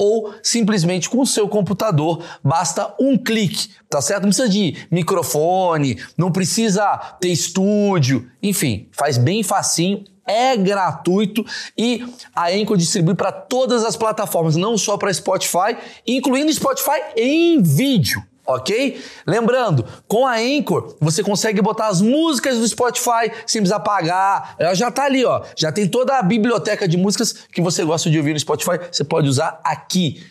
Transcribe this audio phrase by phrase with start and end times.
[0.00, 2.24] ou simplesmente com o seu computador.
[2.42, 4.22] Basta um clique, tá certo?
[4.22, 11.44] Não precisa de microfone, não precisa ter estúdio, enfim, faz bem facinho é gratuito
[11.76, 17.60] e a Anchor distribui para todas as plataformas, não só para Spotify, incluindo Spotify em
[17.60, 18.22] vídeo
[18.56, 19.02] ok?
[19.26, 24.54] Lembrando, com a Anchor você consegue botar as músicas do Spotify sem precisar pagar.
[24.58, 25.42] Ela já tá ali, ó.
[25.56, 29.04] Já tem toda a biblioteca de músicas que você gosta de ouvir no Spotify, você
[29.04, 30.24] pode usar aqui.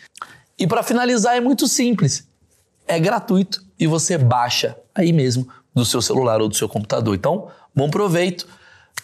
[0.58, 2.28] E para finalizar é muito simples.
[2.86, 7.14] É gratuito e você baixa aí mesmo do seu celular ou do seu computador.
[7.14, 8.46] Então, bom proveito.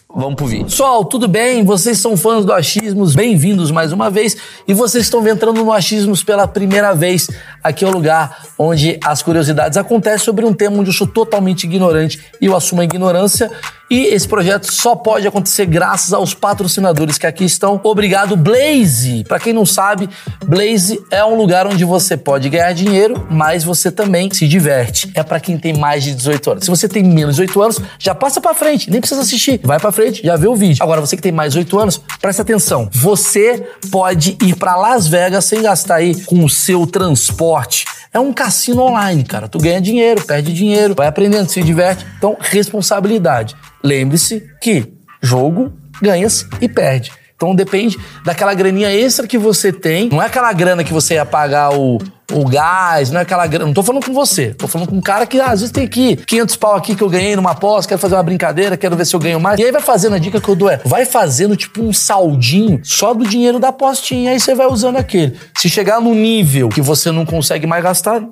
[0.08, 0.66] Vamos pro vídeo.
[0.66, 1.64] Pessoal, tudo bem?
[1.64, 4.36] Vocês são fãs do Achismos, bem-vindos mais uma vez.
[4.66, 7.28] E vocês estão entrando no Achismos pela primeira vez.
[7.62, 11.64] Aqui é o lugar onde as curiosidades acontecem sobre um tema onde eu sou totalmente
[11.64, 13.50] ignorante e eu assumo a ignorância.
[13.88, 17.80] E esse projeto só pode acontecer graças aos patrocinadores que aqui estão.
[17.84, 19.22] Obrigado, Blaze!
[19.28, 20.08] Para quem não sabe,
[20.44, 25.12] Blaze é um lugar onde você pode ganhar dinheiro, mas você também se diverte.
[25.14, 26.64] É para quem tem mais de 18 anos.
[26.64, 29.60] Se você tem menos de 18 anos, já passa para frente, nem precisa assistir.
[29.62, 30.82] Vai para frente, já vê o vídeo.
[30.82, 32.88] Agora, você que tem mais 8 anos, presta atenção.
[32.92, 37.84] Você pode ir para Las Vegas sem gastar aí com o seu transporte.
[38.12, 39.48] É um cassino online, cara.
[39.48, 42.06] Tu ganha dinheiro, perde dinheiro, vai aprendendo, se diverte.
[42.16, 43.56] Então, responsabilidade.
[43.82, 47.10] Lembre-se que jogo ganha-se e perde.
[47.34, 50.08] Então depende daquela graninha extra que você tem.
[50.08, 51.98] Não é aquela grana que você ia pagar o,
[52.32, 53.66] o gás, não é aquela grana.
[53.66, 54.52] Não tô falando com você.
[54.54, 57.02] Tô falando com um cara que ah, às vezes tem aqui 500 pau aqui que
[57.02, 59.58] eu ganhei numa aposta, quero fazer uma brincadeira, quero ver se eu ganho mais.
[59.60, 62.80] E aí vai fazendo a dica que eu dou é: vai fazendo tipo um saldinho
[62.82, 64.32] só do dinheiro da apostinha.
[64.32, 65.36] Aí você vai usando aquele.
[65.56, 68.22] Se chegar no nível que você não consegue mais gastar,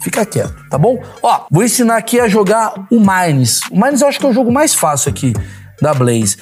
[0.00, 1.02] fica quieto, tá bom?
[1.22, 3.60] Ó, vou ensinar aqui a jogar o Mines.
[3.70, 5.32] O Mines eu acho que é o jogo mais fácil aqui
[5.80, 6.36] da Blaze.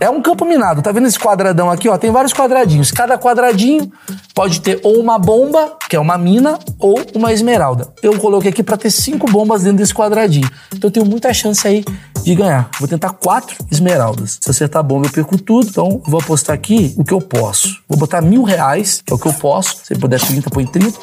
[0.00, 1.96] É um campo minado, tá vendo esse quadradão aqui, ó?
[1.96, 2.90] Tem vários quadradinhos.
[2.90, 3.90] Cada quadradinho
[4.34, 7.88] pode ter ou uma bomba, que é uma mina, ou uma esmeralda.
[8.02, 10.48] Eu coloquei aqui para ter cinco bombas dentro desse quadradinho.
[10.74, 11.84] Então eu tenho muita chance aí
[12.22, 12.68] de ganhar.
[12.78, 14.38] Vou tentar quatro esmeraldas.
[14.40, 15.68] Se acertar a bomba, eu perco tudo.
[15.68, 17.82] Então vou apostar aqui o que eu posso.
[17.88, 19.78] Vou botar mil reais, que é o que eu posso.
[19.84, 20.98] Se puder 30, põe 30.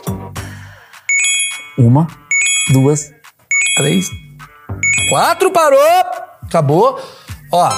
[1.78, 2.06] Uma,
[2.72, 3.12] duas,
[3.76, 4.06] três,
[5.10, 5.80] quatro, parou!
[6.44, 7.00] Acabou.
[7.52, 7.70] Ó,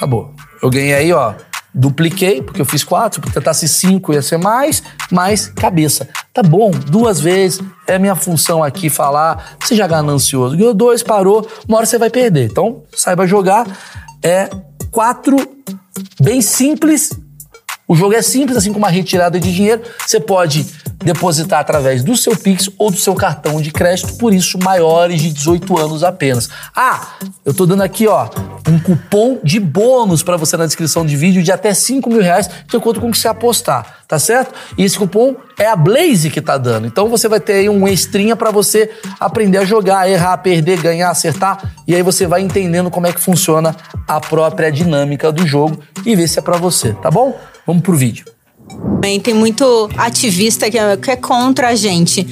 [0.00, 0.34] acabou.
[0.62, 1.34] Eu ganhei aí, ó.
[1.72, 6.08] Dupliquei, porque eu fiz quatro, porque tentasse cinco ia ser mais, mais cabeça.
[6.32, 10.56] Tá bom, duas vezes, é minha função aqui falar, seja ganancioso.
[10.56, 12.50] Ganhou dois, parou, uma hora você vai perder.
[12.50, 13.66] Então, saiba jogar.
[14.20, 14.50] É
[14.90, 15.36] quatro,
[16.20, 17.12] bem simples.
[17.86, 19.82] O jogo é simples, assim como uma retirada de dinheiro.
[20.04, 20.66] Você pode
[21.02, 25.32] depositar através do seu Pix ou do seu cartão de crédito, por isso maiores de
[25.32, 26.48] 18 anos apenas.
[26.74, 28.28] Ah, eu tô dando aqui, ó,
[28.68, 32.48] um cupom de bônus para você na descrição de vídeo de até 5 mil reais,
[32.68, 34.54] de acordo com o que você apostar, tá certo?
[34.76, 36.86] E esse cupom é a Blaze que tá dando.
[36.86, 41.10] Então você vai ter aí um extrinha para você aprender a jogar, errar, perder, ganhar,
[41.10, 43.74] acertar, e aí você vai entendendo como é que funciona
[44.06, 47.38] a própria dinâmica do jogo e ver se é para você, tá bom?
[47.66, 48.39] Vamos pro vídeo.
[49.22, 52.26] Tem muito ativista que é, é contra a gente.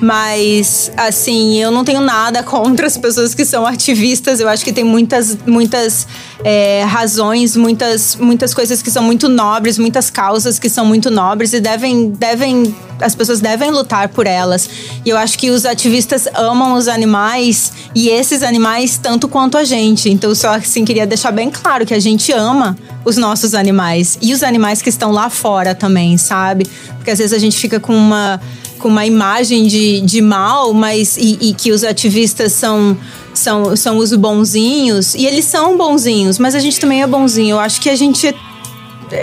[0.00, 4.40] Mas, assim, eu não tenho nada contra as pessoas que são ativistas.
[4.40, 6.06] Eu acho que tem muitas, muitas
[6.44, 11.52] é, razões, muitas, muitas coisas que são muito nobres, muitas causas que são muito nobres
[11.52, 14.68] e devem, devem as pessoas devem lutar por elas.
[15.04, 19.64] E eu acho que os ativistas amam os animais e esses animais tanto quanto a
[19.64, 20.10] gente.
[20.10, 24.32] Então, só assim, queria deixar bem claro que a gente ama os nossos animais e
[24.32, 26.66] os animais que estão lá fora também, sabe?
[26.96, 28.40] Porque às vezes a gente fica com uma,
[28.84, 32.94] com uma imagem de, de mal, mas e, e que os ativistas são
[33.32, 37.54] são, são os bonzinhos e eles são bonzinhos, mas a gente também é bonzinho.
[37.54, 38.34] Eu acho que a gente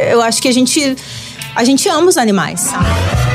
[0.09, 0.95] eu acho que a gente
[1.55, 3.30] a gente ama os animais, sabe?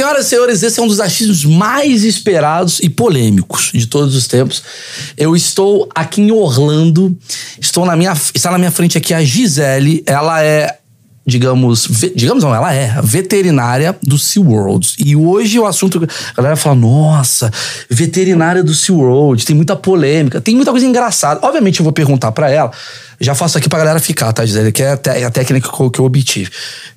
[0.00, 4.26] Senhoras e senhores, esse é um dos achismos mais esperados e polêmicos de todos os
[4.26, 4.62] tempos.
[5.14, 7.14] Eu estou aqui em Orlando,
[7.60, 10.79] estou na minha, está na minha frente aqui a Gisele, ela é
[11.26, 11.86] digamos,
[12.16, 14.94] digamos não, ela é veterinária do SeaWorld.
[14.98, 16.02] E hoje o assunto,
[16.32, 17.50] a galera fala, nossa,
[17.88, 21.40] veterinária do SeaWorld, tem muita polêmica, tem muita coisa engraçada.
[21.42, 22.70] Obviamente eu vou perguntar para ela,
[23.20, 24.72] já faço aqui pra galera ficar, tá, Gisele?
[24.72, 26.50] Que é a técnica que eu obtive.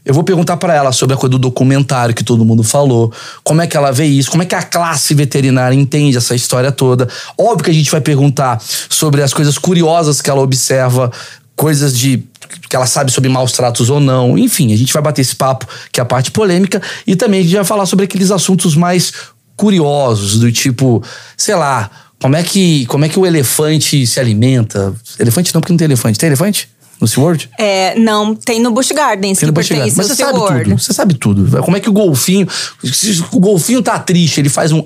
[0.06, 3.12] Eu vou perguntar para ela sobre a coisa do documentário que todo mundo falou,
[3.44, 6.72] como é que ela vê isso, como é que a classe veterinária entende essa história
[6.72, 7.10] toda.
[7.38, 11.12] Óbvio que a gente vai perguntar sobre as coisas curiosas que ela observa,
[11.56, 12.24] coisas de
[12.70, 14.38] que ela sabe sobre maus tratos ou não.
[14.38, 17.44] Enfim, a gente vai bater esse papo, que é a parte polêmica, e também a
[17.44, 19.14] gente vai falar sobre aqueles assuntos mais
[19.56, 21.04] curiosos, do tipo,
[21.38, 21.90] sei lá,
[22.22, 24.96] como é que, como é que o elefante se alimenta?
[25.20, 26.18] Elefante não, porque não tem elefante.
[26.18, 26.70] Tem elefante?
[27.00, 27.50] No SeaWorld?
[27.60, 29.40] É, não, tem no Busch Gardens.
[29.40, 29.96] Tem no Busch Gardens.
[29.96, 30.80] Mas você sabe tudo.
[30.80, 31.62] Você sabe tudo.
[31.64, 32.48] Como é que o golfinho.
[32.84, 34.86] Se o golfinho tá triste, ele faz um.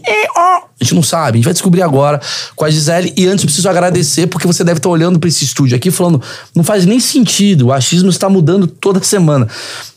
[0.80, 1.32] A gente não sabe.
[1.32, 2.20] A gente vai descobrir agora
[2.56, 3.14] com a Gisele.
[3.16, 6.22] E antes eu preciso agradecer, porque você deve estar olhando para esse estúdio aqui falando:
[6.56, 7.68] não faz nem sentido.
[7.68, 9.48] O achismo está mudando toda semana.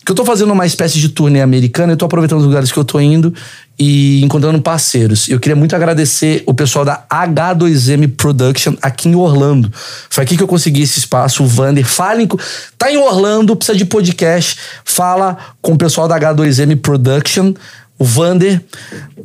[0.04, 2.78] Que eu tô fazendo uma espécie de turnê americana, eu tô aproveitando os lugares que
[2.78, 3.32] eu tô indo
[3.82, 5.26] e encontrando parceiros.
[5.26, 9.72] Eu queria muito agradecer o pessoal da H2M Production aqui em Orlando.
[10.10, 11.86] Foi aqui que eu consegui esse espaço, o Vander.
[11.86, 12.36] Falem com...
[12.76, 14.58] Tá em Orlando, precisa de podcast.
[14.84, 17.54] Fala com o pessoal da H2M Production.
[17.98, 18.62] O Vander,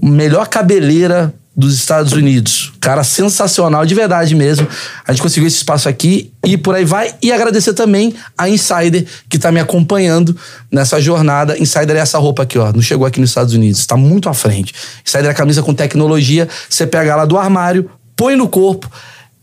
[0.02, 2.74] melhor cabeleira dos Estados Unidos.
[2.82, 4.68] Cara sensacional, de verdade mesmo.
[5.08, 7.16] A gente conseguiu esse espaço aqui e por aí vai.
[7.22, 10.36] E agradecer também a Insider, que tá me acompanhando
[10.70, 11.58] nessa jornada.
[11.58, 12.74] Insider é essa roupa aqui, ó.
[12.74, 14.74] Não chegou aqui nos Estados Unidos, está muito à frente.
[15.06, 16.48] Insider é a camisa com tecnologia.
[16.70, 18.90] Você pega ela do armário, põe no corpo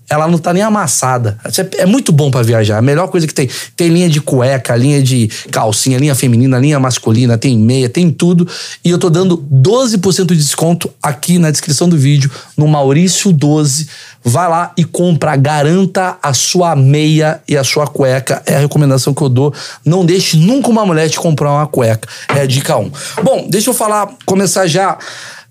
[0.09, 1.39] ela não tá nem amassada.
[1.79, 2.79] É muito bom para viajar.
[2.79, 3.49] A melhor coisa que tem.
[3.77, 8.47] Tem linha de cueca, linha de calcinha, linha feminina, linha masculina, tem meia, tem tudo.
[8.85, 13.89] E eu tô dando 12% de desconto aqui na descrição do vídeo, no Maurício 12.
[14.25, 18.43] Vai lá e compra, garanta a sua meia e a sua cueca.
[18.47, 19.55] É a recomendação que eu dou.
[19.85, 22.09] Não deixe nunca uma mulher te comprar uma cueca.
[22.29, 22.91] É a dica 1.
[23.23, 24.99] Bom, deixa eu falar, começar já.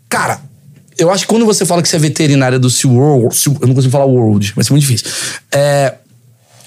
[0.07, 0.39] Cara,
[0.97, 3.91] eu acho que quando você fala que você é veterinária do SeaWorld, eu não consigo
[3.91, 5.07] falar World, mas é muito difícil.
[5.51, 5.95] É,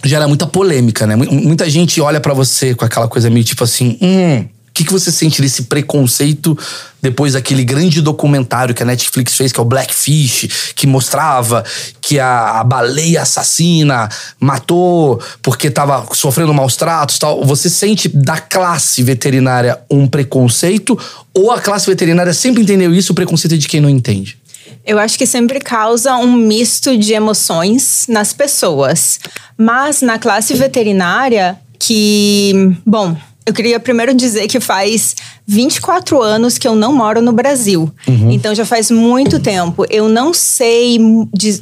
[0.05, 1.17] gera muita polêmica, né?
[1.17, 5.13] Muita gente olha para você com aquela coisa meio tipo assim, hum, que, que você
[5.13, 6.59] sente desse preconceito
[7.01, 11.65] depois daquele grande documentário que a Netflix fez, que é o Blackfish, que mostrava
[12.01, 14.09] que a, a baleia assassina
[14.41, 17.45] matou porque estava sofrendo maus tratos tal.
[17.45, 20.99] Você sente da classe veterinária um preconceito
[21.33, 24.39] ou a classe veterinária sempre entendeu isso, o preconceito é de quem não entende?
[24.85, 29.21] Eu acho que sempre causa um misto de emoções nas pessoas.
[29.57, 35.15] Mas na classe veterinária, que, bom, eu queria primeiro dizer que faz
[35.47, 37.93] 24 anos que eu não moro no Brasil.
[38.09, 38.31] Uhum.
[38.31, 39.85] Então já faz muito tempo.
[39.91, 40.99] Eu não sei,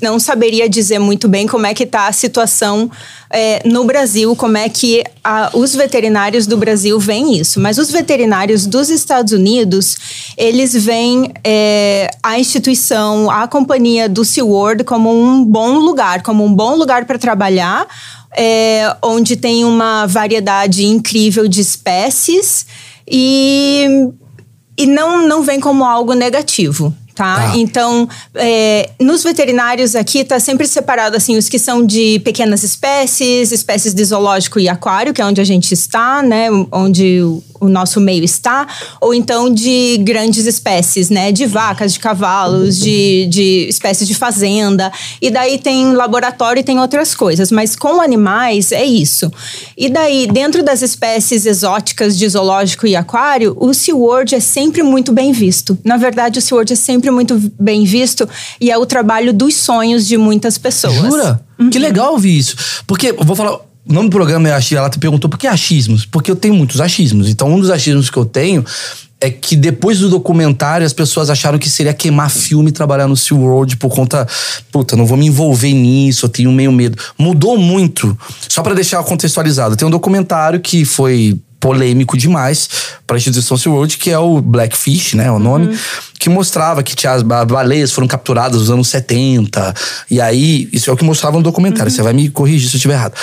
[0.00, 2.88] não saberia dizer muito bem como é que está a situação
[3.28, 7.58] é, no Brasil, como é que a, os veterinários do Brasil veem isso.
[7.58, 9.96] Mas os veterinários dos Estados Unidos,
[10.36, 16.54] eles veem é, a instituição, a companhia do SeaWorld como um bom lugar, como um
[16.54, 17.88] bom lugar para trabalhar
[18.36, 22.66] é, onde tem uma variedade incrível de espécies
[23.06, 23.86] e,
[24.76, 26.94] e não, não vem como algo negativo.
[27.14, 27.36] Tá?
[27.36, 27.56] tá?
[27.56, 33.52] Então, é, nos veterinários aqui está sempre separado assim os que são de pequenas espécies,
[33.52, 36.48] espécies de zoológico e aquário, que é onde a gente está, né?
[36.70, 37.20] Onde
[37.62, 38.66] o nosso meio está,
[39.00, 41.30] ou então de grandes espécies, né?
[41.30, 44.90] De vacas, de cavalos, de, de espécies de fazenda.
[45.20, 47.52] E daí tem laboratório e tem outras coisas.
[47.52, 49.30] Mas com animais é isso.
[49.76, 55.12] E daí, dentro das espécies exóticas de zoológico e aquário, o SeaWorld é sempre muito
[55.12, 55.78] bem visto.
[55.84, 58.28] Na verdade, o SeaWorld é sempre muito bem visto
[58.60, 60.96] e é o trabalho dos sonhos de muitas pessoas.
[60.96, 61.40] Jura?
[61.58, 61.70] Uhum.
[61.70, 62.56] Que legal ouvir isso.
[62.86, 64.78] Porque, vou falar o nome do programa é achismo.
[64.78, 66.06] Ela te perguntou por que achismos?
[66.06, 67.28] Porque eu tenho muitos achismos.
[67.28, 68.64] Então, um dos achismos que eu tenho
[69.20, 73.16] é que depois do documentário as pessoas acharam que seria queimar filme e trabalhar no
[73.16, 74.26] SeaWorld por conta.
[74.70, 76.98] Puta, não vou me envolver nisso, eu tenho meio medo.
[77.16, 78.18] Mudou muito.
[78.48, 82.68] Só para deixar contextualizado, tem um documentário que foi polêmico demais
[83.06, 85.30] para a instituição SeaWorld, que é o Blackfish, né?
[85.30, 85.66] O nome.
[85.66, 85.76] Uhum
[86.22, 89.74] que mostrava que tinha as baleias foram capturadas nos anos 70.
[90.08, 91.90] E aí, isso é o que mostrava no documentário.
[91.90, 91.96] Uhum.
[91.96, 93.14] Você vai me corrigir se eu estiver errado.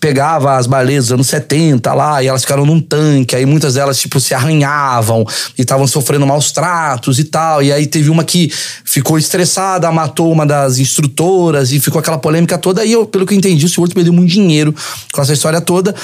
[0.00, 3.36] Pegava as baleias dos anos 70 lá, e elas ficaram num tanque.
[3.36, 5.26] Aí muitas delas, tipo, se arranhavam
[5.58, 7.62] e estavam sofrendo maus tratos e tal.
[7.62, 8.50] E aí teve uma que
[8.86, 12.86] ficou estressada, matou uma das instrutoras e ficou aquela polêmica toda.
[12.86, 14.74] E eu, pelo que eu entendi, o senhor perdeu muito dinheiro
[15.12, 15.94] com essa história toda.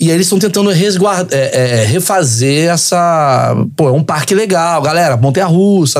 [0.00, 3.56] E aí eles estão tentando resguardar, é, é, refazer essa.
[3.74, 5.16] Pô, é um parque legal, galera.
[5.16, 5.95] Montanha russa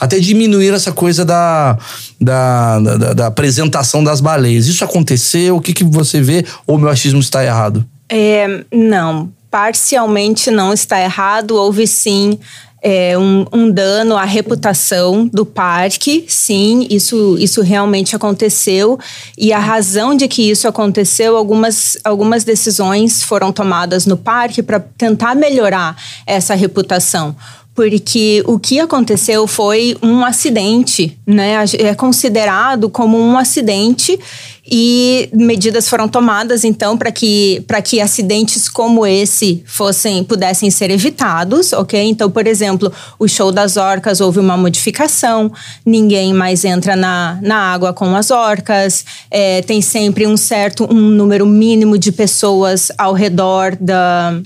[0.00, 1.78] até diminuir essa coisa da,
[2.20, 4.66] da, da, da apresentação das baleias.
[4.66, 5.56] Isso aconteceu?
[5.56, 6.44] O que, que você vê?
[6.66, 7.84] Ou meu achismo está errado?
[8.08, 9.30] É, não.
[9.50, 12.38] parcialmente não está errado, houve sim
[12.84, 16.26] é, um, um, dano à reputação do parque.
[16.28, 18.98] Sim, isso, isso realmente aconteceu.
[19.38, 24.78] E a razão de que isso aconteceu, algumas, algumas decisões foram tomadas no parque para
[24.78, 25.96] tentar melhorar
[26.26, 27.34] essa reputação
[27.74, 31.56] porque o que aconteceu foi um acidente, né?
[31.78, 34.18] É considerado como um acidente
[34.66, 40.90] e medidas foram tomadas então para que para que acidentes como esse fossem pudessem ser
[40.90, 42.00] evitados, ok?
[42.00, 45.52] Então, por exemplo, o show das orcas houve uma modificação,
[45.84, 51.10] ninguém mais entra na, na água com as orcas, é, tem sempre um certo um
[51.10, 54.40] número mínimo de pessoas ao redor da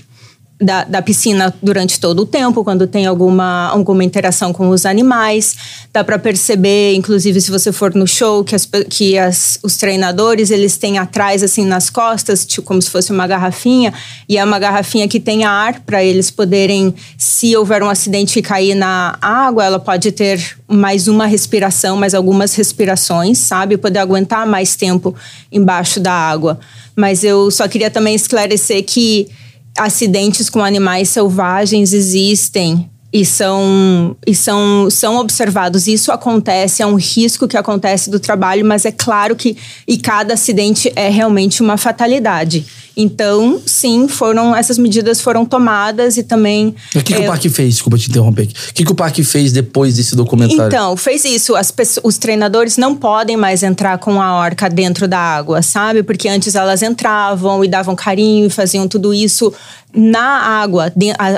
[0.61, 5.55] da, da, piscina durante todo o tempo, quando tem alguma, alguma interação com os animais.
[5.93, 10.51] Dá para perceber, inclusive, se você for no show, que, as, que as, os treinadores
[10.51, 13.93] eles têm atrás, assim, nas costas, tipo, como se fosse uma garrafinha,
[14.27, 18.41] e é uma garrafinha que tem ar para eles poderem, se houver um acidente e
[18.41, 23.77] cair na água, ela pode ter mais uma respiração, mais algumas respirações, sabe?
[23.77, 25.15] Poder aguentar mais tempo
[25.49, 26.59] embaixo da água.
[26.97, 29.29] Mas eu só queria também esclarecer que
[29.77, 35.87] acidentes com animais selvagens existem e são, e são, são observados.
[35.87, 40.35] Isso acontece, é um risco que acontece do trabalho, mas é claro que e cada
[40.35, 42.65] acidente é realmente uma fatalidade.
[42.95, 46.75] Então, sim, foram essas medidas foram tomadas e também.
[46.93, 47.75] O que, é, que o é, parque fez?
[47.75, 48.43] Desculpa te interromper.
[48.43, 50.67] O que, que o parque fez depois desse documentário?
[50.67, 51.55] Então, fez isso.
[51.55, 56.03] As pessoas, os treinadores não podem mais entrar com a orca dentro da água, sabe?
[56.03, 59.53] Porque antes elas entravam e davam carinho e faziam tudo isso
[59.93, 60.91] na água,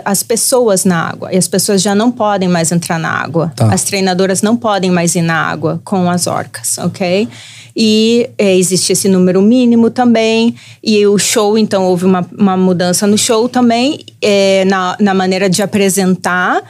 [0.03, 1.33] as pessoas na água.
[1.33, 3.51] E as pessoas já não podem mais entrar na água.
[3.55, 3.73] Tá.
[3.73, 7.27] As treinadoras não podem mais ir na água com as orcas, ok?
[7.75, 10.55] e é, existe esse número mínimo também.
[10.83, 15.49] E o show, então, houve uma, uma mudança no show também, é, na, na maneira
[15.49, 16.61] de apresentar.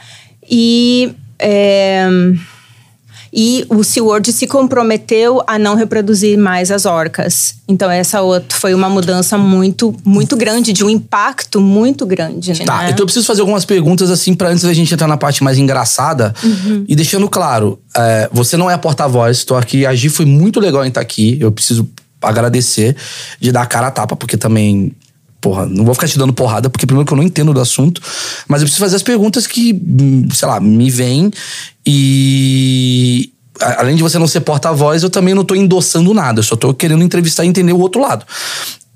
[0.48, 1.12] E.
[1.38, 2.06] É,
[3.32, 7.54] e o SeaWorld se comprometeu a não reproduzir mais as orcas.
[7.66, 12.52] Então essa outra foi uma mudança muito muito grande, de um impacto muito grande.
[12.64, 12.90] Tá, né?
[12.90, 15.56] então eu preciso fazer algumas perguntas assim para antes da gente entrar na parte mais
[15.56, 16.84] engraçada uhum.
[16.86, 20.60] e deixando claro, é, você não é a porta-voz, estou aqui, a Gi foi muito
[20.60, 21.88] legal em estar aqui, eu preciso
[22.20, 22.96] agradecer
[23.40, 24.92] de dar a cara a tapa, porque também
[25.42, 28.00] porra, não vou ficar te dando porrada, porque primeiro que eu não entendo do assunto,
[28.48, 29.78] mas eu preciso fazer as perguntas que,
[30.32, 31.30] sei lá, me vêm
[31.84, 33.28] e.
[33.60, 36.72] Além de você não ser porta-voz, eu também não tô endossando nada, eu só tô
[36.72, 38.24] querendo entrevistar e entender o outro lado.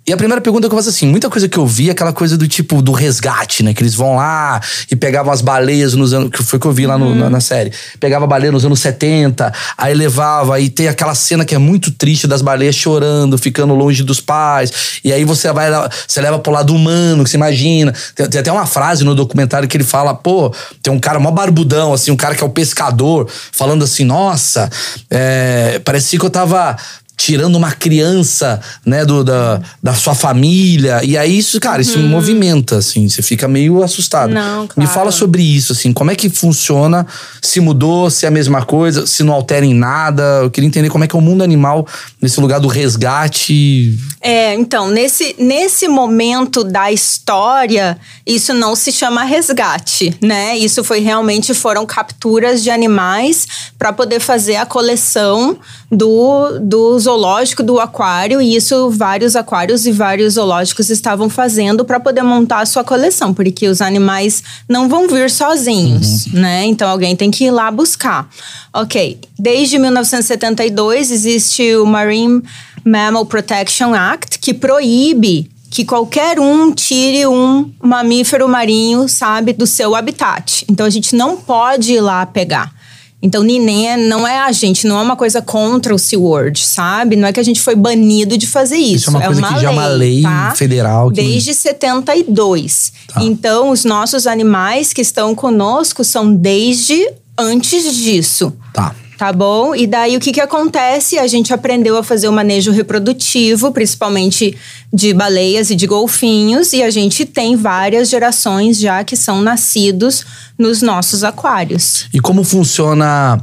[0.09, 2.13] E a primeira pergunta que eu faço assim, muita coisa que eu vi é aquela
[2.13, 3.75] coisa do tipo do resgate, né?
[3.75, 6.31] Que eles vão lá e pegavam as baleias nos anos.
[6.31, 7.73] Que foi que eu vi lá no, na, na, série.
[7.99, 11.91] Pegava a baleia nos anos 70, aí levava, aí tem aquela cena que é muito
[11.91, 15.01] triste das baleias chorando, ficando longe dos pais.
[15.03, 15.67] E aí você vai
[16.07, 17.93] você leva pro lado humano, que você imagina.
[18.15, 21.33] Tem, tem até uma frase no documentário que ele fala, pô, tem um cara mó
[21.33, 24.71] barbudão, assim, um cara que é o pescador, falando assim, nossa,
[25.11, 26.77] é, parecia que eu tava
[27.17, 31.01] tirando uma criança, né, do, da, da sua família.
[31.03, 32.09] E aí isso, cara, isso uhum.
[32.09, 34.33] movimenta, assim, você fica meio assustado.
[34.33, 34.73] Não, claro.
[34.77, 37.07] Me fala sobre isso, assim, como é que funciona,
[37.41, 40.41] se mudou, se é a mesma coisa, se não altera em nada.
[40.43, 41.87] Eu queria entender como é que é o mundo animal
[42.21, 43.99] nesse lugar do resgate.
[44.21, 50.57] É, então, nesse, nesse momento da história, isso não se chama resgate, né?
[50.59, 53.47] Isso foi realmente foram capturas de animais
[53.79, 55.59] para poder fazer a coleção
[55.91, 62.01] do, do zoológico, do aquário, e isso vários aquários e vários zoológicos estavam fazendo para
[62.01, 66.41] poder montar a sua coleção, porque os animais não vão vir sozinhos, uhum.
[66.41, 66.67] né?
[66.67, 68.29] Então alguém tem que ir lá buscar.
[68.75, 72.43] Ok, desde 1972 existe o Marine
[72.85, 79.95] Mammal Protection Act, que proíbe que qualquer um tire um mamífero marinho, sabe, do seu
[79.95, 80.65] habitat.
[80.71, 82.76] Então a gente não pode ir lá pegar.
[83.23, 87.17] Então, nem é, não é a gente, não é uma coisa contra o SeaWorld, sabe?
[87.17, 89.09] Não é que a gente foi banido de fazer isso.
[89.09, 90.55] Isso é uma é coisa uma que lei, já é uma lei tá?
[90.55, 91.09] federal.
[91.09, 91.17] Que...
[91.17, 92.93] Desde 72.
[93.09, 93.23] Tá.
[93.23, 97.09] Então, os nossos animais que estão conosco são desde
[97.39, 98.53] antes disso.
[98.73, 98.95] Tá.
[99.17, 99.75] Tá bom?
[99.75, 101.19] E daí o que, que acontece?
[101.19, 104.55] A gente aprendeu a fazer o manejo reprodutivo, principalmente
[104.93, 110.25] de baleias e de golfinhos, e a gente tem várias gerações já que são nascidos
[110.59, 112.07] nos nossos aquários.
[112.13, 113.43] E como funciona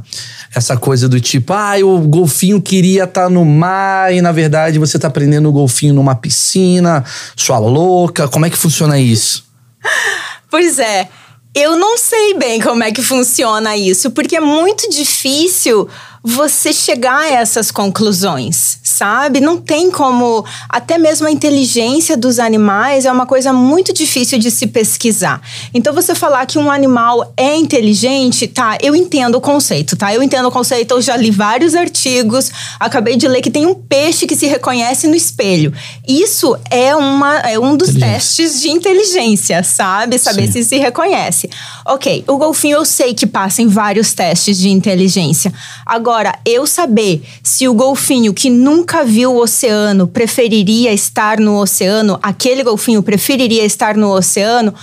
[0.54, 4.78] essa coisa do tipo, ah, o golfinho queria estar tá no mar e na verdade
[4.78, 7.04] você está prendendo o golfinho numa piscina,
[7.34, 8.28] sua louca?
[8.28, 9.44] Como é que funciona isso?
[10.48, 11.08] pois é.
[11.54, 15.88] Eu não sei bem como é que funciona isso, porque é muito difícil
[16.20, 19.40] você chegar a essas conclusões, sabe?
[19.40, 20.44] Não tem como.
[20.68, 25.40] Até mesmo a inteligência dos animais é uma coisa muito difícil de se pesquisar.
[25.72, 28.76] Então, você falar que um animal é inteligente, tá?
[28.82, 30.14] Eu entendo o conceito, tá?
[30.14, 33.74] Eu entendo o conceito, eu já li vários artigos, acabei de ler que tem um
[33.74, 35.72] peixe que se reconhece no espelho.
[36.06, 40.18] Isso é, uma, é um dos testes de inteligência, sabe?
[40.18, 40.52] Saber Sim.
[40.52, 41.48] se se reconhece.
[41.86, 45.52] Ok, o golfinho eu sei que passa em vários testes de inteligência.
[45.84, 52.18] Agora, eu saber se o golfinho que nunca viu o oceano preferiria estar no oceano,
[52.22, 54.74] aquele golfinho preferiria estar no oceano,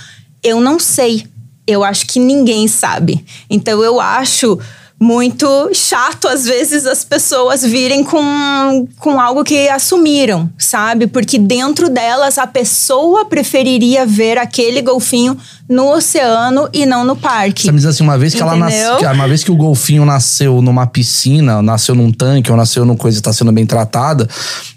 [0.44, 1.26] eu não sei.
[1.68, 3.24] Eu acho que ninguém sabe.
[3.50, 4.60] Então eu acho
[5.02, 11.08] muito chato, às vezes, as pessoas virem com, com algo que assumiram, sabe?
[11.08, 15.36] Porque dentro delas a pessoa preferiria ver aquele golfinho
[15.68, 17.64] no oceano e não no parque.
[17.64, 18.56] Você me diz assim, uma vez que Entendeu?
[18.56, 22.86] ela nasceu, uma vez que o golfinho nasceu numa piscina, nasceu num tanque ou nasceu
[22.86, 24.30] numa coisa que está sendo bem tratada,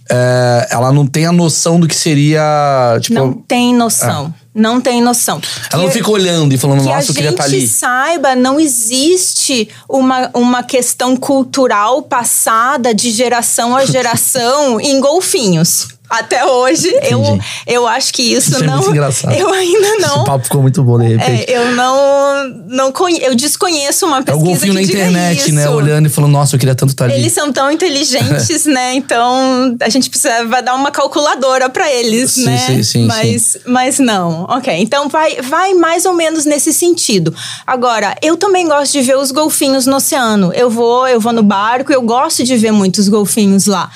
[0.08, 2.98] é, ela não tem a noção do que seria.
[3.02, 4.32] Tipo, não tem noção.
[4.40, 5.40] É não tem noção.
[5.72, 7.58] Ela que, não fica olhando e falando, nossa, eu queria estar tá ali.
[7.58, 14.80] Que a gente saiba, não existe uma, uma questão cultural passada de geração a geração
[14.80, 15.88] em golfinhos.
[16.18, 18.74] Até hoje, eu, eu acho que isso, isso não.
[18.74, 19.34] É muito engraçado.
[19.34, 20.16] Eu ainda não.
[20.16, 21.50] Esse papo ficou muito bom, de repente.
[21.50, 22.48] É, eu não.
[22.68, 24.38] não conhe, eu desconheço uma pesquisa.
[24.38, 25.68] É o golfinho na internet, né?
[25.68, 27.20] Olhando e falando, nossa, eu queria tanto estar tá ali.
[27.20, 28.94] Eles são tão inteligentes, né?
[28.94, 32.58] Então a gente precisa dar uma calculadora para eles, sim, né?
[32.58, 33.58] Sim, sim, mas, sim.
[33.66, 34.44] mas não.
[34.44, 34.72] Ok.
[34.78, 37.34] Então vai, vai mais ou menos nesse sentido.
[37.66, 40.52] Agora, eu também gosto de ver os golfinhos no oceano.
[40.52, 43.90] Eu vou, eu vou no barco, eu gosto de ver muitos golfinhos lá.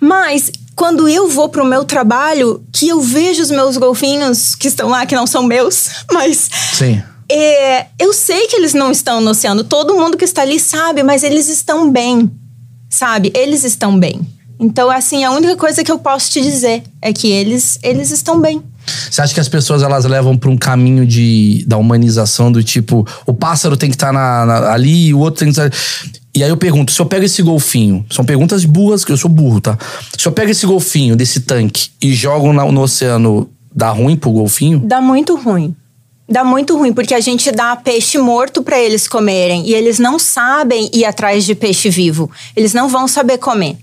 [0.00, 4.88] Mas quando eu vou pro meu trabalho, que eu vejo os meus golfinhos que estão
[4.88, 6.50] lá, que não são meus, mas.
[6.72, 7.02] Sim.
[7.30, 9.64] É, eu sei que eles não estão no oceano.
[9.64, 12.30] Todo mundo que está ali sabe, mas eles estão bem.
[12.90, 13.32] Sabe?
[13.34, 14.20] Eles estão bem.
[14.60, 18.40] Então, assim, a única coisa que eu posso te dizer é que eles, eles estão
[18.40, 18.62] bem.
[19.10, 23.06] Você acha que as pessoas elas levam para um caminho de, da humanização do tipo,
[23.26, 25.70] o pássaro tem que estar tá ali, o outro tem que estar.
[26.34, 29.30] E aí eu pergunto, se eu pego esse golfinho, são perguntas burras, que eu sou
[29.30, 29.78] burro, tá?
[30.18, 34.32] Se eu pego esse golfinho desse tanque e jogo no, no oceano, dá ruim pro
[34.32, 34.80] golfinho?
[34.80, 35.74] Dá muito ruim.
[36.28, 40.18] Dá muito ruim, porque a gente dá peixe morto para eles comerem e eles não
[40.18, 42.30] sabem ir atrás de peixe vivo.
[42.56, 43.76] Eles não vão saber comer.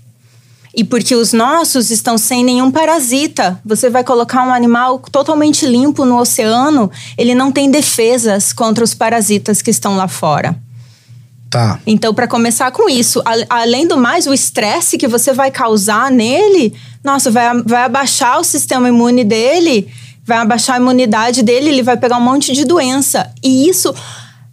[0.74, 3.60] E porque os nossos estão sem nenhum parasita.
[3.64, 8.92] Você vai colocar um animal totalmente limpo no oceano, ele não tem defesas contra os
[8.92, 10.56] parasitas que estão lá fora.
[11.52, 11.78] Tá.
[11.86, 16.10] Então, para começar com isso, a, além do mais, o estresse que você vai causar
[16.10, 16.72] nele,
[17.04, 19.86] nossa, vai, vai abaixar o sistema imune dele,
[20.24, 23.30] vai abaixar a imunidade dele, ele vai pegar um monte de doença.
[23.44, 23.94] E isso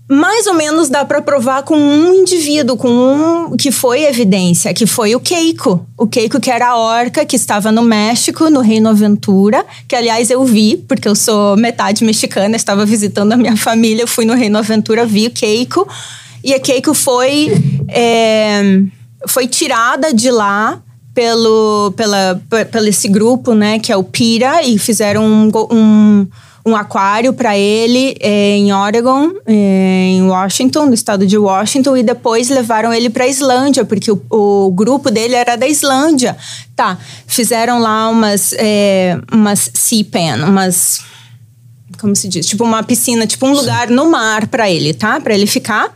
[0.10, 4.86] mais ou menos dá para provar com um indivíduo, com um que foi evidência, que
[4.86, 5.86] foi o Keiko.
[5.96, 10.30] O Keiko, que era a orca, que estava no México, no Reino Aventura, que aliás
[10.32, 14.34] eu vi, porque eu sou metade mexicana, estava visitando a minha família, eu fui no
[14.34, 15.88] Reino Aventura, vi o Keiko.
[16.44, 17.52] E a Keiko foi,
[17.88, 18.82] é,
[19.28, 20.82] foi tirada de lá
[21.14, 26.28] pelo, pela, pelo esse grupo, né, que é o PIRA, e fizeram um, um
[26.66, 32.04] um aquário para ele é, em Oregon, é, em Washington, no estado de Washington, e
[32.04, 36.38] depois levaram ele para Islândia, porque o, o, grupo dele era da Islândia.
[36.76, 41.02] Tá, fizeram lá umas, é, umas sea pen, umas
[42.00, 45.20] como se diz, tipo uma piscina, tipo um lugar no mar para ele, tá?
[45.20, 45.94] Para ele ficar.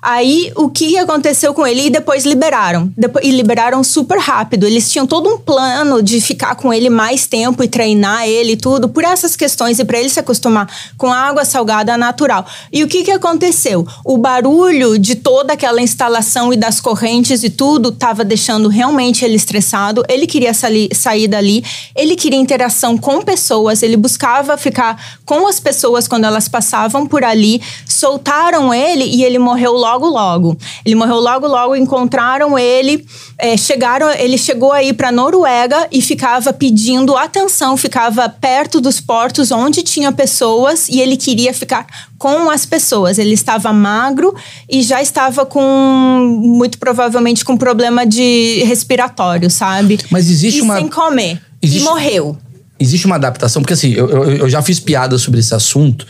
[0.00, 1.86] Aí, o que aconteceu com ele?
[1.86, 2.92] E depois liberaram.
[3.22, 4.66] E liberaram super rápido.
[4.66, 8.56] Eles tinham todo um plano de ficar com ele mais tempo e treinar ele e
[8.56, 12.46] tudo, por essas questões, e para ele se acostumar com água salgada natural.
[12.72, 13.86] E o que, que aconteceu?
[14.04, 19.36] O barulho de toda aquela instalação e das correntes e tudo estava deixando realmente ele
[19.36, 20.04] estressado.
[20.08, 25.58] Ele queria sair, sair dali, ele queria interação com pessoas, ele buscava ficar com as
[25.58, 27.62] pessoas quando elas passavam por ali.
[27.88, 30.58] Soltaram ele e ele morreu logo logo, logo.
[30.84, 33.04] Ele morreu logo, logo, encontraram ele,
[33.38, 39.50] é, chegaram, ele chegou aí para Noruega e ficava pedindo atenção, ficava perto dos portos
[39.50, 41.86] onde tinha pessoas e ele queria ficar
[42.18, 43.18] com as pessoas.
[43.18, 44.34] Ele estava magro
[44.68, 49.98] e já estava com, muito provavelmente, com problema de respiratório, sabe?
[50.10, 50.76] Mas existe e uma.
[50.76, 51.40] sem comer.
[51.62, 51.82] Existe...
[51.82, 52.36] E morreu.
[52.78, 56.06] Existe uma adaptação, porque assim, eu, eu, eu já fiz piada sobre esse assunto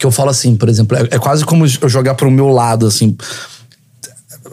[0.00, 2.86] que eu falo assim, por exemplo, é, é quase como eu jogar pro meu lado,
[2.86, 3.14] assim.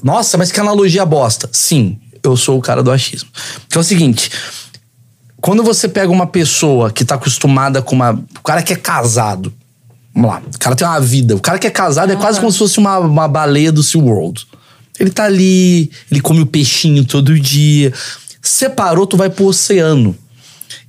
[0.03, 1.49] Nossa, mas que analogia bosta.
[1.51, 3.29] Sim, eu sou o cara do achismo.
[3.69, 4.29] Que é o seguinte.
[5.39, 8.11] Quando você pega uma pessoa que tá acostumada com uma.
[8.11, 9.53] O cara que é casado.
[10.13, 10.41] Vamos lá.
[10.53, 11.33] O cara tem uma vida.
[11.35, 14.45] O cara que é casado é quase como se fosse uma, uma baleia do SeaWorld.
[14.99, 17.93] Ele tá ali, ele come o peixinho todo dia
[18.47, 20.15] Separou, tu vai pro oceano.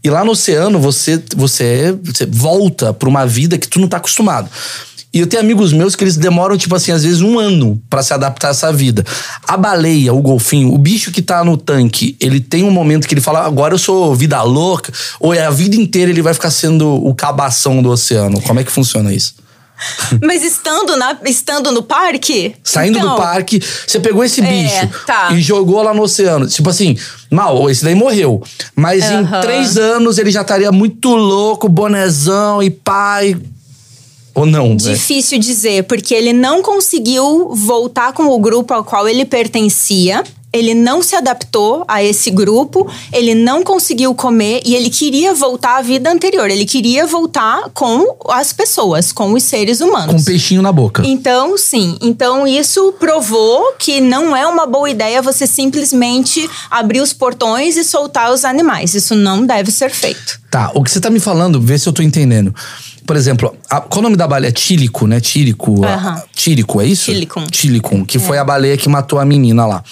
[0.03, 3.97] E lá no oceano você, você, você volta pra uma vida que tu não tá
[3.97, 4.49] acostumado.
[5.13, 8.03] E eu tenho amigos meus que eles demoram, tipo assim, às vezes um ano para
[8.03, 9.05] se adaptar a essa vida.
[9.47, 13.15] A baleia, o golfinho, o bicho que tá no tanque, ele tem um momento que
[13.15, 16.51] ele fala, agora eu sou vida louca, ou é a vida inteira ele vai ficar
[16.51, 18.41] sendo o cabação do oceano?
[18.43, 19.35] Como é que funciona isso?
[20.23, 22.55] Mas estando, na, estando no parque?
[22.63, 25.31] Saindo então, do parque, você pegou esse É, bicho tá.
[25.33, 26.47] e jogou lá no oceano.
[26.47, 26.97] Tipo assim,
[27.31, 28.43] mal, esse daí morreu.
[28.75, 29.41] Mas em Aham.
[29.41, 33.37] três anos ele já estaria muito louco, bonezão e pai.
[34.35, 34.69] Ou não?
[34.71, 34.77] né?
[34.77, 40.23] Difícil dizer, porque ele não conseguiu voltar com o grupo ao qual ele pertencia.
[40.53, 45.79] Ele não se adaptou a esse grupo, ele não conseguiu comer e ele queria voltar
[45.79, 46.51] à vida anterior.
[46.51, 50.15] Ele queria voltar com as pessoas, com os seres humanos.
[50.15, 51.03] Com um peixinho na boca.
[51.05, 51.99] Então, sim.
[52.01, 57.85] Então, isso provou que não é uma boa ideia você simplesmente abrir os portões e
[57.85, 58.95] soltar os animais.
[58.95, 60.41] Isso não deve ser feito.
[60.51, 62.55] Tá, o que você tá me falando, vê se eu tô entendendo.
[63.09, 64.53] Por exemplo, a- qual é o nome da baleia?
[64.53, 65.19] Tílico, né?
[65.19, 65.83] Tírico.
[65.83, 66.23] a- Aham.
[66.37, 67.07] Tírico, é isso?
[67.11, 67.47] Tílicum.
[67.47, 69.83] Tílicum, que foi a baleia que matou a menina lá.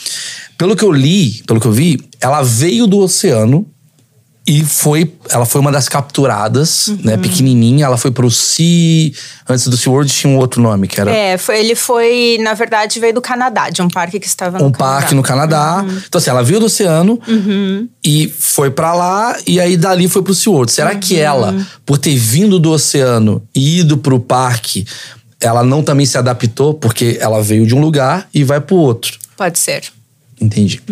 [0.58, 3.66] Pelo que eu li, pelo que eu vi, ela veio do oceano
[4.46, 5.12] e foi.
[5.30, 6.98] Ela foi uma das capturadas, Uhum.
[7.02, 7.16] né?
[7.16, 7.84] Pequenininha.
[7.86, 9.10] Ela foi pro Sea.
[9.48, 11.10] Antes do SeaWorld tinha um outro nome, que era.
[11.10, 14.66] É, foi- ele foi, na verdade, veio do Canadá, de um parque que estava no
[14.66, 14.94] um Canadá.
[15.00, 15.84] parque no Canadá.
[15.86, 16.02] Uhum.
[16.06, 17.20] Então, assim, ela veio do oceano
[18.04, 20.70] e foi pra lá, e aí dali foi pro SeaWorld.
[20.70, 21.00] Será Uhum.
[21.00, 21.54] que ela,
[21.84, 24.86] por ter vindo do oceano e ido pro parque,
[25.40, 26.72] ela não também se adaptou?
[26.74, 29.18] Porque ela veio de um lugar e vai pro outro.
[29.36, 29.82] Pode ser.
[30.40, 30.82] Entendi.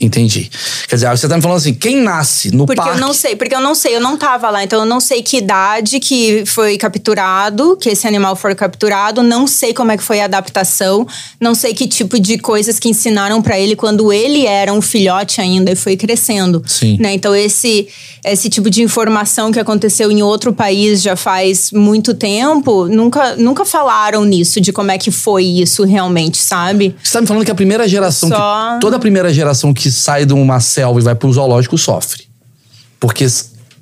[0.00, 0.50] Entendi.
[0.88, 2.98] Quer dizer, você tá me falando assim, quem nasce no Porque parque.
[3.00, 5.22] eu não sei, porque eu não sei, eu não tava lá, então eu não sei
[5.22, 10.02] que idade que foi capturado, que esse animal foi capturado, não sei como é que
[10.02, 11.06] foi a adaptação,
[11.40, 15.40] não sei que tipo de coisas que ensinaram pra ele quando ele era um filhote
[15.40, 16.62] ainda e foi crescendo.
[16.66, 16.96] Sim.
[17.00, 17.14] Né?
[17.14, 17.88] Então esse
[18.24, 23.64] esse tipo de informação que aconteceu em outro país já faz muito tempo, nunca nunca
[23.64, 26.94] falaram nisso de como é que foi isso realmente, sabe?
[27.02, 28.30] Você tá me falando que a primeira geração.
[28.30, 31.78] que- Só- toda a primeira geração que sai de uma selva e vai pro zoológico
[31.78, 32.24] sofre.
[33.00, 33.26] Porque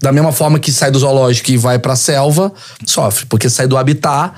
[0.00, 2.52] da mesma forma que sai do zoológico e vai pra selva,
[2.86, 3.26] sofre.
[3.26, 4.32] Porque sai do habitat.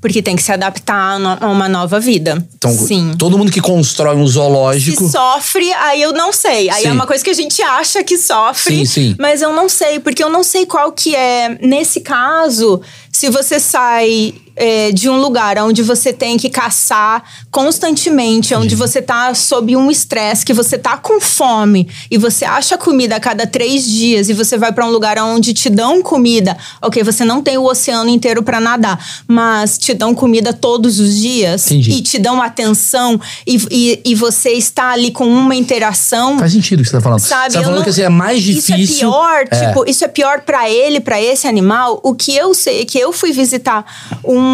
[0.00, 2.42] Porque tem que se adaptar a uma nova vida.
[2.54, 3.14] Então, Sim.
[3.18, 5.04] todo mundo que constrói um zoológico.
[5.04, 6.70] Se sofre, aí eu não sei.
[6.70, 6.88] Aí Sim.
[6.88, 9.16] é uma coisa que a gente acha que sofre, Sim, sim.
[9.18, 11.58] mas eu não sei, porque eu não sei qual que é.
[11.60, 12.80] Nesse caso,
[13.12, 19.02] se você sai é, de um lugar onde você tem que caçar constantemente, onde você
[19.02, 23.46] tá sob um estresse, que você tá com fome e você acha comida a cada
[23.46, 27.42] três dias e você vai para um lugar onde te dão comida, ok, você não
[27.42, 31.90] tem o oceano inteiro para nadar, mas te dão comida todos os dias Entendi.
[31.92, 36.38] e te dão atenção e, e, e você está ali com uma interação.
[36.38, 37.20] Faz sentido o que você tá falando.
[37.20, 38.76] Sabe, você tá falando não- que assim, é mais difícil.
[38.78, 39.66] Isso é pior, É.
[39.68, 42.00] tipo, isso é pior pra ele, pra esse animal.
[42.02, 43.84] O que eu sei é que eu fui visitar
[44.24, 44.45] um,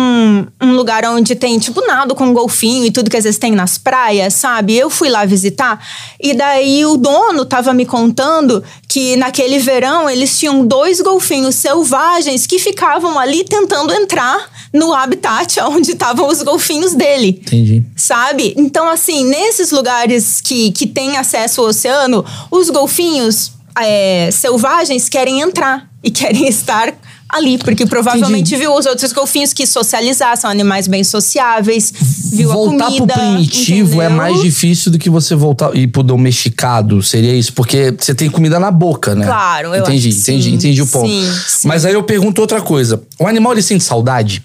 [0.61, 3.78] um lugar onde tem, tipo, nado com golfinho e tudo que às vezes tem nas
[3.78, 4.76] praias, sabe?
[4.76, 5.85] Eu fui lá visitar
[6.20, 12.46] e daí o dono tava me contando que naquele verão eles tinham dois golfinhos selvagens
[12.46, 17.85] que ficavam ali tentando entrar no habitat onde estavam os golfinhos dele Entendi.
[17.96, 18.55] sabe?
[18.57, 25.40] Então, assim, nesses lugares que, que tem acesso ao oceano, os golfinhos é, selvagens querem
[25.40, 26.92] entrar e querem estar
[27.33, 28.57] ali, porque provavelmente Entendi.
[28.57, 31.90] viu os outros golfinhos que socializar, são animais bem sociáveis,
[32.31, 33.14] viu voltar a comida.
[33.14, 34.16] pro primitivo é entendeu?
[34.18, 37.55] mais difícil do que você voltar e pro domesticado, seria isso?
[37.55, 39.25] Porque você tem comida na boca, né?
[39.25, 40.55] Claro, eu entendi, acho entendi, sim.
[40.55, 41.09] entendi o ponto.
[41.09, 41.68] Sim, sim.
[41.68, 43.03] Mas aí eu pergunto outra coisa.
[43.18, 44.45] O animal ele sente saudade?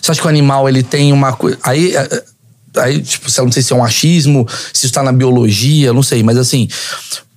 [0.00, 1.58] Você acha que o animal ele tem uma coisa.
[1.62, 5.12] Aí, é, é, aí, tipo, não sei se é um achismo, se isso tá na
[5.12, 6.66] biologia, não sei, mas assim,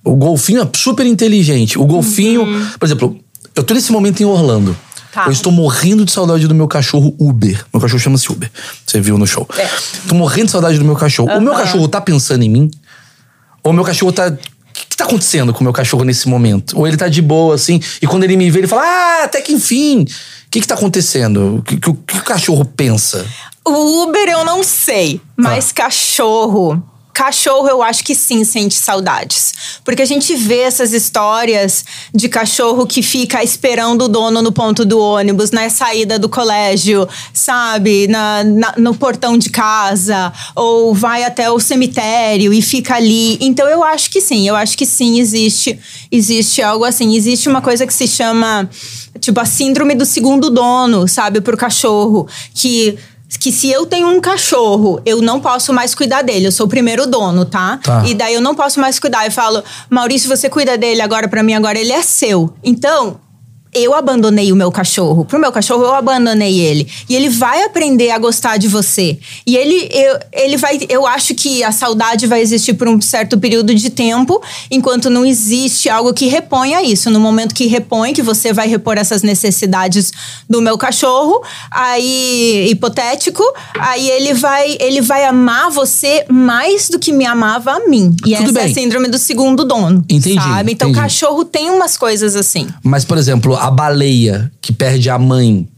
[0.02, 1.78] o golfinho é super inteligente.
[1.78, 2.46] O golfinho,
[2.78, 3.20] por exemplo,
[3.54, 4.70] eu tô nesse momento em Orlando.
[4.70, 4.90] Uhum.
[5.12, 5.26] Tá.
[5.26, 7.64] Eu estou morrendo de saudade do meu cachorro Uber.
[7.72, 8.50] Meu cachorro chama-se Uber.
[8.86, 9.46] Você viu no show.
[9.58, 9.68] É.
[10.08, 11.36] Tô morrendo de saudade do meu cachorro.
[11.36, 12.70] O meu cachorro tá pensando em mim?
[13.62, 14.28] Ou o meu cachorro tá.
[14.28, 16.78] O que, tá acontecendo com o meu cachorro nesse momento?
[16.78, 19.40] Ou ele tá de boa, assim, e quando ele me vê, ele fala: Ah, até
[19.40, 20.02] que enfim.
[20.02, 21.56] O que, que tá acontecendo?
[21.56, 23.26] O que, que, o que o cachorro pensa?
[23.64, 26.82] O Uber eu não sei, mas cachorro.
[27.24, 29.52] Cachorro, eu acho que sim sente saudades.
[29.84, 34.86] Porque a gente vê essas histórias de cachorro que fica esperando o dono no ponto
[34.86, 38.08] do ônibus, na saída do colégio, sabe?
[38.08, 43.36] Na, na- no portão de casa, ou vai até o cemitério e fica ali.
[43.42, 45.78] Então eu acho que sim, eu acho que sim, existe,
[46.10, 47.14] existe algo assim.
[47.14, 48.66] Existe uma coisa que se chama,
[49.20, 52.26] tipo, a síndrome do segundo dono, sabe, pro cachorro.
[52.54, 52.98] Que
[53.38, 56.46] que se eu tenho um cachorro, eu não posso mais cuidar dele.
[56.46, 57.78] Eu sou o primeiro dono, tá?
[57.82, 58.02] Tá.
[58.06, 59.24] E daí eu não posso mais cuidar.
[59.24, 62.52] Eu falo, Maurício, você cuida dele agora pra mim, agora ele é seu.
[62.62, 63.20] Então,
[63.72, 65.24] eu abandonei o meu cachorro.
[65.24, 66.88] Pro meu cachorro, eu abandonei ele.
[67.08, 69.18] E ele vai aprender a gostar de você.
[69.46, 70.78] E ele, eu, ele vai.
[70.88, 75.24] Eu acho que a saudade vai existir por um certo período de tempo, enquanto não
[75.24, 77.10] existe algo que reponha isso.
[77.10, 80.12] No momento que repõe, que você vai repor essas necessidades
[80.48, 83.42] do meu cachorro, aí, hipotético,
[83.78, 88.14] aí ele vai, ele vai amar você mais do que me amava a mim.
[88.26, 88.72] E Tudo essa é bem.
[88.72, 90.04] a síndrome do segundo dono.
[90.08, 90.72] Entendi, Sabe?
[90.72, 91.02] Então, entendi.
[91.02, 92.68] cachorro tem umas coisas assim.
[92.82, 95.68] Mas, por exemplo, a baleia que perde a mãe,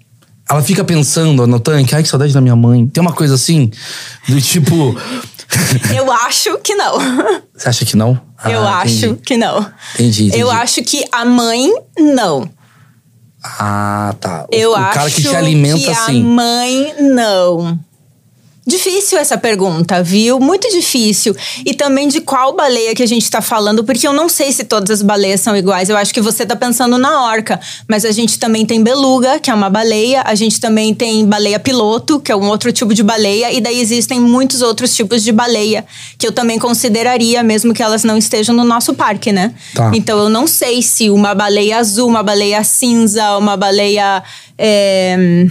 [0.49, 2.87] ela fica pensando no tanque, ai que saudade da minha mãe.
[2.87, 3.71] Tem uma coisa assim,
[4.29, 4.97] do tipo.
[5.95, 6.99] Eu acho que não.
[7.55, 8.19] Você acha que não?
[8.45, 9.21] Eu Ah, acho entendi.
[9.25, 9.61] que não.
[9.95, 10.41] Entendi, entendi.
[10.43, 12.49] Eu acho que a mãe, não.
[13.45, 14.47] Ah, tá.
[14.51, 16.21] O, Eu o acho cara que te alimenta que assim.
[16.23, 17.79] a mãe, não.
[18.65, 20.39] Difícil essa pergunta, viu?
[20.39, 21.35] Muito difícil.
[21.67, 24.63] E também de qual baleia que a gente tá falando, porque eu não sei se
[24.63, 25.89] todas as baleias são iguais.
[25.89, 29.51] Eu acho que você tá pensando na orca, mas a gente também tem beluga, que
[29.51, 33.03] é uma baleia, a gente também tem baleia piloto, que é um outro tipo de
[33.03, 35.85] baleia, e daí existem muitos outros tipos de baleia
[36.17, 39.53] que eu também consideraria, mesmo que elas não estejam no nosso parque, né?
[39.75, 39.91] Tá.
[39.93, 44.23] Então eu não sei se uma baleia azul, uma baleia cinza, uma baleia.
[44.57, 45.49] é,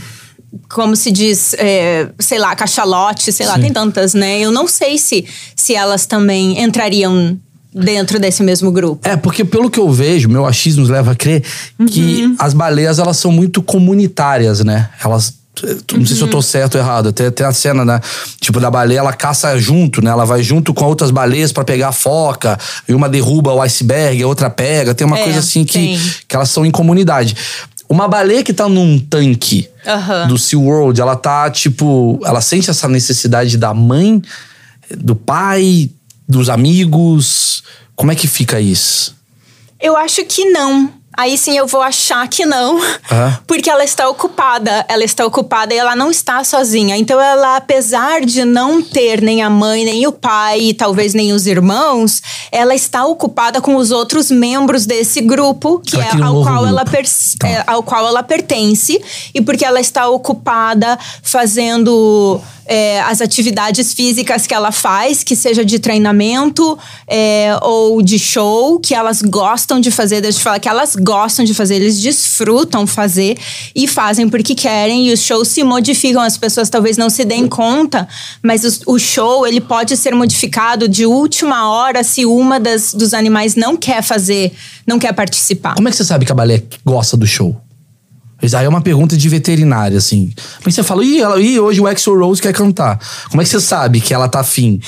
[0.70, 3.62] como se diz, é, sei lá, cachalote, sei lá, Sim.
[3.62, 4.40] tem tantas, né?
[4.40, 7.38] Eu não sei se, se elas também entrariam
[7.74, 9.08] dentro desse mesmo grupo.
[9.08, 11.42] É, porque pelo que eu vejo, meu achismo leva a crer
[11.90, 12.36] que Uhum.
[12.38, 14.90] as baleias, elas são muito comunitárias, né?
[15.04, 15.40] Elas.
[15.94, 16.32] Não sei se eu Uhum.
[16.32, 17.12] tô certo ou errado.
[17.12, 18.00] Tem, tem a cena, né?
[18.40, 20.10] Tipo, da baleia, ela caça junto, né?
[20.10, 22.58] Ela vai junto com outras baleias pra pegar a foca.
[22.88, 24.96] E uma derruba o iceberg, a outra pega.
[24.96, 27.36] Tem uma É, coisa assim que, que elas são em comunidade.
[27.92, 30.26] Uma baleia que tá num tanque Aham.
[30.30, 32.18] do SeaWorld, ela tá, tipo...
[32.24, 34.22] Ela sente essa necessidade da mãe,
[34.98, 35.90] do pai,
[36.26, 37.66] dos amigos.
[37.94, 39.14] Como é que fica isso?
[39.78, 41.01] Eu acho que não.
[41.22, 42.80] Aí sim eu vou achar que não,
[43.46, 46.98] porque ela está ocupada, ela está ocupada e ela não está sozinha.
[46.98, 51.32] Então ela, apesar de não ter nem a mãe, nem o pai, e talvez nem
[51.32, 56.42] os irmãos, ela está ocupada com os outros membros desse grupo, que Ela é ao
[56.42, 57.08] qual ela grupo.
[57.38, 57.48] Tá.
[57.48, 59.00] é, ao qual ela pertence
[59.32, 65.66] e porque ela está ocupada fazendo é, as atividades físicas que ela faz, que seja
[65.66, 70.22] de treinamento é, ou de show, que elas gostam de fazer.
[70.22, 73.38] Deixa eu falar que elas gostam de fazer, eles desfrutam fazer
[73.76, 75.10] e fazem porque querem.
[75.10, 78.08] E os shows se modificam, as pessoas talvez não se deem conta,
[78.42, 83.14] mas os- o show ele pode ser modificado de última hora se uma das, dos
[83.14, 84.54] animais não quer fazer,
[84.88, 85.76] não quer participar.
[85.76, 87.56] Como é que você sabe que a baleia gosta do show?
[88.42, 90.34] Isso aí é uma pergunta de veterinária, assim.
[90.64, 93.00] Que você fala, ih hoje o Axel Rose quer cantar.
[93.30, 94.80] Como é que você sabe que ela tá afim?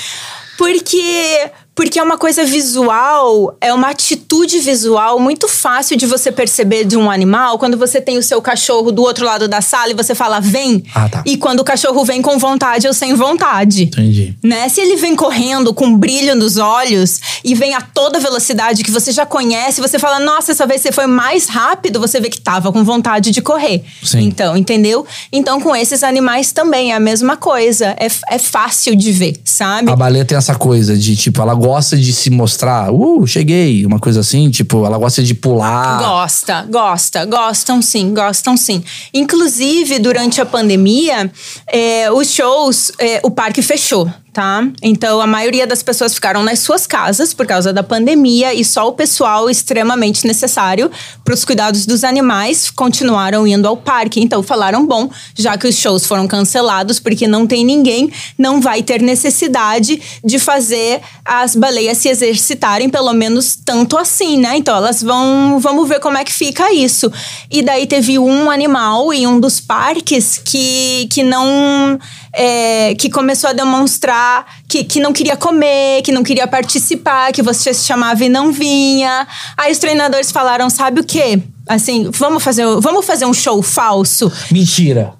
[0.58, 6.84] Porque porque é uma coisa visual, é uma atitude visual muito fácil de você perceber
[6.84, 9.94] de um animal quando você tem o seu cachorro do outro lado da sala e
[9.94, 10.84] você fala vem.
[10.94, 11.22] Ah, tá.
[11.26, 13.84] E quando o cachorro vem com vontade ou sem vontade.
[13.84, 14.36] Entendi.
[14.42, 14.68] Né?
[14.68, 19.10] Se ele vem correndo com brilho nos olhos e vem a toda velocidade que você
[19.10, 22.70] já conhece, você fala, nossa, essa vez você foi mais rápido, você vê que tava
[22.70, 23.82] com vontade de correr.
[24.02, 24.20] Sim.
[24.20, 25.04] Então, entendeu?
[25.32, 27.96] Então, com esses animais também é a mesma coisa.
[27.98, 29.90] É, é fácil de ver, sabe?
[29.90, 32.92] A baleia tem essa coisa de, tipo, ela gosta de se mostrar.
[32.92, 33.86] Uh, cheguei.
[33.86, 35.98] Uma coisa assim, tipo, ela gosta de pular.
[35.98, 38.84] Gosta, gosta, gostam sim, gostam sim.
[39.14, 41.32] Inclusive, durante a pandemia,
[41.66, 44.66] é, os shows, é, o parque fechou, tá?
[44.82, 48.88] Então, a maioria das pessoas ficaram nas suas casas por causa da pandemia e só
[48.88, 50.90] o pessoal extremamente necessário
[51.24, 54.20] para os cuidados dos animais continuaram indo ao parque.
[54.20, 58.82] Então, falaram, bom, já que os shows foram cancelados porque não tem ninguém, não vai
[58.82, 64.56] ter necessidade de fazer as baleias se exercitarem pelo menos tanto assim, né?
[64.56, 67.10] Então, elas vão, vamos ver como é que fica isso.
[67.48, 72.00] E daí teve um animal em um dos parques que, que não
[72.34, 77.42] é, que começou a demonstrar que, que não queria comer, que não queria participar, que
[77.42, 79.26] você chamava e não vinha.
[79.56, 81.40] Aí os treinadores falaram, sabe o quê?
[81.68, 84.30] Assim, vamos fazer, vamos fazer um show falso.
[84.50, 85.14] Mentira.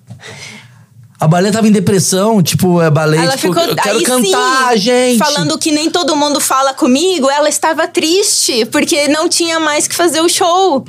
[1.18, 4.72] A baleia tava em depressão, tipo, é baleia, Ela tipo, ficou eu quero aí cantar,
[4.72, 5.18] sim, gente.
[5.18, 7.30] falando que nem todo mundo fala comigo.
[7.30, 10.84] Ela estava triste porque não tinha mais que fazer o show.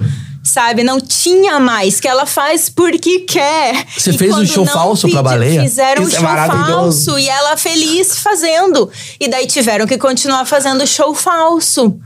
[0.45, 3.83] Sabe, não tinha mais, que ela faz porque quer.
[3.97, 5.63] Você E fez um quando show não falso pra baleia?
[5.63, 6.71] Fizeram um Isso é show maravilhoso.
[7.05, 8.87] falso e ela feliz fazendo.
[9.19, 11.99] E daí tiveram que continuar fazendo show falso.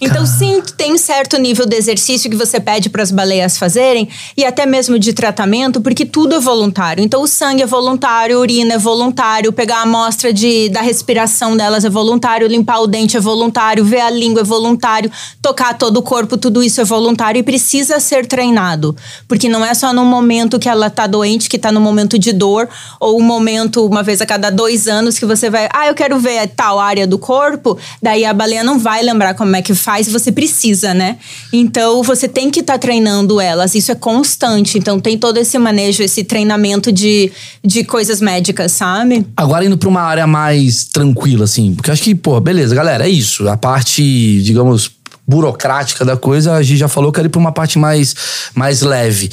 [0.00, 4.44] Então, sim, tem certo nível de exercício que você pede para as baleias fazerem e
[4.44, 7.02] até mesmo de tratamento, porque tudo é voluntário.
[7.02, 11.56] Então, o sangue é voluntário, a urina é voluntário, pegar a amostra de, da respiração
[11.56, 15.10] delas é voluntário, limpar o dente é voluntário, ver a língua é voluntário,
[15.42, 18.94] tocar todo o corpo, tudo isso é voluntário e precisa ser treinado.
[19.26, 22.32] Porque não é só no momento que ela tá doente, que tá no momento de
[22.32, 22.68] dor,
[23.00, 26.18] ou um momento, uma vez a cada dois anos, que você vai, ah, eu quero
[26.18, 29.87] ver tal área do corpo, daí a baleia não vai lembrar como é que faz,
[30.10, 31.16] você precisa, né?
[31.52, 34.78] Então você tem que estar tá treinando elas, isso é constante.
[34.78, 37.32] Então tem todo esse manejo, esse treinamento de,
[37.64, 39.26] de coisas médicas, sabe?
[39.36, 43.10] Agora indo para uma área mais tranquila, assim, porque acho que, pô, beleza, galera, é
[43.10, 43.48] isso.
[43.48, 44.02] A parte,
[44.42, 44.90] digamos,
[45.26, 48.14] burocrática da coisa, a gente já falou que era para uma parte mais,
[48.54, 49.30] mais leve.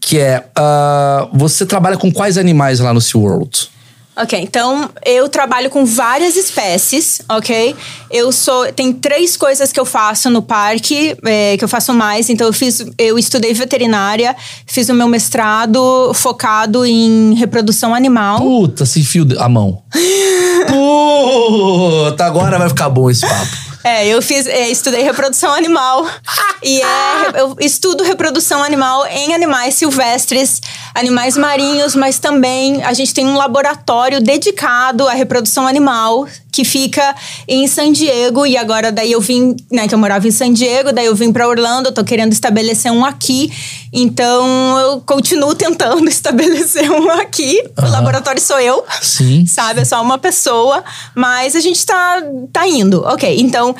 [0.00, 3.73] Que é, uh, você trabalha com quais animais lá no SeaWorld?
[4.16, 7.74] Ok, então eu trabalho com várias espécies, ok?
[8.08, 8.72] Eu sou.
[8.72, 12.30] Tem três coisas que eu faço no parque, é, que eu faço mais.
[12.30, 12.86] Então, eu fiz.
[12.96, 18.38] Eu estudei veterinária, fiz o meu mestrado focado em reprodução animal.
[18.38, 19.82] Puta, se fio a mão.
[20.68, 23.73] Puta, agora vai ficar bom esse papo.
[23.84, 26.06] É, eu fiz, é, estudei reprodução animal.
[26.64, 30.62] e é, eu estudo reprodução animal em animais silvestres,
[30.94, 37.16] animais marinhos, mas também a gente tem um laboratório dedicado à reprodução animal que fica
[37.48, 40.92] em San Diego e agora daí eu vim, né, que eu morava em San Diego,
[40.92, 43.52] daí eu vim para Orlando, eu tô querendo estabelecer um aqui.
[43.92, 47.60] Então eu continuo tentando estabelecer um aqui.
[47.76, 47.88] Uhum.
[47.88, 48.84] O laboratório sou eu.
[49.02, 49.44] Sim.
[49.46, 53.04] Sabe, é só uma pessoa, mas a gente tá tá indo.
[53.04, 53.40] OK.
[53.40, 53.74] Então,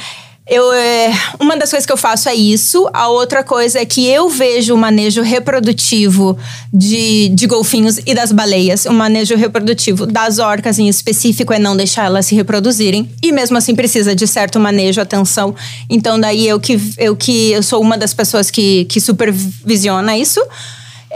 [0.46, 2.86] eu, é, uma das coisas que eu faço é isso.
[2.92, 6.36] A outra coisa é que eu vejo o manejo reprodutivo
[6.70, 8.84] de, de golfinhos e das baleias.
[8.84, 13.10] O manejo reprodutivo das orcas em específico é não deixar elas se reproduzirem.
[13.22, 15.54] E mesmo assim precisa de certo manejo, atenção.
[15.88, 20.40] Então daí eu que eu, que, eu sou uma das pessoas que, que supervisiona isso.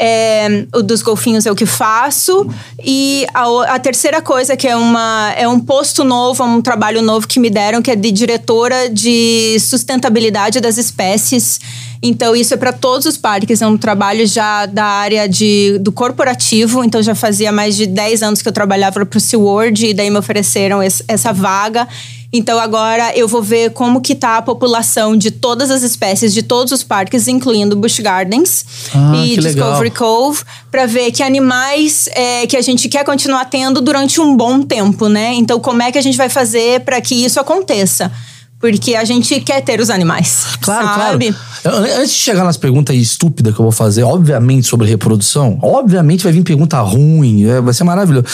[0.01, 2.49] É, o dos golfinhos é o que faço.
[2.85, 7.27] E a, a, terceira coisa, que é, uma, é um posto novo, um trabalho novo
[7.27, 11.59] que me deram, que é de diretora de sustentabilidade das espécies.
[12.03, 13.61] Então, isso é para todos os parques.
[13.61, 16.85] É um trabalho já da área de, do corporativo.
[16.85, 19.87] Então, já fazia mais de 10 anos que eu trabalhava para o SeaWorld.
[19.87, 21.87] E daí me ofereceram esse, essa vaga.
[22.33, 26.43] Então agora eu vou ver como que tá a população de todas as espécies de
[26.43, 29.97] todos os parques, incluindo Busch Gardens ah, e Discovery legal.
[29.97, 34.61] Cove, para ver que animais é, que a gente quer continuar tendo durante um bom
[34.61, 35.33] tempo, né?
[35.35, 38.13] Então como é que a gente vai fazer para que isso aconteça?
[38.61, 40.44] Porque a gente quer ter os animais.
[40.61, 41.35] Claro, sabe?
[41.62, 41.85] claro.
[42.01, 46.33] Antes de chegar nas perguntas estúpidas que eu vou fazer, obviamente, sobre reprodução, obviamente vai
[46.33, 48.27] vir pergunta ruim, é, vai ser maravilhoso.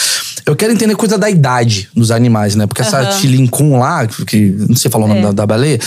[0.46, 2.66] Eu quero entender coisa da idade dos animais, né?
[2.66, 3.18] Porque essa uhum.
[3.18, 5.24] Tilincum lá, que não sei falar o nome é.
[5.24, 5.78] da, da baleia,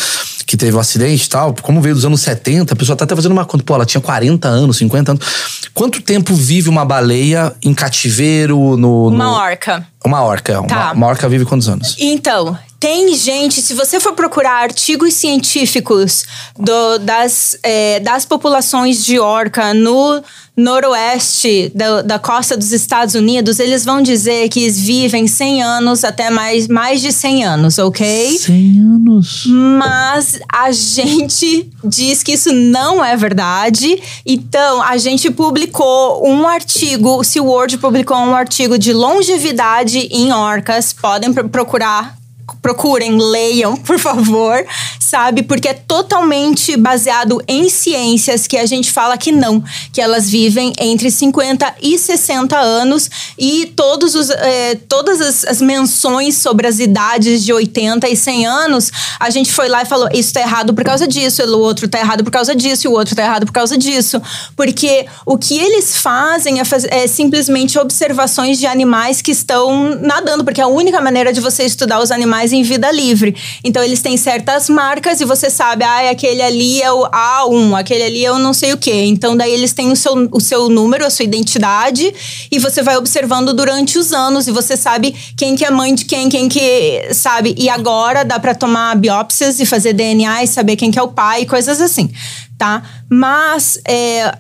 [0.47, 3.15] que teve um acidente e tal, como veio dos anos 70, a pessoa tá até
[3.15, 3.63] fazendo uma conta.
[3.63, 5.26] Pô, ela tinha 40 anos, 50 anos.
[5.73, 9.10] Quanto tempo vive uma baleia em cativeiro no.
[9.10, 9.86] Uma orca.
[10.06, 10.63] Uma orca.
[10.63, 10.76] Tá.
[10.76, 11.95] Uma, uma orca vive quantos anos?
[12.00, 16.24] Então, tem gente, se você for procurar artigos científicos
[16.58, 20.22] do, das, é, das populações de orca no
[20.56, 26.04] noroeste da, da, costa dos Estados Unidos, eles vão dizer que eles vivem 100 anos
[26.04, 28.38] até mais, mais de 100 anos, ok?
[28.38, 29.44] 100 anos.
[29.46, 34.02] Mas a gente diz que isso não é verdade.
[34.26, 40.92] Então, a gente publicou um artigo, o SeaWorld publicou um artigo de longevidade em orcas.
[40.92, 42.18] Podem procurar
[42.62, 44.65] procurem, leiam, por favor,
[44.99, 45.43] sabe?
[45.43, 50.73] Porque é totalmente baseado em ciências que a gente fala que não, que elas vivem
[50.79, 56.79] entre 50 e 60 anos e todos os, é, todas as, as, menções sobre as
[56.79, 60.73] idades de 80 e 100 anos, a gente foi lá e falou: isso tá errado
[60.73, 63.51] por causa disso, o outro tá errado por causa disso, o outro tá errado por
[63.51, 64.21] causa disso.
[64.55, 70.43] Porque o que eles fazem é, faz, é simplesmente observações de animais que estão nadando,
[70.43, 73.36] porque a única maneira de você estudar os animais em vida livre.
[73.63, 78.04] Então eles têm certas marcas e você sabe, ah, aquele ali é o A1, aquele
[78.04, 79.04] ali é o não sei o quê.
[79.06, 82.13] Então daí eles têm o seu, o seu número, a sua identidade
[82.52, 86.06] e você vai observando durante os anos e você sabe quem que é mãe de
[86.06, 87.56] quem, quem que sabe.
[87.58, 91.10] E agora dá para tomar biópsias e fazer DNA e saber quem que é o
[91.10, 92.10] pai, coisas assim,
[92.58, 92.84] tá?
[93.10, 94.38] Mas é,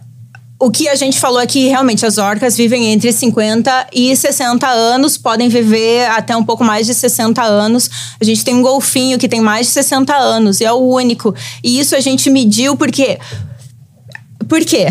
[0.59, 4.67] o que a gente falou é que realmente as orcas vivem entre 50 e 60
[4.67, 7.89] anos, podem viver até um pouco mais de 60 anos.
[8.19, 11.33] A gente tem um golfinho que tem mais de 60 anos e é o único.
[11.63, 13.19] E isso a gente mediu porque
[14.49, 14.87] Por quê?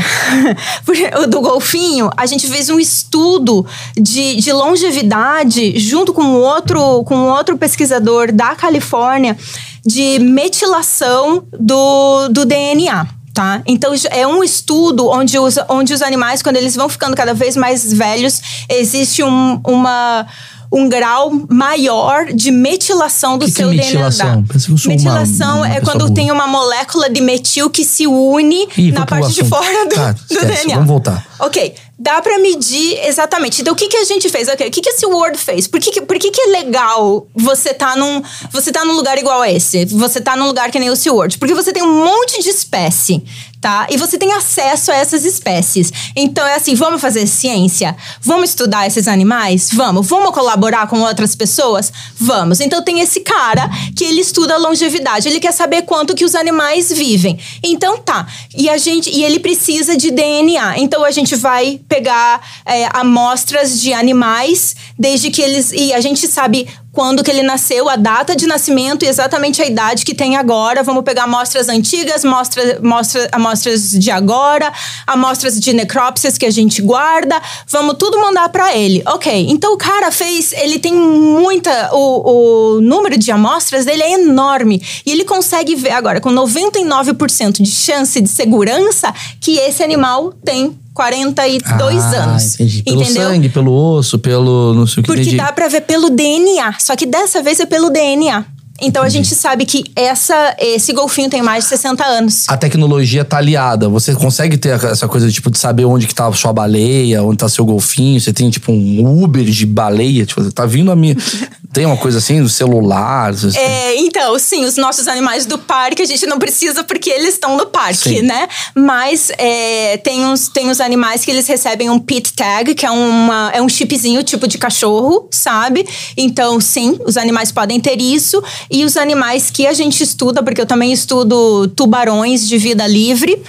[1.29, 7.59] do golfinho, a gente fez um estudo de, de longevidade junto com outro, com outro
[7.59, 9.37] pesquisador da Califórnia
[9.85, 13.17] de metilação do, do DNA.
[13.37, 13.61] Tá?
[13.67, 17.55] Então, é um estudo onde os, onde os animais, quando eles vão ficando cada vez
[17.55, 20.27] mais velhos, existe um, uma
[20.73, 24.27] um grau maior de metilação do que seu que é metilação?
[24.27, 24.45] DNA.
[24.53, 26.15] Pensa que eu sou metilação uma, uma é quando burra.
[26.15, 30.13] tem uma molécula de metil que se une Ih, na parte de fora do, Tá,
[30.13, 30.75] do DNA.
[30.75, 31.27] Vamos voltar.
[31.39, 33.63] Ok, dá pra medir exatamente.
[33.63, 34.49] Então, o que, que a gente fez?
[34.49, 35.67] Ok, o que, que esse Word fez?
[35.67, 38.23] Por que, que- por que, que é legal você tá, num,
[38.53, 39.85] você tá num lugar igual a esse?
[39.87, 41.39] Você tá num lugar que nem o SeaWorld?
[41.39, 43.23] Porque você tem um monte de espécie,
[43.67, 43.89] tá?
[43.91, 45.93] E você tem acesso a essas espécies.
[46.15, 47.97] Então, é assim, vamos fazer ciência?
[48.21, 49.71] Vamos estudar esses animais?
[49.73, 50.07] Vamos.
[50.07, 51.93] Vamos colaborar com outras pessoas?
[52.17, 52.61] Vamos.
[52.61, 55.29] Então, tem esse cara que ele estuda longevidade.
[55.29, 57.41] Ele quer saber quanto que os animais vivem.
[57.61, 58.29] Então, tá.
[58.57, 59.11] E a gente...
[59.11, 60.79] E ele precisa de DNA.
[60.79, 65.73] Então, a gente vai pegar é, amostras de animais desde que eles...
[65.73, 69.67] E a gente sabe quando que ele nasceu, a data de nascimento e exatamente a
[69.67, 70.83] idade que tem agora.
[70.83, 74.73] Vamos pegar amostras antigas, mostra, mostra, amostras de agora,
[75.07, 77.39] amostras de necrópsias que a gente guarda.
[77.69, 79.03] Vamos tudo mandar para ele.
[79.09, 84.13] Ok, então o cara fez, ele tem muita, o, o número de amostras dele é
[84.13, 84.83] enorme.
[85.05, 90.75] E ele consegue ver agora, com 99% de chance de segurança, que esse animal tem
[90.97, 92.55] 42 ah, anos.
[92.55, 92.83] Entendi.
[92.83, 93.29] Pelo entendeu?
[93.29, 94.73] sangue, pelo osso, pelo.
[94.73, 95.37] Não sei o que Porque entendi.
[95.37, 96.75] dá pra ver pelo DNA.
[96.81, 98.56] Só que dessa vez é pelo DNA.
[98.81, 102.45] Então a gente sabe que essa, esse golfinho tem mais de 60 anos.
[102.49, 103.89] A tecnologia tá aliada.
[103.89, 107.39] Você consegue ter essa coisa, tipo, de saber onde que tá a sua baleia, onde
[107.39, 108.21] tá seu golfinho.
[108.21, 110.27] Você tem, tipo, um Uber de baleia.
[110.27, 111.17] Tipo, tá vindo a minha.
[111.73, 113.35] Tem uma coisa assim, do celular.
[113.55, 117.55] É, então, sim, os nossos animais do parque a gente não precisa porque eles estão
[117.55, 118.23] no parque, Sim.
[118.23, 118.49] né?
[118.75, 122.91] Mas é, tem, uns, tem os animais que eles recebem um pit tag, que é,
[122.91, 125.87] uma, é um chipzinho tipo de cachorro, sabe?
[126.17, 128.43] Então, sim, os animais podem ter isso.
[128.71, 133.41] E os animais que a gente estuda, porque eu também estudo tubarões de vida livre.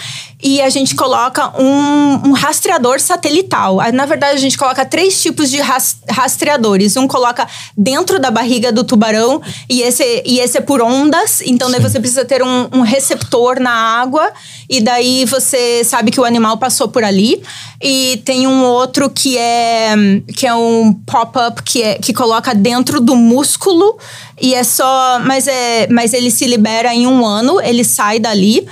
[0.41, 3.81] E a gente coloca um, um rastreador satelital.
[3.81, 6.95] Ah, Na verdade, a gente coloca três tipos de ras- rastreadores.
[6.95, 11.41] Um coloca dentro da barriga do tubarão e esse, e esse é por ondas.
[11.41, 14.31] Então, daí você precisa ter um, um receptor na água
[14.69, 17.41] e daí você sabe que o animal passou por ali.
[17.81, 19.95] E tem um outro que é,
[20.35, 23.97] que é um pop-up que, é, que coloca dentro do músculo
[24.39, 25.19] e é só...
[25.25, 28.67] Mas, é, mas ele se libera em um ano, ele sai dali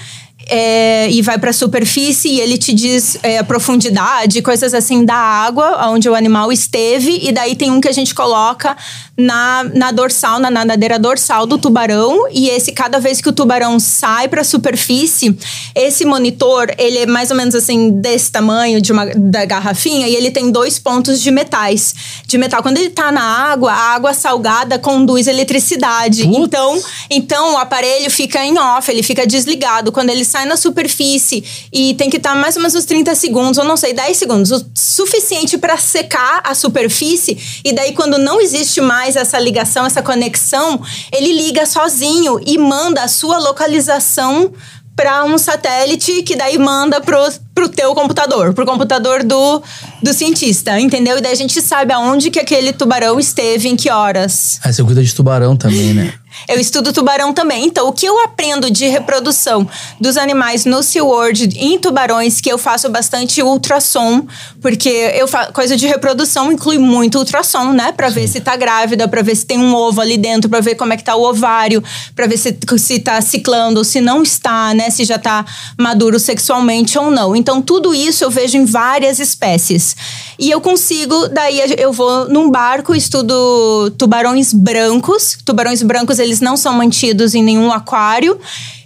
[0.47, 5.03] é, e vai para a superfície e ele te diz é, a profundidade, coisas assim
[5.03, 7.19] da água, onde o animal esteve.
[7.21, 8.75] E daí tem um que a gente coloca
[9.17, 12.27] na, na dorsal, na nadadeira dorsal do tubarão.
[12.31, 15.35] E esse, cada vez que o tubarão sai para a superfície,
[15.73, 20.15] esse monitor, ele é mais ou menos assim, desse tamanho, de uma, da garrafinha, e
[20.15, 21.95] ele tem dois pontos de metais.
[22.27, 22.61] De metal.
[22.61, 26.23] Quando ele tá na água, a água salgada conduz eletricidade.
[26.23, 26.37] Putz.
[26.37, 29.91] Então, então o aparelho fica em off, ele fica desligado.
[29.91, 33.57] Quando ele sai na superfície e tem que estar mais ou menos uns 30 segundos,
[33.57, 37.37] ou não sei, 10 segundos, o suficiente para secar a superfície.
[37.63, 40.81] E daí, quando não existe mais essa ligação, essa conexão,
[41.11, 44.51] ele liga sozinho e manda a sua localização
[44.93, 47.17] para um satélite que daí manda pro,
[47.53, 49.61] pro teu computador, pro computador do,
[50.01, 51.17] do cientista, entendeu?
[51.17, 54.59] E daí a gente sabe aonde que aquele tubarão esteve, em que horas.
[54.63, 56.13] Ah, você cuida de tubarão também, né?
[56.47, 57.65] Eu estudo tubarão também.
[57.65, 59.67] Então, o que eu aprendo de reprodução
[59.99, 64.25] dos animais no SeaWorld em tubarões, que eu faço bastante ultrassom,
[64.61, 67.91] porque eu coisa de reprodução inclui muito ultrassom, né?
[67.91, 70.75] Pra ver se tá grávida, pra ver se tem um ovo ali dentro, pra ver
[70.75, 71.83] como é que tá o ovário,
[72.15, 74.89] pra ver se, se tá ciclando se não está, né?
[74.89, 75.45] Se já tá
[75.77, 77.35] maduro sexualmente ou não.
[77.35, 79.95] Então, tudo isso eu vejo em várias espécies.
[80.37, 85.37] E eu consigo, daí eu vou num barco, estudo tubarões brancos.
[85.45, 88.37] Tubarões brancos, eles não são mantidos em nenhum aquário.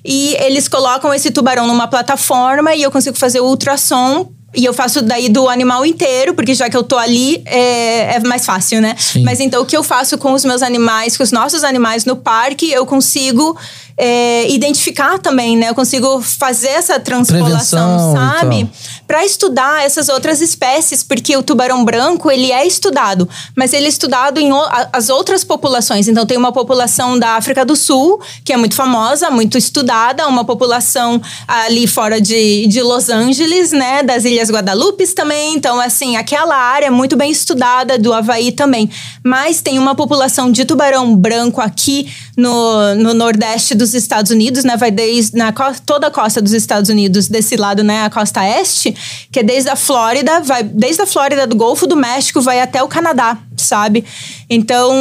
[0.03, 4.31] E eles colocam esse tubarão numa plataforma e eu consigo fazer o ultrassom.
[4.55, 8.19] E eu faço daí do animal inteiro, porque já que eu tô ali, é, é
[8.21, 8.95] mais fácil, né?
[8.97, 9.23] Sim.
[9.23, 12.15] Mas então o que eu faço com os meus animais, com os nossos animais no
[12.15, 13.55] parque, eu consigo
[14.01, 15.69] é, identificar também, né?
[15.69, 18.69] Eu consigo fazer essa transpolação, Prevenção sabe?
[19.05, 23.27] Para estudar essas outras espécies, porque o tubarão branco, ele é estudado,
[23.57, 26.07] mas ele é estudado em o- as outras populações.
[26.07, 30.45] Então tem uma população da África do Sul, que é muito famosa, muito estudada, uma
[30.45, 35.55] população ali fora de, de Los Angeles, né, das Ilhas Guadalupes também.
[35.55, 38.89] Então assim, aquela área é muito bem estudada do Havaí também.
[39.25, 44.63] Mas tem uma população de tubarão branco aqui no, no nordeste dos dos Estados Unidos,
[44.63, 44.75] né?
[44.77, 45.51] Vai desde na
[45.85, 48.03] toda a costa dos Estados Unidos, desse lado, né?
[48.03, 48.95] A costa este,
[49.31, 52.81] que é desde a Flórida, vai desde a Flórida do Golfo do México, vai até
[52.83, 54.03] o Canadá, sabe?
[54.49, 54.91] Então,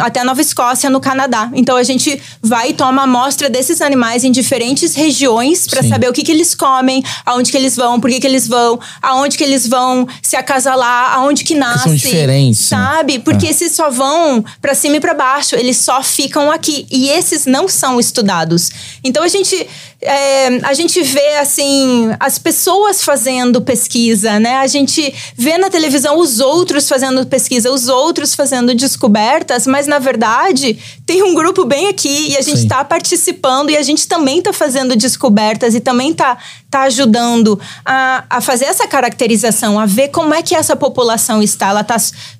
[0.00, 1.50] até Nova Escócia, no Canadá.
[1.54, 6.12] Então, a gente vai e toma amostra desses animais em diferentes regiões para saber o
[6.12, 9.44] que, que eles comem, aonde que eles vão, por que, que eles vão, aonde que
[9.44, 11.90] eles vão se acasalar, aonde que nasce.
[11.90, 12.76] diferentes, né?
[12.76, 13.18] Sabe?
[13.18, 16.86] Porque esses só vão pra cima e pra baixo, eles só ficam aqui.
[16.90, 18.70] E esses não são estudados.
[19.02, 19.66] Então a gente.
[20.02, 24.56] é, a gente vê assim as pessoas fazendo pesquisa, né?
[24.56, 27.99] A gente vê na televisão os outros fazendo pesquisa, os outros
[28.34, 33.70] fazendo descobertas, mas na verdade tem um grupo bem aqui e a gente está participando
[33.70, 36.38] e a gente também está fazendo descobertas e também está
[36.70, 41.68] tá ajudando a, a fazer essa caracterização, a ver como é que essa população está.
[41.68, 41.96] Ela está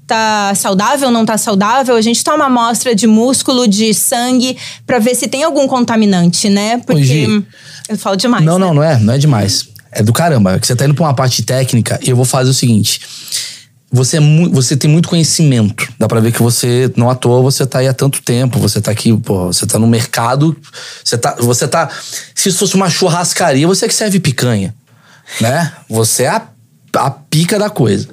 [0.07, 1.97] tá saudável, não está saudável?
[1.97, 4.57] A gente toma amostra de músculo, de sangue,
[4.87, 6.79] para ver se tem algum contaminante, né?
[6.87, 7.43] Porque.
[7.89, 8.45] Eu falo demais.
[8.45, 8.67] Não, né?
[8.67, 8.99] não, não é.
[8.99, 9.69] Não é demais.
[9.93, 10.55] É do caramba.
[10.55, 13.01] É que você tá indo pra uma parte técnica e eu vou fazer o seguinte.
[13.93, 14.21] Você, é
[14.53, 15.93] você tem muito conhecimento.
[15.99, 18.59] Dá pra ver que você, não à toa, você tá aí há tanto tempo.
[18.61, 20.57] Você tá aqui, pô, você tá no mercado.
[21.05, 21.35] Você tá.
[21.41, 21.91] Você tá.
[22.35, 24.75] Se isso fosse uma churrascaria, você é que serve picanha.
[25.41, 25.73] Né?
[25.89, 26.47] Você é a,
[26.95, 28.09] a pica da coisa.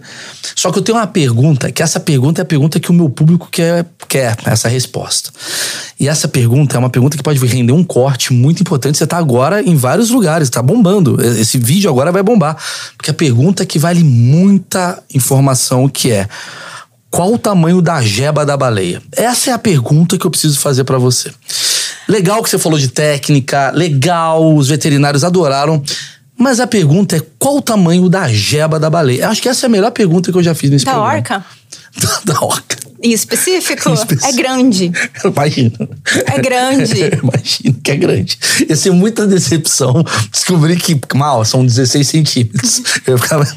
[0.56, 3.10] Só que eu tenho uma pergunta, que essa pergunta é a pergunta que o meu
[3.10, 5.32] público quer, quer essa resposta.
[6.00, 8.98] E essa pergunta é uma pergunta que pode render um corte muito importante.
[8.98, 11.20] Você tá agora em vários lugares, tá bombando.
[11.22, 12.56] Esse vídeo agora vai bombar.
[12.96, 16.28] Porque a pergunta que vale muita informação que é
[17.10, 19.02] qual o tamanho da jeba da baleia?
[19.12, 21.32] Essa é a pergunta que eu preciso fazer pra você.
[22.08, 25.82] Legal que você falou de técnica, legal, os veterinários adoraram.
[26.38, 29.24] Mas a pergunta é qual o tamanho da jeba da baleia?
[29.24, 31.18] Eu acho que essa é a melhor pergunta que eu já fiz nesse Da programa.
[31.18, 31.46] orca?
[32.26, 32.78] da orca.
[33.02, 33.90] Em específico?
[33.90, 34.28] Em específico.
[34.28, 34.92] É grande.
[35.26, 35.90] Imagina.
[36.26, 37.00] É grande.
[37.24, 38.40] Imagina que é grande.
[38.70, 42.82] Ia ser muita decepção descobrir que, mal, são 16 centímetros.
[43.06, 43.48] Eu ficava.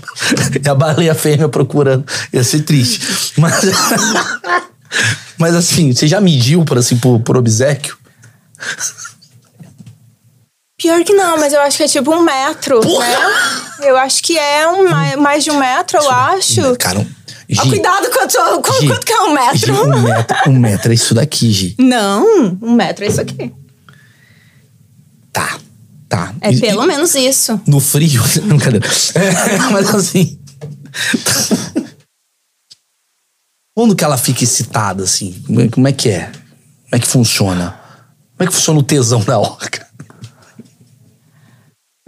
[0.65, 2.05] E a baleia fêmea procurando.
[2.33, 3.01] Ia ser triste.
[3.37, 3.55] Mas.
[5.39, 7.97] Mas assim, você já mediu por, assim, por, por obsequio?
[10.81, 13.17] Pior que não, mas eu acho que é tipo um metro, né?
[13.87, 16.77] Eu acho que é um, ma- mais de um metro, eu acho.
[16.79, 17.07] Cara, um,
[17.59, 19.59] Ah, Gi, cuidado quanto, quanto, Gi, quanto que é um metro.
[19.59, 20.37] Gi, um metro.
[20.51, 21.77] Um metro é isso daqui, Gi.
[21.79, 23.53] Não, um metro é isso aqui.
[25.33, 25.59] Tá.
[26.09, 26.35] Tá.
[26.41, 27.61] É E- pelo e- menos isso.
[27.67, 28.23] No frio.
[28.45, 28.89] Brincadeira.
[29.15, 30.39] É, mas assim.
[33.75, 35.43] Quando que ela fica excitada, assim?
[35.47, 36.27] Como é- Como é que é?
[36.27, 37.79] Como é que funciona?
[38.37, 39.87] Como é que funciona o tesão da orca?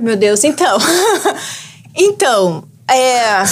[0.02, 0.78] Meu Deus, então.
[1.94, 3.42] então, é.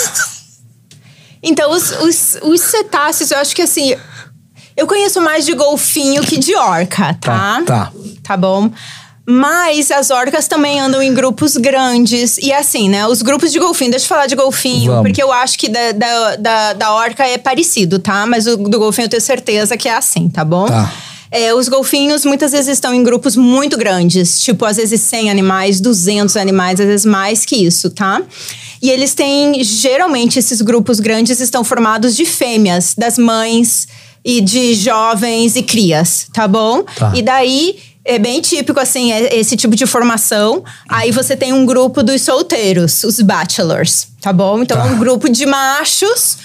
[1.41, 3.97] Então, os, os, os cetáceos, eu acho que assim.
[4.77, 7.63] Eu conheço mais de golfinho que de orca, tá?
[7.63, 7.93] Tá, tá.
[8.23, 8.71] Tá bom?
[9.29, 12.39] Mas as orcas também andam em grupos grandes.
[12.39, 13.07] E assim, né?
[13.07, 15.03] Os grupos de golfinho, deixa eu falar de golfinho, Vamos.
[15.03, 18.27] porque eu acho que da, da, da, da orca é parecido, tá?
[18.27, 20.67] Mas o do golfinho eu tenho certeza que é assim, tá bom?
[20.67, 20.93] Tá.
[21.31, 25.81] É, os golfinhos muitas vezes estão em grupos muito grandes, tipo às vezes 100 animais,
[25.81, 28.21] 200 animais, às vezes mais que isso, tá?
[28.83, 33.87] E eles têm, geralmente esses grupos grandes estão formados de fêmeas, das mães
[34.25, 36.83] e de jovens e crias, tá bom?
[36.83, 37.13] Tá.
[37.15, 40.65] E daí é bem típico assim é- esse tipo de formação.
[40.89, 44.63] Aí você tem um grupo dos solteiros, os bachelors, tá bom?
[44.63, 44.89] Então Tá.
[44.89, 46.39] é um grupo de machos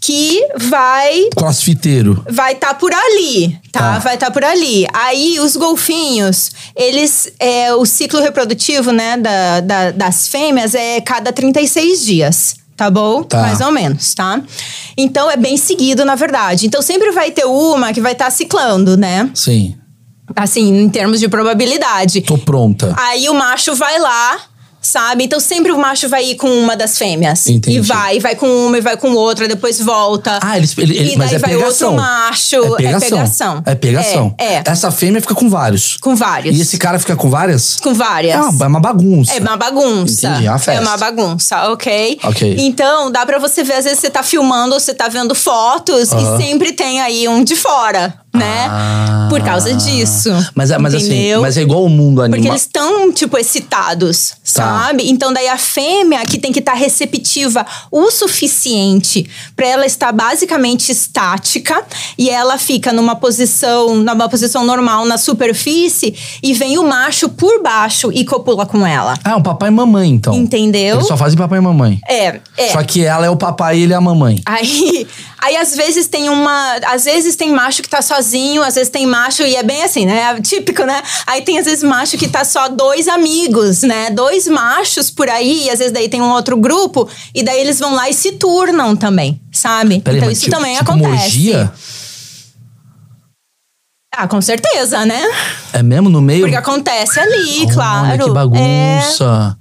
[0.00, 2.24] que vai Crossfiteiro.
[2.30, 3.80] vai estar por ali, tá?
[3.94, 3.98] Tá.
[3.98, 4.86] Vai estar por ali.
[4.92, 11.32] Aí os golfinhos, eles é o ciclo reprodutivo, né, da, da- das fêmeas é cada
[11.32, 12.56] 36 dias.
[12.76, 13.24] Tá bom?
[13.24, 13.40] Tá.
[13.42, 14.40] Mais ou menos, tá?
[14.96, 16.64] Então é bem seguido, na verdade.
[16.64, 19.28] Então sempre vai ter uma que vai estar ciclando, né?
[19.34, 19.74] Sim.
[20.36, 22.20] Assim, em termos de probabilidade.
[22.20, 22.94] Tô pronta.
[22.96, 24.38] Aí o macho vai lá,
[24.88, 25.24] sabe?
[25.24, 27.46] Então sempre o macho vai ir com uma das fêmeas.
[27.48, 27.78] Entendi.
[27.78, 30.38] E vai, vai com uma e vai com outra, depois volta.
[30.42, 31.90] Ah, eles, ele, ele- e mas daí é vai pegação.
[31.92, 32.56] outro macho.
[32.56, 33.06] É pegação.
[33.06, 33.62] É pegação.
[33.66, 34.34] É pegação.
[34.38, 34.62] É, é.
[34.66, 35.96] Essa fêmea fica com vários.
[35.98, 36.56] Com vários.
[36.56, 37.76] E esse cara fica com várias?
[37.76, 38.34] Com várias.
[38.34, 39.32] É uma, é uma bagunça.
[39.34, 40.28] É uma bagunça.
[40.28, 40.80] Entendi, é uma festa.
[40.82, 42.18] É uma bagunça, ok?
[42.24, 42.56] Ok.
[42.58, 46.12] Então, dá pra você ver, às vezes você tá filmando ou você tá vendo fotos
[46.12, 46.38] Aham.
[46.38, 48.66] e sempre tem aí um de fora, né?
[48.70, 49.26] Ah.
[49.30, 50.30] Por causa disso.
[50.54, 52.38] Mas, é- mas assim, mas é igual o mundo animal.
[52.38, 54.84] Porque eles estão, tipo, excitados, Tá.
[54.86, 55.08] sabe?
[55.10, 60.90] Então, daí a fêmea que tem que estar receptiva o suficiente pra ela estar basicamente
[60.90, 61.82] estática
[62.16, 67.62] e ela fica numa posição, numa posição normal na superfície e vem o macho por
[67.62, 69.14] baixo e copula com ela.
[69.24, 70.34] Ah, um papai e mamãe, então.
[70.34, 70.96] Entendeu?
[70.96, 72.00] Eles só fazem papai e mamãe.
[72.08, 72.72] É, é.
[72.72, 74.40] Só que ela é o papai e ele é a mamãe.
[74.46, 75.06] Aí,
[75.38, 76.74] aí às vezes tem uma.
[76.86, 80.04] Às vezes tem macho que tá sozinho, às vezes tem macho, e é bem assim,
[80.06, 80.40] né?
[80.40, 81.02] Típico, né?
[81.26, 84.10] Aí tem às vezes macho que tá só dois amigos, né?
[84.10, 87.78] Dois machos por aí, e às vezes daí tem um outro grupo, e daí eles
[87.78, 90.00] vão lá e se turnam também, sabe?
[90.00, 91.08] Peraí, então isso tipo- também tipo acontece.
[91.08, 91.72] Morgia?
[94.14, 95.22] Ah, com certeza, né?
[95.72, 96.40] É mesmo no meio?
[96.40, 98.08] Porque acontece ali, claro.
[98.08, 99.56] Olha que É, bagunça.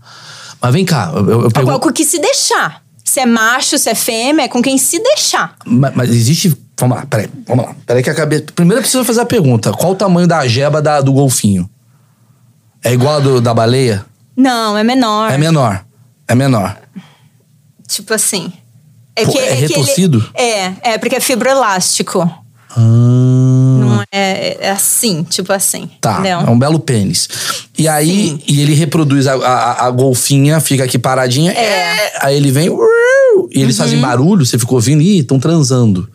[0.59, 1.93] Mas vem cá, eu, eu é pergunto.
[1.93, 2.82] que se deixar.
[3.08, 5.55] Se é macho, se é fêmea, é com quem se deixar.
[5.66, 6.53] Mas, mas existe.
[6.78, 7.74] Vamos lá, peraí, vamos lá.
[7.86, 8.43] Peraí que a cabeça.
[8.53, 11.70] Primeiro eu preciso fazer a pergunta: qual o tamanho da jeba da- do golfinho?
[12.84, 14.05] É igual a do, da baleia?
[14.36, 15.32] Não, é menor.
[15.32, 15.86] É menor.
[16.28, 16.78] É menor.
[17.88, 18.51] Tipo assim.
[19.16, 20.30] É, Pô, que, é que ele- retorcido?
[20.36, 22.22] é, é porque é fibroelástico.
[22.72, 25.89] Ah, Não é, é assim, tipo assim.
[26.01, 26.39] tá, entendeu?
[26.39, 27.27] é um belo pênis.
[27.77, 28.41] E aí, Sim.
[28.47, 31.51] e ele reproduz a, a, a golfinha, fica aqui paradinha.
[31.51, 32.13] É.
[32.21, 32.69] Aí ele vem.
[33.51, 33.83] E eles Uhum.
[33.85, 36.09] fazem barulho, você ficou ouvindo, ih, estão transando.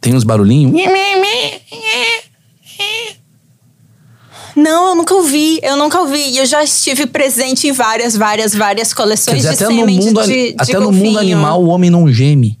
[0.00, 0.72] Tem uns barulhinhos.
[4.56, 6.30] Não, eu nunca ouvi, eu nunca ouvi.
[6.30, 9.80] E eu já estive presente em várias, várias, várias Quer coleções dizer, de até no,
[9.80, 11.04] sêmen de- mundo, de, de até no golfinho.
[11.06, 12.58] mundo animal o homem não geme.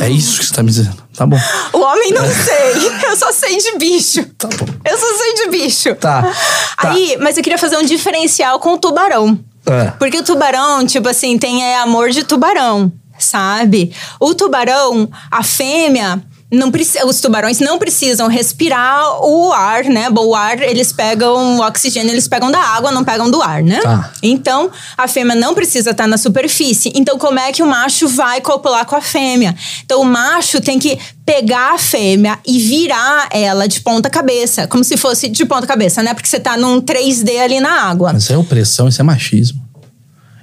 [0.00, 0.96] É isso que você tá me dizendo.
[1.14, 1.38] Tá bom.
[1.72, 4.24] O homem não sei, eu só sei de bicho.
[4.38, 4.66] Tá bom.
[4.84, 5.94] Eu só sei de bicho.
[5.96, 6.32] Tá, tá.
[6.78, 9.38] Aí, mas eu queria fazer um diferencial com o tubarão.
[9.66, 9.90] É.
[9.98, 13.94] Porque o tubarão, tipo assim, tem é, amor de tubarão, sabe?
[14.18, 16.22] O tubarão, a fêmea.
[16.50, 16.72] Não
[17.06, 20.08] os tubarões não precisam respirar o ar, né?
[20.08, 23.80] O ar, eles pegam o oxigênio, eles pegam da água, não pegam do ar, né?
[23.80, 24.10] Tá.
[24.22, 26.90] Então, a fêmea não precisa estar na superfície.
[26.94, 29.54] Então, como é que o macho vai copular com a fêmea?
[29.84, 34.82] Então, o macho tem que pegar a fêmea e virar ela de ponta cabeça, como
[34.82, 36.14] se fosse de ponta cabeça, né?
[36.14, 38.14] Porque você tá num 3D ali na água.
[38.16, 39.62] Isso é opressão, isso é machismo.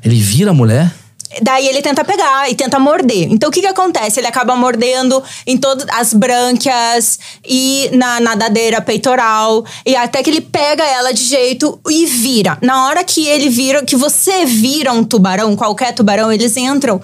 [0.03, 0.93] Ele vira a mulher.
[1.41, 3.27] Daí ele tenta pegar e tenta morder.
[3.31, 4.19] Então o que que acontece?
[4.19, 10.41] Ele acaba mordendo em todas as brânquias e na nadadeira peitoral e até que ele
[10.41, 12.57] pega ela de jeito e vira.
[12.61, 17.01] Na hora que ele vira, que você vira um tubarão, qualquer tubarão, eles entram,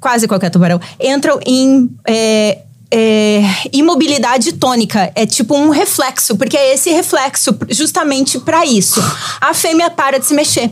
[0.00, 2.58] quase qualquer tubarão, entram em é,
[2.90, 5.10] é, imobilidade tônica.
[5.14, 9.02] É tipo um reflexo, porque é esse reflexo justamente para isso.
[9.40, 10.70] A fêmea para de se mexer.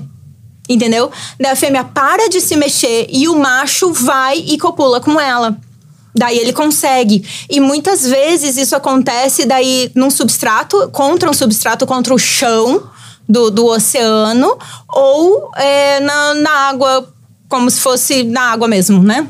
[0.72, 1.10] Entendeu?
[1.38, 5.56] Daí a fêmea para de se mexer e o macho vai e copula com ela.
[6.14, 7.24] Daí ele consegue.
[7.48, 12.82] E muitas vezes isso acontece daí num substrato, contra um substrato, contra o chão
[13.28, 14.58] do, do oceano,
[14.88, 17.08] ou é, na, na água,
[17.48, 19.26] como se fosse na água mesmo, né?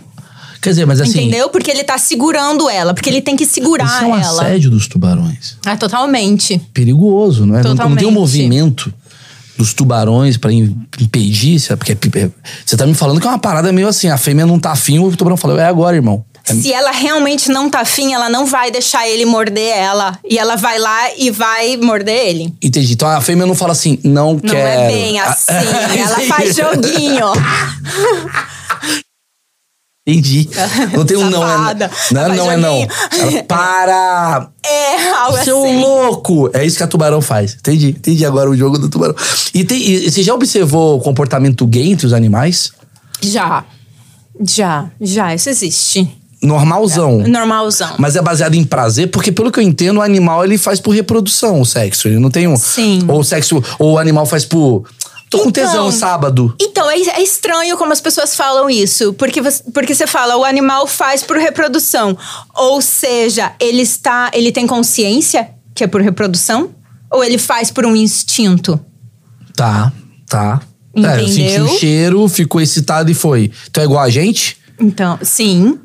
[0.60, 1.20] Quer dizer, mas assim.
[1.22, 1.48] Entendeu?
[1.50, 4.42] Porque ele tá segurando ela, porque ele tem que segurar Isso é um ela.
[4.42, 5.56] assédio dos tubarões.
[5.66, 6.60] Ah, totalmente.
[6.72, 7.62] Perigoso, não é?
[7.62, 8.12] Não- Não tem um Totalmente.
[8.14, 8.94] movimento
[9.56, 12.30] dos tubarões pra im- impedir é Porque é-
[12.64, 14.98] você tá me falando que é uma parada meio assim: a fêmea não tá afim,
[14.98, 16.24] o tubarão falou, é agora, irmão.
[16.48, 20.18] É- Se ela realmente não tá afim, ela não vai deixar ele morder ela.
[20.28, 22.52] E ela vai lá e vai morder ele.
[22.60, 22.94] Entendi.
[22.94, 24.56] Então a fêmea não fala assim, não, Não quero.
[24.58, 25.98] é bem Ah, assim.
[26.00, 27.26] ela faz joguinho.
[30.04, 30.48] Entendi.
[30.96, 31.90] Não tem um não, é não.
[32.10, 32.88] Não, é não é não.
[33.10, 34.48] Ela para!
[34.64, 35.80] É, algo Seu assim.
[35.80, 36.50] louco!
[36.52, 37.54] É isso que a tubarão faz.
[37.54, 37.88] Entendi.
[37.88, 39.14] Entendi agora o jogo do tubarão.
[39.52, 42.72] E, tem, e você já observou o comportamento gay entre os animais?
[43.20, 43.64] Já.
[44.40, 46.08] Já, já, isso existe.
[46.42, 47.18] Normalzão.
[47.26, 47.94] Normalzão.
[47.98, 50.90] Mas é baseado em prazer, porque pelo que eu entendo, o animal ele faz por
[50.90, 52.08] reprodução o sexo.
[52.08, 52.56] Ele não tem um.
[52.56, 53.04] Sim.
[53.06, 53.62] Ou o sexo.
[53.78, 54.84] Ou o animal faz por.
[55.32, 56.54] Tô com Então- tesão sábado.
[56.60, 59.12] Então, é, é estranho como as pessoas falam isso.
[59.14, 62.16] Porque você, porque você fala, o animal faz por reprodução.
[62.54, 64.30] Ou seja, ele está.
[64.34, 66.70] Ele tem consciência que é por reprodução?
[67.10, 68.78] Ou ele faz por um instinto?
[69.56, 69.90] Tá,
[70.28, 70.60] tá.
[70.94, 71.64] É, eu senti Entendeu?
[71.64, 73.50] o cheiro, ficou excitado e foi.
[73.70, 74.58] Então é igual a gente?
[74.78, 75.78] Então, sim.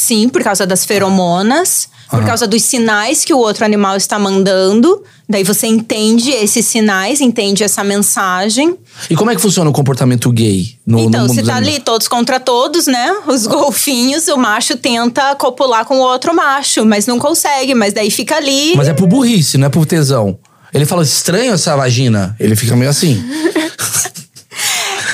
[0.00, 2.26] Sim, por causa das feromonas, por Aham.
[2.26, 5.04] causa dos sinais que o outro animal está mandando.
[5.28, 8.78] Daí você entende esses sinais, entende essa mensagem.
[9.10, 11.56] E como é que funciona o comportamento gay no, então, no mundo se dos tá
[11.56, 13.14] ali todos contra todos, né?
[13.26, 18.10] Os golfinhos, o macho tenta copular com o outro macho, mas não consegue, mas daí
[18.10, 18.74] fica ali.
[18.74, 20.38] Mas é por burrice, não é por tesão.
[20.72, 22.34] Ele fala, estranho essa vagina.
[22.40, 23.22] Ele fica meio assim.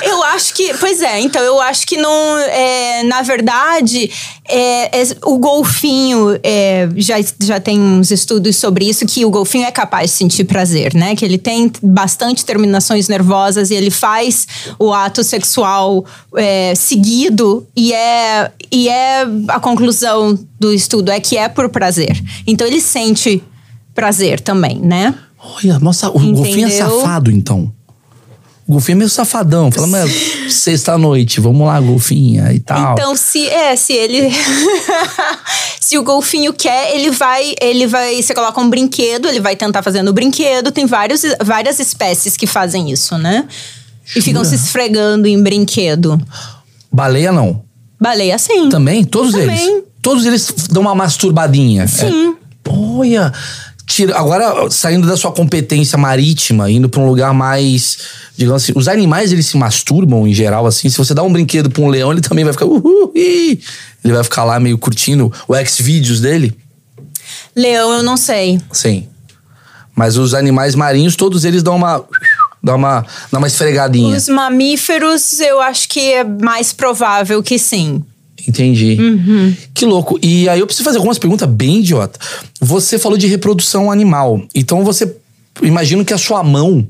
[0.07, 0.73] Eu acho que.
[0.75, 2.39] Pois é, então eu acho que não.
[2.39, 4.11] é, na verdade,
[4.49, 6.39] é, é, o golfinho.
[6.43, 10.45] é, já, já tem uns estudos sobre isso, que o golfinho é capaz de sentir
[10.45, 11.17] prazer, né?
[11.17, 14.47] Que ele tem bastante terminações nervosas e ele faz
[14.79, 16.05] o ato sexual
[16.37, 22.23] é, seguido e é, e é a conclusão do estudo é que é por prazer.
[22.47, 23.43] Então ele sente
[23.95, 25.15] prazer também, né?
[25.39, 27.01] Olha, nossa, o golfinho é Entendeu?
[27.01, 27.73] safado, então.
[28.69, 29.71] O golfinho é meio safadão.
[29.71, 30.11] Fala, mas
[30.51, 32.95] sexta-noite, vamos lá, golfinha e tal.
[32.95, 34.29] Então, se é, se ele.
[35.81, 37.55] se o golfinho quer, ele vai.
[37.61, 38.21] Ele vai.
[38.21, 40.73] Você coloca um brinquedo, ele vai tentar fazer no brinquedo.
[40.73, 43.47] Tem vários, várias espécies que fazem isso, né?
[44.17, 46.21] E ficam se esfregando em brinquedo.
[46.93, 47.62] Baleia não.
[48.01, 48.69] Baleia, sim.
[48.69, 49.05] Também?
[49.05, 49.49] Todos Também.
[49.49, 49.85] eles?
[50.03, 51.87] Todos eles dão uma masturbadinha.
[51.87, 52.37] Sim.
[52.64, 52.71] É.
[52.71, 53.33] Olha.
[53.97, 57.97] Tira, agora, saindo da sua competência marítima, indo pra um lugar mais.
[58.37, 60.91] Digamos assim, os animais eles se masturbam em geral, assim.
[60.91, 62.67] Se você dá um brinquedo pra um leão, ele também vai ficar.
[62.67, 63.63] Uhul, ele
[64.05, 66.55] vai ficar lá meio curtindo o ex-vídeos dele.
[67.57, 68.61] Leão, eu não sei.
[68.71, 69.09] Sim.
[69.95, 72.05] Mas os animais marinhos, todos eles dão uma.
[72.63, 74.15] Dá uma, dá uma esfregadinha.
[74.15, 78.05] Os mamíferos, eu acho que é mais provável que sim.
[78.47, 78.97] Entendi.
[79.75, 80.19] Que louco.
[80.23, 82.19] E aí eu preciso fazer algumas perguntas bem idiota.
[82.61, 84.41] Você falou de reprodução animal.
[84.55, 85.17] Então você.
[85.63, 86.87] Imagino que a sua mão.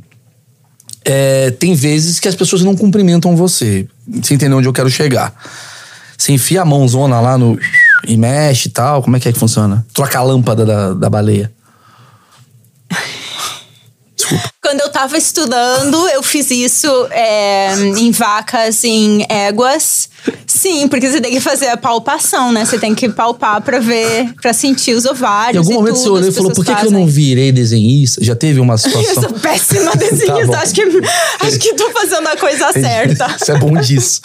[1.04, 3.86] é, tem vezes que as pessoas não cumprimentam você.
[4.22, 5.32] Você entendeu onde eu quero chegar?
[6.18, 7.58] Você enfia a mãozona lá no.
[8.06, 9.02] E mexe e tal.
[9.02, 9.86] Como é que é que funciona?
[9.94, 11.52] Troca a lâmpada da, da baleia.
[14.28, 14.50] Desculpa.
[14.62, 20.08] Quando eu tava estudando, eu fiz isso é, em vacas, em éguas.
[20.44, 22.64] Sim, porque você tem que fazer a palpação, né?
[22.64, 25.54] Você tem que palpar pra ver, pra sentir os ovários.
[25.54, 27.52] Em algum e momento tudo, você olhou e falou: por que, que eu não virei
[27.52, 28.24] desenhista?
[28.24, 29.22] Já teve uma Eu situação.
[29.22, 30.46] sou péssima Tá desenhista.
[30.46, 30.54] bom.
[30.56, 30.82] acho, que,
[31.46, 33.36] acho que tô fazendo a coisa certa.
[33.40, 34.20] Isso é bom disso.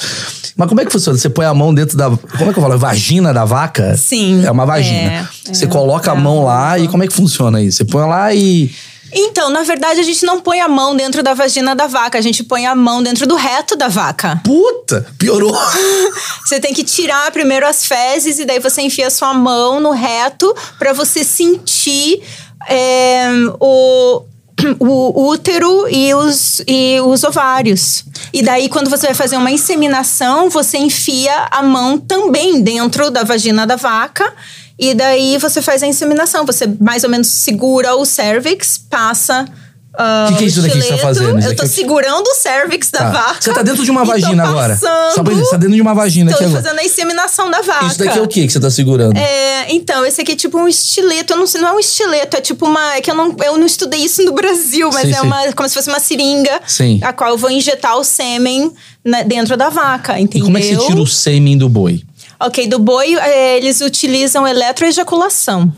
[0.56, 1.18] Mas como é que funciona?
[1.20, 2.10] Você põe a mão dentro da.
[2.10, 2.80] Como é que eu falo?
[2.80, 3.96] Vagina da vaca?
[3.96, 4.98] Sim, É uma vagina.
[5.12, 5.68] é, você é.
[5.68, 7.78] coloca a mão lá e como é que funciona isso?
[7.78, 8.72] Você põe lá e.
[9.14, 12.22] Então, na verdade, a gente não põe a mão dentro da vagina da vaca, a
[12.22, 14.42] gente põe a mão dentro do reto da vaca.
[14.44, 15.06] Puta!
[15.18, 15.54] Piorou!
[16.46, 19.92] Você tem que tirar primeiro as fezes e daí você enfia a sua mão no
[19.92, 22.22] reto pra você sentir
[22.68, 23.28] é,
[23.60, 24.24] o,
[24.80, 28.04] o útero e os, e os ovários.
[28.34, 33.24] E daí, quando você vai fazer uma inseminação, você enfia a mão também dentro da
[33.24, 34.34] vagina da vaca.
[34.82, 36.44] E daí você faz a inseminação.
[36.46, 39.46] Você mais ou menos segura o cervix, passa.
[39.94, 41.38] ah, Que que é isso o daqui que você tá fazendo?
[41.38, 43.10] Isso Eu tô aqui é o segurando o cervix da Tá.
[43.12, 43.38] vaca.
[43.42, 44.76] Você tá dentro de uma e tô vagina agora.
[44.78, 44.88] Só
[45.22, 46.64] pra entender, você tá dentro de uma vagina Tô aqui agora.
[46.64, 47.86] fazendo a inseminação da vaca.
[47.86, 49.16] Isso daqui é o que que você tá segurando?
[49.18, 51.34] É, então, esse aqui é tipo um estileto.
[51.34, 52.96] Eu não sei, não é um estileto, é tipo uma.
[52.96, 55.26] É que eu não, eu não estudei isso no Brasil, mas Sim, é sim.
[55.28, 55.54] uma.
[55.54, 56.60] Como se fosse uma seringa.
[56.66, 57.00] Sim.
[57.04, 58.72] A qual eu vou injetar o sêmen
[59.06, 60.46] na- dentro da vaca, E entendeu?
[60.46, 62.02] como é que você tira o sêmen do boi?
[62.42, 65.72] Ok, do boi, é, eles utilizam eletroejaculação.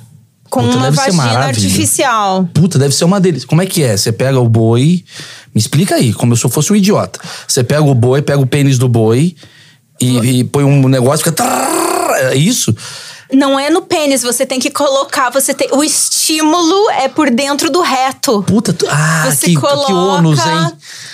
[0.50, 2.48] Com Puta, uma vagina artificial.
[2.54, 3.44] Puta, deve ser uma deles.
[3.44, 3.98] Como é que é?
[3.98, 5.04] Você pega o boi.
[5.54, 7.20] Me explica aí, como se eu fosse um idiota.
[7.48, 9.36] Você pega o boi, pega o pênis do boi
[10.00, 11.44] e, e põe um negócio e fica.
[12.32, 12.74] É isso?
[13.34, 15.30] Não é no pênis, você tem que colocar.
[15.32, 18.44] Você tem, o estímulo é por dentro do reto.
[18.44, 20.72] Puta, tu- ah, Você que, coloca, que ônus, hein?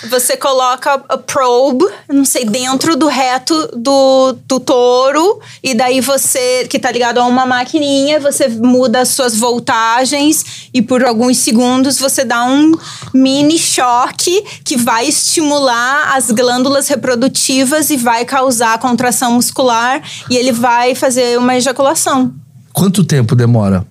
[0.09, 5.39] Você coloca a probe, não sei, dentro do reto do, do touro.
[5.63, 10.70] E daí você, que tá ligado a uma maquininha, você muda as suas voltagens.
[10.74, 12.72] E por alguns segundos você dá um
[13.13, 20.01] mini choque que vai estimular as glândulas reprodutivas e vai causar contração muscular.
[20.30, 22.09] E ele vai fazer uma ejaculação.
[22.74, 23.86] Quanto tempo demora?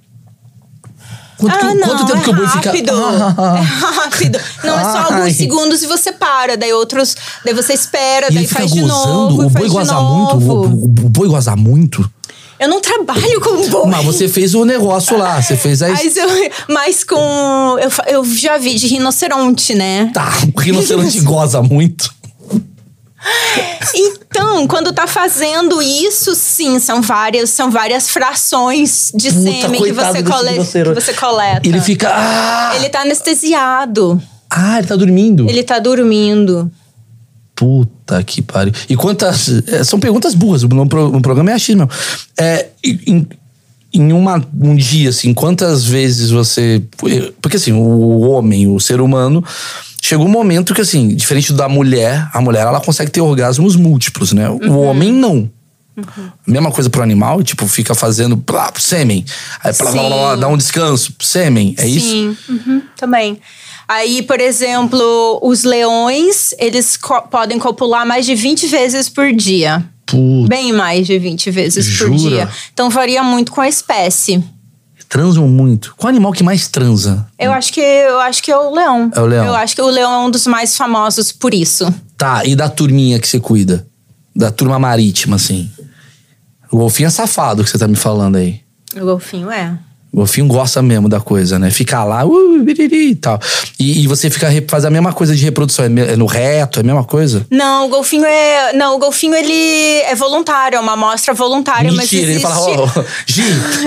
[1.36, 2.70] Quanto, ah, não, quanto tempo é que o boi fica.
[2.70, 2.92] rápido.
[2.98, 4.40] É rápido.
[4.64, 5.12] Não, é só Ai.
[5.12, 6.56] alguns segundos e você para.
[6.56, 7.16] Daí outros.
[7.44, 9.06] Daí você espera, E daí faz de gozando?
[9.12, 9.46] novo.
[9.46, 10.36] o boi de goza muito?
[10.36, 12.10] O, o- o boi goza muito?
[12.58, 13.86] Eu não trabalho com boi.
[13.86, 15.88] Mas você fez o negócio lá, você fez a.
[15.90, 16.28] Mas, eu,
[16.68, 17.76] mas com.
[17.78, 20.10] Eu, eu já vi de rinoceronte, né?
[20.12, 22.12] Tá, o rinoceronte goza muito.
[23.94, 29.92] Então, quando tá fazendo isso, sim, são várias, são várias frações de Puta, sêmen que
[29.92, 31.60] você, cole, que você coleta.
[31.66, 32.08] Ele fica.
[32.12, 34.20] Ah, Ele tá anestesiado.
[34.50, 35.48] ah, ele tá dormindo.
[35.48, 36.70] Ele tá dormindo.
[37.54, 38.72] Puta que pariu.
[38.88, 39.48] E quantas.
[39.66, 40.86] é, são perguntas burras, no
[41.20, 41.88] programa é achismo.
[42.38, 43.26] É, em,
[43.92, 46.82] em uma, um dia, assim, quantas vezes você.
[47.40, 49.44] Porque assim, o homem, o ser humano.
[50.00, 54.32] Chegou um momento que, assim, diferente da mulher, a mulher ela consegue ter orgasmos múltiplos,
[54.32, 54.48] né?
[54.48, 55.50] O homem não.
[56.46, 59.24] Mesma coisa pro animal, tipo, fica fazendo plá, sêmen.
[59.62, 60.40] Aí plá, Sim.
[60.40, 62.08] dá um descanso, sêmen, é isso?
[62.08, 63.40] Sim, uhum, também.
[63.88, 69.84] Aí, por exemplo, os leões, eles co- podem copular mais de 20 vezes por dia.
[70.06, 72.10] Puta, Bem mais de 20 vezes Jura?
[72.10, 72.48] por dia.
[72.72, 74.42] Então varia muito com a espécie.
[75.08, 75.94] Transam muito.
[75.96, 77.26] Qual animal que mais transa?
[77.38, 79.10] Eu acho que eu acho que é o leão.
[79.14, 79.46] É o leão.
[79.46, 81.92] Eu acho que o leão é um dos mais famosos por isso.
[82.16, 83.86] Tá, e da turminha que você cuida?
[84.34, 85.70] Da turma marítima, assim.
[86.70, 88.60] O golfinho é safado que você tá me falando aí.
[88.94, 89.78] O golfinho é.
[90.12, 91.70] O golfinho gosta mesmo da coisa, né?
[91.70, 93.38] Fica lá, uh, biriri, e tal.
[93.78, 96.84] E, e você fica faz a mesma coisa de reprodução, é no reto, é a
[96.84, 97.46] mesma coisa?
[97.50, 98.72] Não, o golfinho é.
[98.72, 102.30] Não, o golfinho ele é voluntário, é uma amostra voluntária, Mentira, mas existe...
[102.30, 103.42] ele fala, ó, oh, Gi,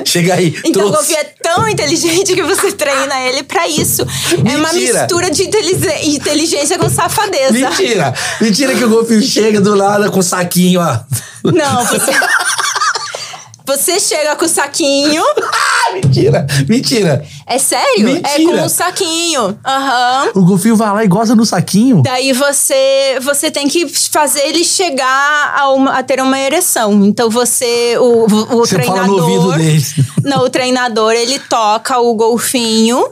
[0.05, 0.55] chega aí.
[0.71, 0.89] Então trouxe.
[0.89, 4.05] o golfinho é tão inteligente que você treina ele pra isso.
[4.31, 4.53] Mentira.
[4.53, 7.51] É uma mistura de inteligência com safadeza.
[7.51, 8.13] Mentira!
[8.39, 10.99] Mentira que o golfinho chega do nada com o saquinho, ó.
[11.43, 12.11] Não, você.
[13.65, 15.23] Você chega com o saquinho.
[16.03, 16.45] mentira!
[16.67, 17.25] Mentira!
[17.45, 18.05] É sério?
[18.05, 18.29] Mentira.
[18.29, 19.57] É com o saquinho.
[19.65, 20.31] Aham.
[20.35, 22.01] O golfinho vai lá e goza no saquinho?
[22.03, 27.05] Daí você, você tem que fazer ele chegar a, uma, a ter uma ereção.
[27.05, 27.97] Então você.
[27.97, 29.05] O, o, você treinador.
[29.05, 29.85] Fala no ouvido dele.
[30.23, 33.05] Não, o treinador ele toca o golfinho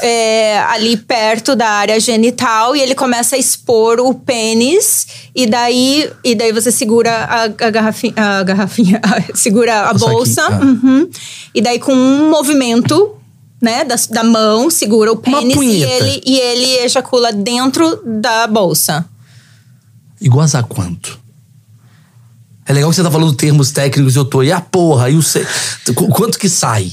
[0.00, 6.10] é, ali perto da área genital e ele começa a expor o pênis e daí
[6.24, 9.00] e daí você segura a, a garrafinha, a garrafinha
[9.34, 10.58] segura a bolsa tá.
[10.58, 11.08] uhum,
[11.54, 13.16] e daí com um movimento
[13.60, 19.08] né, da, da mão, segura o pênis e ele, e ele ejacula dentro da bolsa.
[20.20, 21.20] E goza quanto?
[22.66, 24.42] É legal que você tá falando termos técnicos e eu tô.
[24.42, 25.10] E a porra?
[25.10, 25.22] E o.
[25.94, 26.90] Qu- Quanto que sai?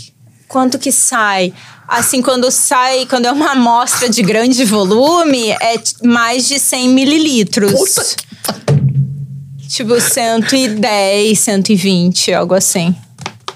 [0.48, 1.54] Quanto que sai?
[1.90, 7.72] Assim, quando sai, quando é uma amostra de grande volume, é mais de 100 mililitros.
[7.74, 8.06] Puta
[9.68, 12.96] Tipo, 110, 120, algo assim.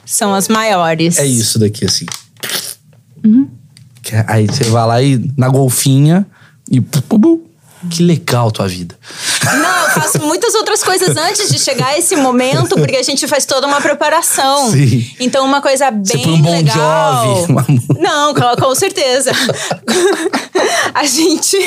[0.05, 1.17] São as maiores.
[1.17, 2.05] É isso daqui, assim.
[4.01, 6.25] Que- Aí você vai lá e na golfinha
[6.69, 6.81] e.
[7.89, 8.97] Que legal tua vida.
[9.43, 13.45] Não, faço muitas outras coisas antes de chegar a esse momento, porque a gente faz
[13.45, 14.71] toda uma preparação.
[14.71, 15.05] Sim.
[15.19, 17.45] Então, uma coisa Você bem põe um Bon legal.
[17.49, 17.65] Uma
[17.99, 19.31] Não, com, com certeza.
[20.93, 21.57] a gente.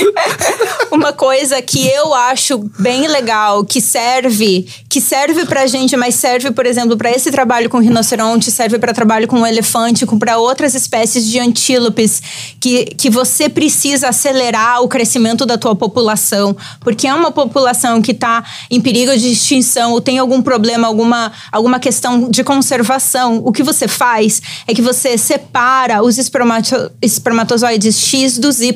[0.91, 6.51] Uma coisa que eu acho bem legal, que serve, que serve pra gente, mas serve,
[6.51, 11.27] por exemplo, pra esse trabalho com rinoceronte, serve pra trabalho com elefante, para outras espécies
[11.27, 12.23] de antílopes,
[12.61, 18.15] que, que você precisa acelerar o crescimento da tua população, porque é uma população que
[18.17, 23.41] está em perigo de extinção ou tem algum problema, alguma, alguma questão de conservação.
[23.45, 28.75] O que você faz é que você separa os espermato- espermatozoides X dos Y.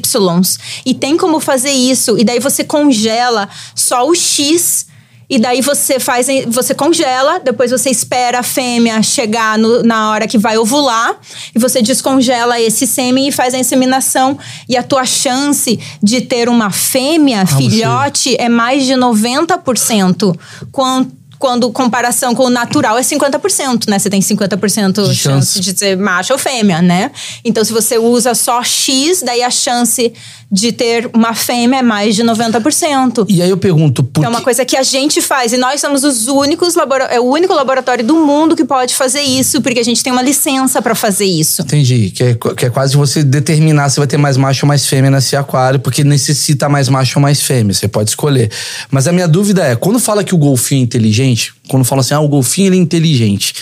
[0.86, 2.16] E tem como fazer isso.
[2.18, 4.89] E daí você congela só o X.
[5.30, 10.26] E daí você faz, você congela, depois você espera a fêmea chegar no- na hora
[10.26, 11.16] que vai ovular,
[11.54, 14.36] e você descongela esse sêmen e faz a inseminação.
[14.68, 20.36] E a tua chance de ter uma fêmea, você- filhote, é mais de 90%.
[20.72, 23.98] Quanto quando comparação com o natural é 50%, né?
[23.98, 25.54] Você tem 50% De de chance.
[25.54, 27.10] chance de ser macho ou fêmea, né?
[27.42, 30.12] Então, se você usa só X, daí a chance
[30.50, 33.26] de ter uma fêmea é mais de 90%.
[33.28, 35.80] E aí eu pergunto, por É uma que- coisa que a gente faz e nós
[35.80, 39.78] somos os únicos labora é o único laboratório do mundo que pode fazer isso, porque
[39.78, 41.62] a gente tem uma licença pra fazer isso.
[41.62, 42.10] Entendi.
[42.10, 45.10] Que é, que é quase você determinar se vai ter mais macho ou mais fêmea
[45.10, 47.72] nesse aquário, porque necessita mais macho ou mais fêmea.
[47.72, 48.50] Você pode escolher.
[48.90, 52.14] Mas a minha dúvida é: quando fala que o golfinho é inteligente, quando fala assim,
[52.14, 53.54] ah, o golfinho ele é inteligente,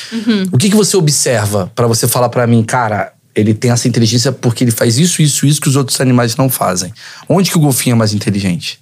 [0.51, 4.33] o que, que você observa pra você falar pra mim, cara, ele tem essa inteligência
[4.33, 6.93] porque ele faz isso, isso, isso que os outros animais não fazem?
[7.29, 8.81] Onde que o golfinho é mais inteligente?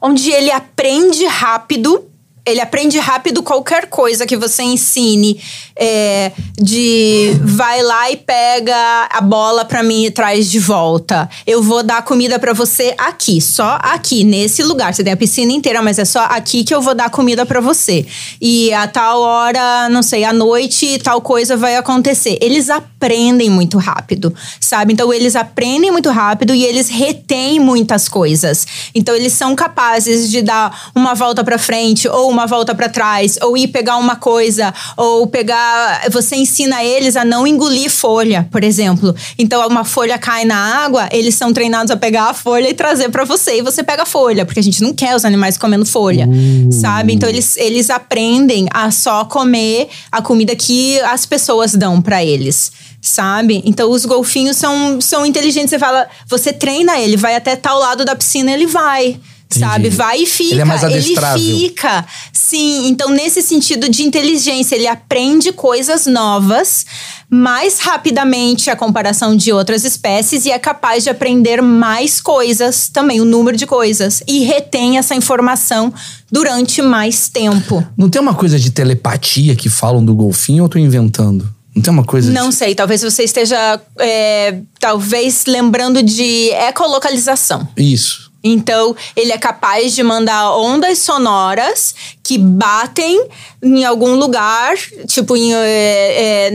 [0.00, 2.04] Onde ele aprende rápido.
[2.46, 5.40] Ele aprende rápido qualquer coisa que você ensine.
[5.78, 11.28] É, de vai lá e pega a bola pra mim e traz de volta.
[11.46, 14.94] Eu vou dar comida pra você aqui, só aqui, nesse lugar.
[14.94, 17.60] Você tem a piscina inteira, mas é só aqui que eu vou dar comida pra
[17.60, 18.06] você.
[18.40, 22.38] E a tal hora, não sei, à noite, tal coisa vai acontecer.
[22.40, 24.92] Eles aprendem muito rápido, sabe?
[24.92, 28.66] Então eles aprendem muito rápido e eles retêm muitas coisas.
[28.94, 33.38] Então eles são capazes de dar uma volta pra frente ou uma volta pra trás,
[33.42, 38.62] ou ir pegar uma coisa, ou pegar, você ensina eles a não engolir folha, por
[38.62, 39.14] exemplo.
[39.38, 43.08] Então uma folha cai na água, eles são treinados a pegar a folha e trazer
[43.08, 45.86] pra você e você pega a folha, porque a gente não quer os animais comendo
[45.86, 46.28] folha,
[46.70, 47.14] sabe?
[47.14, 52.70] Então eles eles aprendem a só comer a comida que as pessoas dão pra eles
[53.00, 53.62] sabe?
[53.64, 55.70] Então os golfinhos são, são inteligentes.
[55.70, 59.18] Você fala, você treina ele, vai até tal lado da piscina, ele vai.
[59.48, 59.88] Sabe?
[59.90, 60.54] Vai e fica.
[60.54, 61.38] Ele é mais adestrável.
[61.38, 62.04] fica.
[62.32, 66.84] Sim, então nesse sentido de inteligência, ele aprende coisas novas
[67.28, 73.20] mais rapidamente a comparação de outras espécies e é capaz de aprender mais coisas, também
[73.20, 75.92] o número de coisas, e retém essa informação
[76.30, 77.84] durante mais tempo.
[77.96, 81.56] Não tem uma coisa de telepatia que falam do golfinho ou eu tô inventando?
[81.74, 82.54] Não tem uma coisa Não de...
[82.54, 87.68] sei, talvez você esteja é, talvez lembrando de ecolocalização.
[87.76, 88.25] Isso.
[88.46, 93.28] Então, ele é capaz de mandar ondas sonoras que batem
[93.62, 94.74] em algum lugar,
[95.06, 96.50] tipo em, é, é,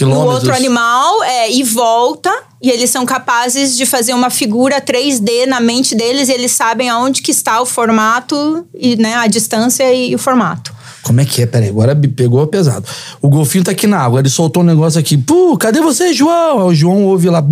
[0.00, 2.32] no outro animal, é, e volta.
[2.62, 6.28] E eles são capazes de fazer uma figura 3D na mente deles.
[6.28, 10.74] E eles sabem aonde que está o formato e né, a distância e o formato.
[11.06, 11.46] Como é que é?
[11.46, 12.84] Peraí, agora pegou pesado.
[13.22, 15.16] O golfinho tá aqui na água, ele soltou um negócio aqui.
[15.16, 16.58] Pô, cadê você, João?
[16.58, 17.44] Aí o João ouve lá,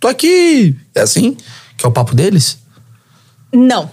[0.00, 0.76] tô aqui.
[0.94, 1.36] É assim?
[1.76, 2.58] Que é o papo deles?
[3.52, 3.90] Não.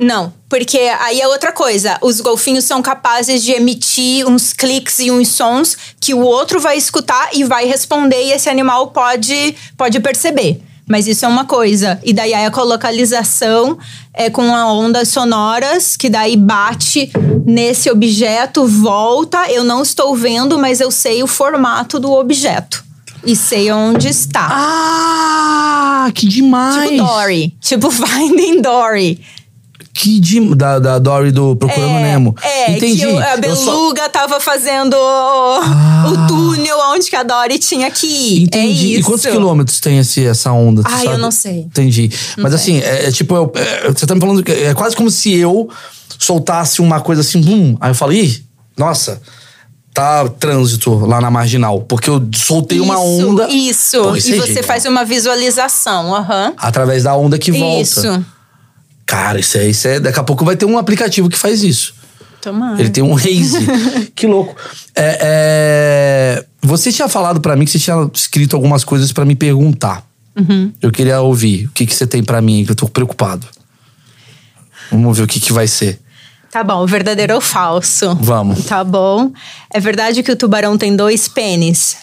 [0.00, 1.98] Não, porque aí é outra coisa.
[2.00, 6.78] Os golfinhos são capazes de emitir uns cliques e uns sons que o outro vai
[6.78, 10.62] escutar e vai responder, e esse animal pode, pode perceber.
[10.88, 12.00] Mas isso é uma coisa.
[12.02, 13.78] E daí a ecolocalização
[14.12, 17.12] é com ondas sonoras, que daí bate
[17.46, 19.52] nesse objeto, volta.
[19.52, 22.89] Eu não estou vendo, mas eu sei o formato do objeto.
[23.24, 24.48] E sei onde está.
[24.50, 26.90] Ah, que demais!
[26.90, 27.54] Tipo Dory.
[27.60, 29.20] Tipo Finding Dory.
[29.92, 32.34] Que de, da, da Dory do Procurando é, Nemo.
[32.40, 33.06] É, Entendi.
[33.06, 34.08] que a beluga só...
[34.08, 36.06] tava fazendo ah.
[36.08, 38.38] o túnel onde que a Dory tinha que ir.
[38.38, 38.86] É Entendi.
[38.86, 39.00] É isso.
[39.00, 40.82] E quantos quilômetros tem esse, essa onda?
[40.86, 41.60] Ah, eu não sei.
[41.60, 42.10] Entendi.
[42.36, 42.78] Não Mas sei.
[42.78, 45.34] assim, é, é tipo, eu, é, você tá me falando que é quase como se
[45.34, 45.68] eu
[46.18, 47.76] soltasse uma coisa assim, bum.
[47.80, 48.42] Aí eu falo, ih,
[48.78, 49.20] nossa
[49.92, 51.80] tá trânsito lá na marginal.
[51.82, 53.48] Porque eu soltei isso, uma onda.
[53.48, 54.64] Isso, Pô, isso e é você genial.
[54.64, 56.48] faz uma visualização, aham.
[56.48, 56.54] Uhum.
[56.56, 57.82] Através da onda que volta.
[57.82, 58.24] Isso.
[59.06, 59.98] Cara, isso é, isso é.
[59.98, 61.94] Daqui a pouco vai ter um aplicativo que faz isso.
[62.40, 62.80] Tomara.
[62.80, 63.66] Ele tem um Raze.
[64.14, 64.54] que louco.
[64.94, 69.34] É, é, você tinha falado para mim que você tinha escrito algumas coisas para me
[69.34, 70.06] perguntar.
[70.38, 70.72] Uhum.
[70.80, 71.66] Eu queria ouvir.
[71.66, 73.46] O que, que você tem para mim, que eu tô preocupado.
[74.90, 76.00] Vamos ver o que, que vai ser.
[76.50, 78.16] Tá bom, verdadeiro ou falso?
[78.20, 78.64] Vamos.
[78.64, 79.32] Tá bom.
[79.72, 81.96] É verdade que o tubarão tem dois pênis?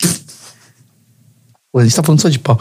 [1.76, 2.60] A gente tá falando só de pau.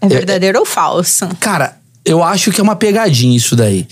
[0.00, 1.28] É verdadeiro é, ou falso?
[1.40, 3.86] Cara, eu acho que é uma pegadinha isso daí.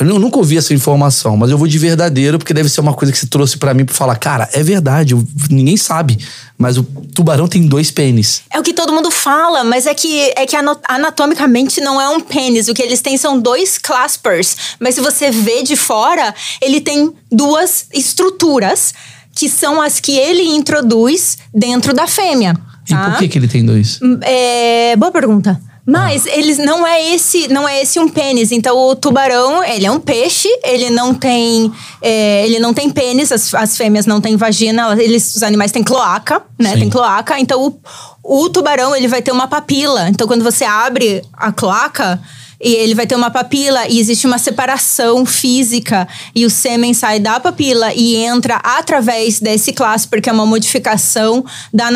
[0.00, 3.12] Eu nunca ouvi essa informação, mas eu vou de verdadeiro, porque deve ser uma coisa
[3.12, 5.14] que você trouxe para mim pra falar, cara, é verdade,
[5.50, 6.18] ninguém sabe.
[6.56, 8.40] Mas o tubarão tem dois pênis.
[8.50, 12.20] É o que todo mundo fala, mas é que, é que anatomicamente não é um
[12.20, 12.68] pênis.
[12.68, 14.56] O que eles têm são dois claspers.
[14.80, 18.94] Mas se você vê de fora, ele tem duas estruturas
[19.34, 22.54] que são as que ele introduz dentro da fêmea.
[22.88, 23.08] Tá?
[23.08, 24.00] E por que, que ele tem dois?
[24.22, 25.60] É, boa pergunta.
[25.88, 28.52] Mas eles não é esse, não é esse um pênis.
[28.52, 31.72] Então o tubarão, ele é um peixe, ele não tem,
[32.02, 35.82] é, ele não tem pênis, as, as fêmeas não têm vagina, eles, os animais têm
[35.82, 36.74] cloaca, né?
[36.74, 36.80] Sim.
[36.80, 37.40] Tem cloaca.
[37.40, 37.80] Então
[38.22, 40.10] o, o tubarão, ele vai ter uma papila.
[40.10, 42.20] Então quando você abre a cloaca,
[42.60, 47.20] e ele vai ter uma papila e existe uma separação física e o sêmen sai
[47.20, 51.88] da papila e entra através desse clasper, que é uma modificação da,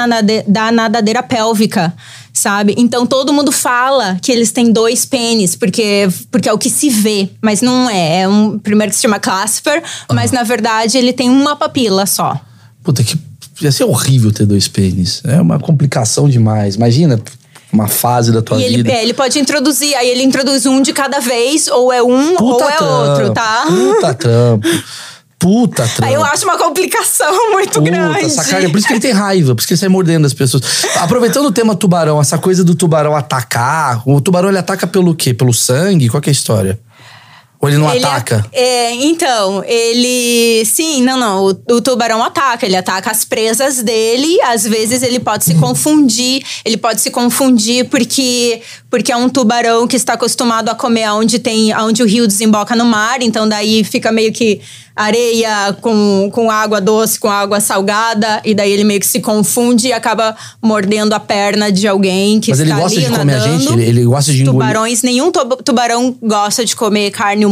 [0.47, 1.93] da nadadeira pélvica
[2.33, 2.75] sabe?
[2.77, 6.89] Então todo mundo fala que eles têm dois pênis, porque, porque é o que se
[6.89, 8.23] vê, mas não é.
[8.23, 12.41] É um primeiro que se chama Clasper, mas na verdade ele tem uma papila só.
[12.83, 13.19] Puta, que
[13.61, 15.23] ia ser horrível ter dois pênis.
[15.25, 16.75] É uma complicação demais.
[16.75, 17.21] Imagina
[17.73, 18.91] uma fase da tua e vida.
[18.91, 22.37] Ele, é, ele pode introduzir, aí ele introduz um de cada vez, ou é um
[22.37, 23.65] Puta ou é trampo, outro, tá?
[23.67, 24.69] Puta trampo.
[25.43, 26.05] Puta trampo.
[26.05, 28.31] Aí eu acho uma complicação muito Puta, grande.
[28.31, 28.71] Sacanagem.
[28.71, 30.63] Por isso que ele tem raiva, por isso que ele sai mordendo as pessoas.
[31.01, 34.09] Aproveitando o tema tubarão, essa coisa do tubarão atacar.
[34.09, 35.35] O tubarão ele ataca pelo quê?
[35.35, 36.09] Pelo sangue?
[36.09, 36.79] Qual é a história?
[37.63, 38.45] Ou ele não ele ataca?
[38.53, 40.65] É, então, ele.
[40.65, 41.45] Sim, não, não.
[41.45, 42.67] O, o, tubarão ataca.
[42.67, 44.37] Ele ataca as presas dele.
[44.43, 46.43] Às vezes ele pode se confundir.
[46.65, 48.61] Ele pode se confundir porque,
[48.91, 51.73] porque é um tubarão que está acostumado a comer onde tem.
[51.77, 53.23] onde o rio desemboca no mar.
[53.23, 54.61] Então daí fica meio que
[54.95, 59.89] areia com, com água doce, com água salgada, e daí ele meio que se confunde
[59.89, 63.55] e acaba mordendo a perna de alguém que Mas está ele gosta de comer nadando.
[63.55, 63.73] a gente?
[63.73, 64.61] Ele, ele gosta de engolir?
[64.61, 65.33] Tubarões, nenhum
[65.65, 67.52] tubarão gosta de comer carne humana,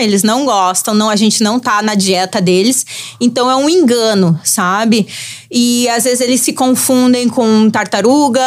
[0.00, 2.84] eles não gostam, não, a gente não tá na dieta deles,
[3.20, 5.06] então é um engano, sabe?
[5.50, 8.40] E às vezes eles se confundem com tartaruga,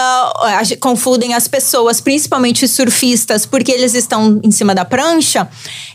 [0.79, 5.47] confundem as pessoas, principalmente os surfistas, porque eles estão em cima da prancha,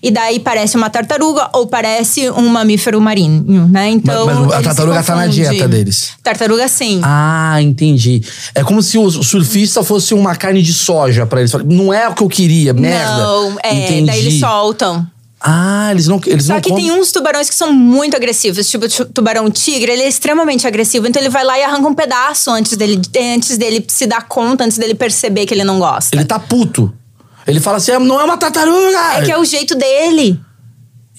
[0.02, 3.88] e daí parece uma tartaruga ou parece um mamífero marinho, né?
[3.88, 4.26] Então.
[4.26, 6.10] Mas, mas a tartaruga tá na dieta deles.
[6.22, 7.00] Tartaruga, sim.
[7.02, 8.22] Ah, entendi.
[8.54, 11.52] É como se o surfista fosse uma carne de soja para eles.
[11.64, 13.16] Não é o que eu queria, merda.
[13.16, 13.74] Não, é.
[13.74, 14.06] Entendi.
[14.06, 14.97] Daí eles soltam.
[15.40, 18.86] Ah, eles não eles Só não que tem uns tubarões que são muito agressivos, tipo
[18.86, 22.50] o tubarão tigre, ele é extremamente agressivo, então ele vai lá e arranca um pedaço
[22.50, 23.00] antes dele,
[23.34, 26.16] antes dele se dar conta, antes dele perceber que ele não gosta.
[26.16, 26.92] Ele tá puto.
[27.46, 29.14] Ele fala assim: ah, não é uma tartaruga!
[29.14, 30.38] É que é o jeito dele.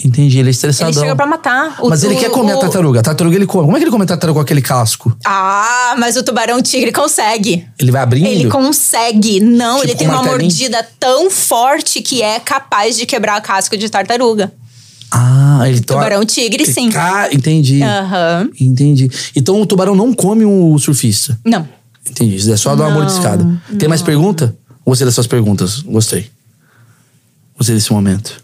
[0.01, 0.93] Entendi, ele é Ele estressadão.
[1.01, 1.75] chega pra matar.
[1.81, 2.99] O- Mas ele o- quer comer a o- tartaruga.
[3.01, 3.65] A tartaruga ele come.
[3.65, 5.13] Como é que ele come a tartaruga com aquele casco?
[5.25, 7.67] Ah, mas o tubarão tigre consegue.
[7.77, 8.27] Ele vai abrindo?
[8.27, 9.41] Ele consegue.
[9.41, 13.77] Não, Tipo ele tem uma mordida tão forte que é capaz de quebrar a casca
[13.77, 14.53] de tartaruga.
[15.11, 15.99] Ah, ele toma...
[16.01, 16.89] Tubarão tigre, ele sim.
[16.91, 17.81] ca- Entendi.
[17.83, 18.49] Aham.
[18.61, 19.09] Entendi.
[19.35, 21.37] Então o tubarão não come o surfista.
[21.43, 21.67] Não.
[22.09, 22.37] Entendi.
[22.37, 23.45] Isso é só dar uma Não, mordiscada.
[23.77, 24.55] Tem mais pergunta?
[24.85, 25.81] Gostei das suas perguntas.
[25.81, 26.29] Gostei.
[27.57, 28.41] Gostei desse momento.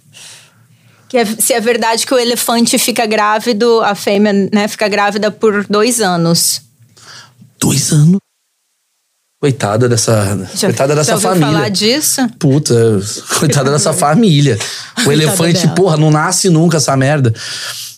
[1.08, 5.30] Que é- se é verdade que o elefante fica grávido, a fêmea, né, fica grávida
[5.32, 6.62] por dois anos.
[7.60, 8.20] Dois anos.
[9.41, 10.47] Coitada dessa.
[10.56, 11.47] Já, coitada já dessa ouviu família.
[11.53, 12.28] falar disso?
[12.39, 12.74] Puta,
[13.39, 14.58] coitada dessa família.
[15.06, 15.76] O elefante, dela.
[15.76, 17.34] porra, não nasce nunca essa merda.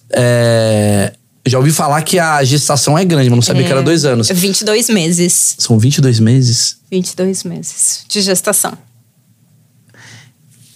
[0.09, 1.13] É,
[1.45, 4.27] Já ouvi falar que a gestação é grande, mas não sabia que era dois anos.
[4.29, 5.55] 22 meses.
[5.57, 6.77] São 22 meses.
[6.91, 8.77] 22 meses de gestação.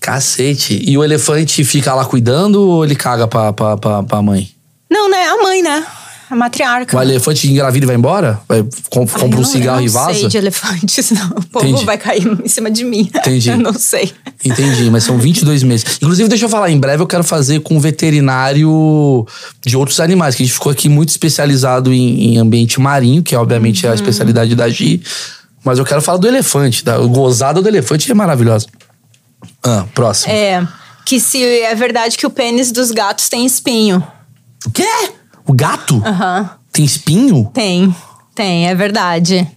[0.01, 0.81] Cacete.
[0.85, 4.49] E o elefante fica lá cuidando ou ele caga pra, pra, pra, pra mãe?
[4.89, 5.23] Não, né?
[5.27, 5.85] A mãe, né?
[6.29, 6.97] A matriarca.
[6.97, 8.39] O elefante engravida e vai embora?
[8.47, 10.13] Vai, com- Ai, compra eu um não- cigarro eu e não vaza?
[10.19, 11.27] sei de elefantes, não.
[11.37, 11.85] O povo Entendi.
[11.85, 13.09] vai cair em cima de mim.
[13.13, 13.49] Entendi.
[13.49, 14.11] Eu não sei.
[14.43, 15.85] Entendi, mas são 22 meses.
[16.01, 19.25] Inclusive, deixa eu falar, em breve eu quero fazer com um veterinário
[19.63, 23.35] de outros animais, que a gente ficou aqui muito especializado em, em ambiente marinho, que
[23.35, 23.89] obviamente Uhum.
[23.89, 25.01] é a especialidade da Gi.
[25.63, 28.65] Mas eu quero falar do elefante, da gozada do elefante é maravilhosa.
[29.63, 30.33] Ah, próximo.
[30.33, 30.67] É.
[31.05, 34.05] Que se é verdade que o pênis dos gatos tem espinho.
[34.65, 35.11] O quê?
[35.45, 36.01] O gato?
[36.05, 36.49] Aham.
[36.71, 37.49] Tem espinho?
[37.53, 37.93] Tem.
[38.33, 39.47] Tem, é verdade.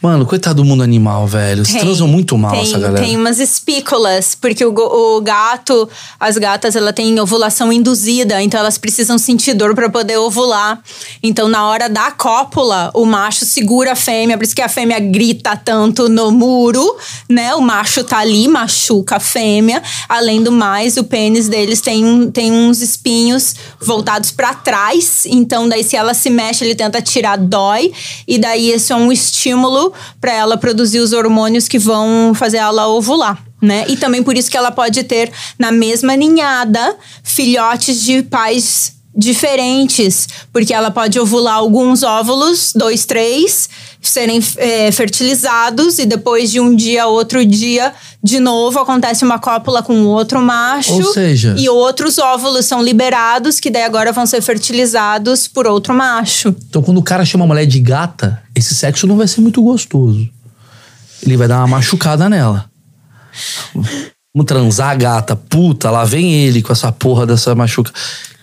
[0.00, 1.58] Mano, coitado do mundo animal, velho.
[1.58, 1.80] Eles Tem.
[1.80, 3.04] transam muito mal tem, essa galera.
[3.04, 5.88] Tem umas espículas, porque o, o gato,
[6.20, 10.80] as gatas, ela tem ovulação induzida, então elas precisam sentir dor para poder ovular.
[11.20, 15.00] Então, na hora da cópula, o macho segura a fêmea, por isso que a fêmea
[15.00, 16.96] grita tanto no muro,
[17.28, 17.52] né?
[17.56, 19.82] O macho tá ali, machuca a fêmea.
[20.08, 25.68] Além do mais, o pênis deles tem, um, tem uns espinhos voltados para trás, então
[25.68, 27.92] daí se ela se mexe, ele tenta tirar, dói,
[28.28, 29.87] e daí esse é um estímulo
[30.20, 33.42] para ela produzir os hormônios que vão fazer ela ovular.
[33.60, 33.84] Né?
[33.88, 40.28] E também por isso que ela pode ter na mesma ninhada filhotes de pais diferentes,
[40.52, 43.68] porque ela pode ovular alguns óvulos, dois, três,
[44.00, 47.92] serem é, fertilizados e depois de um dia outro dia,
[48.22, 50.92] de novo acontece uma cópula com outro macho.
[50.94, 55.92] Ou seja- e outros óvulos são liberados, que daí agora vão ser fertilizados por outro
[55.92, 56.54] macho.
[56.68, 59.60] Então, quando o cara chama a mulher de gata, esse sexo não vai ser muito
[59.60, 60.28] gostoso.
[61.20, 62.66] Ele vai dar uma machucada nela.
[63.74, 65.34] Vamos transar, gata.
[65.34, 67.90] Puta, lá vem ele com essa porra dessa machuca.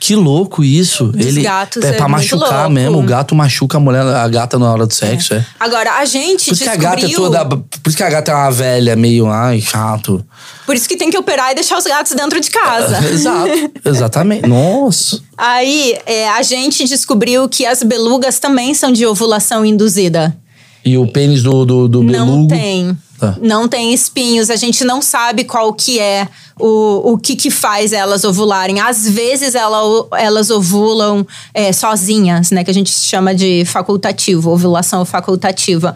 [0.06, 1.06] Que louco isso.
[1.06, 2.70] Dos ele gatos é é pra machucar louco.
[2.70, 3.00] mesmo.
[3.00, 5.44] O gato machuca a mulher, a gata na hora do sexo, é.
[5.60, 7.02] Agora, a gente Por isso que a descobriu...
[7.02, 7.46] gata é toda.
[7.46, 9.26] Por isso que a gata é uma velha, meio.
[9.28, 10.24] Ai, chato.
[10.64, 13.04] Por isso que tem que operar e deixar os gatos dentro de casa.
[13.04, 13.72] Exato.
[13.84, 14.46] Exatamente.
[14.48, 15.20] Nossa.
[15.36, 20.38] Aí, é, a gente descobriu que as belugas também são de ovulação induzida.
[20.86, 22.32] E o pênis do, do, do belugo.
[22.32, 22.96] Não tem.
[23.34, 23.38] Tá.
[23.42, 24.50] Não tem espinhos.
[24.50, 26.28] A gente não sabe qual que é
[26.60, 28.80] o, o que que faz elas ovularem.
[28.80, 32.64] Às vezes ela, elas ovulam é, sozinhas, né?
[32.64, 35.96] Que a gente chama de facultativo, ovulação facultativa.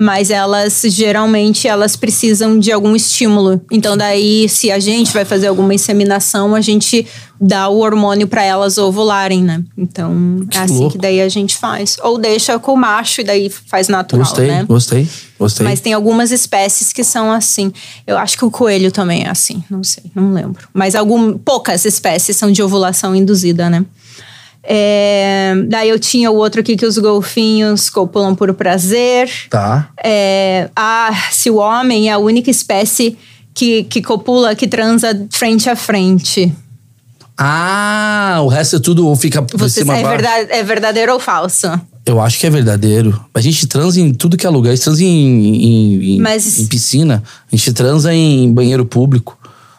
[0.00, 3.60] Mas elas, geralmente, elas precisam de algum estímulo.
[3.70, 7.06] Então, daí, se a gente vai fazer alguma inseminação, a gente
[7.40, 9.62] dá o hormônio para elas ovularem, né?
[9.78, 10.92] Então, Que é assim louco.
[10.92, 11.96] que daí a gente faz.
[12.02, 14.64] Ou deixa com o macho e daí faz natural, Gostei, né?
[14.66, 15.64] gostei, gostei.
[15.64, 17.72] Mas tem algumas espécies que são assim.
[18.04, 20.66] Eu acho que o coelho também é assim, não sei, não lembro.
[20.74, 23.84] Mas algum, poucas espécies são de ovulação induzida, né?
[24.66, 29.30] É, daí eu tinha o outro aqui que os golfinhos copulam por prazer.
[29.50, 29.90] Tá.
[30.02, 33.16] É, ah, se o homem é a única espécie
[33.52, 36.52] que, que copula, que transa frente a frente.
[37.36, 40.16] Ah, o resto é tudo ou fica por Você cima é, baixo.
[40.16, 41.68] verdade, é verdadeiro ou falso?
[42.06, 43.18] Eu acho que é verdadeiro.
[43.34, 44.70] A gente transa em tudo que é lugar.
[44.70, 47.22] A gente transa em, em, em- Mas- em piscina.
[47.50, 49.36] A gente transa em banheiro público.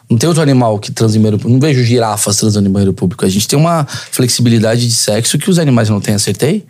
[0.08, 1.52] Não tem outro animal que transa em banheiro público.
[1.52, 3.24] Não vejo girafas transando em banheiro público.
[3.24, 6.64] A gente tem uma flexibilidade de sexo que os animais não têm, acertei?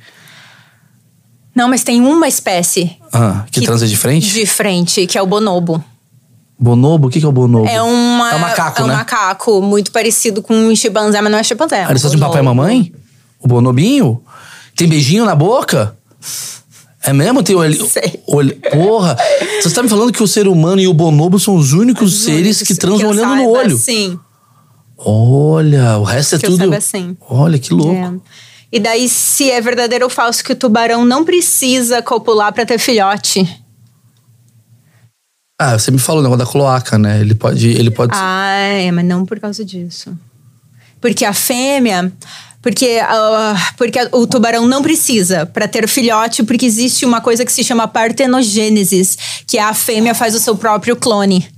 [1.55, 4.33] Não, mas tem uma espécie Ah, que, transa de frente?
[4.33, 5.83] de frente, que é o bonobo.
[6.59, 7.09] Bonobo?
[7.09, 7.67] O que, que é o bonobo?
[7.69, 8.95] É, uma, É um macaco, é um né?
[8.95, 11.77] macaco muito parecido com um chimpanzé, mas não é chimpanzé.
[11.81, 12.33] é Ah, eles fazem bonobo.
[12.39, 12.93] papai e mamãe?
[13.39, 14.23] O bonobinho?
[14.75, 15.97] Tem beijinho na boca?
[17.07, 17.43] É mesmo?
[17.43, 17.87] Tem olho.
[17.89, 18.21] Sei.
[18.27, 19.17] olho- Porra!
[19.63, 22.25] Você tá me falando que o ser humano e o bonobo são os únicos Os
[22.25, 23.79] seres únicos que transam olhando no saiba, olho.
[23.79, 24.19] Sim.
[24.99, 26.59] Olha, o resto é Que eu tudo.
[26.59, 27.17] saiba, sim.
[27.29, 27.95] Olha, que louco.
[27.95, 28.13] É.
[28.73, 32.79] E daí, se é verdadeiro ou falso que o tubarão não precisa copular pra ter
[32.79, 33.47] filhote.
[35.59, 37.21] Ah, você me falou o negócio da cloaca, né?
[37.21, 37.69] Ele pode.
[37.69, 40.17] Ele pode Ah, é, mas não por causa disso.
[41.01, 42.13] Porque a fêmea.
[42.67, 47.53] Porque, uh, porque o tubarão não precisa para ter filhote, porque existe uma coisa que
[47.53, 49.17] se chama partenogênesis,
[49.47, 51.49] que a fêmea faz o seu próprio clone.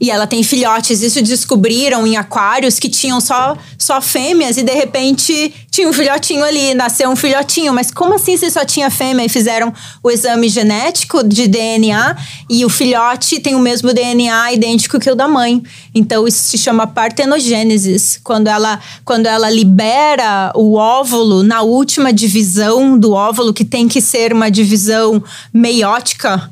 [0.00, 1.02] E ela tem filhotes.
[1.02, 6.44] Isso descobriram em aquários que tinham só, só fêmeas e de repente tinha um filhotinho
[6.44, 7.72] ali, nasceu um filhotinho.
[7.72, 9.26] Mas como assim se só tinha fêmea?
[9.26, 9.72] E fizeram
[10.02, 12.16] o exame genético de DNA
[12.48, 15.62] e o filhote tem o mesmo DNA idêntico que o da mãe.
[15.94, 18.20] Então isso se chama partenogênesis.
[18.22, 24.00] Quando ela, quando ela libera o óvulo na última divisão do óvulo, que tem que
[24.00, 25.22] ser uma divisão
[25.52, 26.50] meiótica,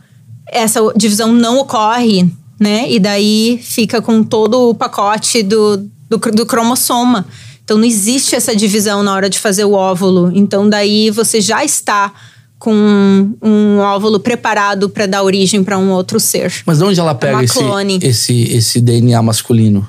[0.48, 2.28] essa divisão não ocorre
[2.58, 2.90] né?
[2.90, 5.76] E daí fica com todo o pacote do,
[6.08, 7.26] do, do cromossoma.
[7.64, 10.30] Então não existe essa divisão na hora de fazer o óvulo.
[10.34, 12.12] Então daí você já está
[12.58, 16.52] com um óvulo preparado para dar origem para um outro ser.
[16.64, 19.86] Mas de onde ela é pega é esse, esse, esse DNA masculino?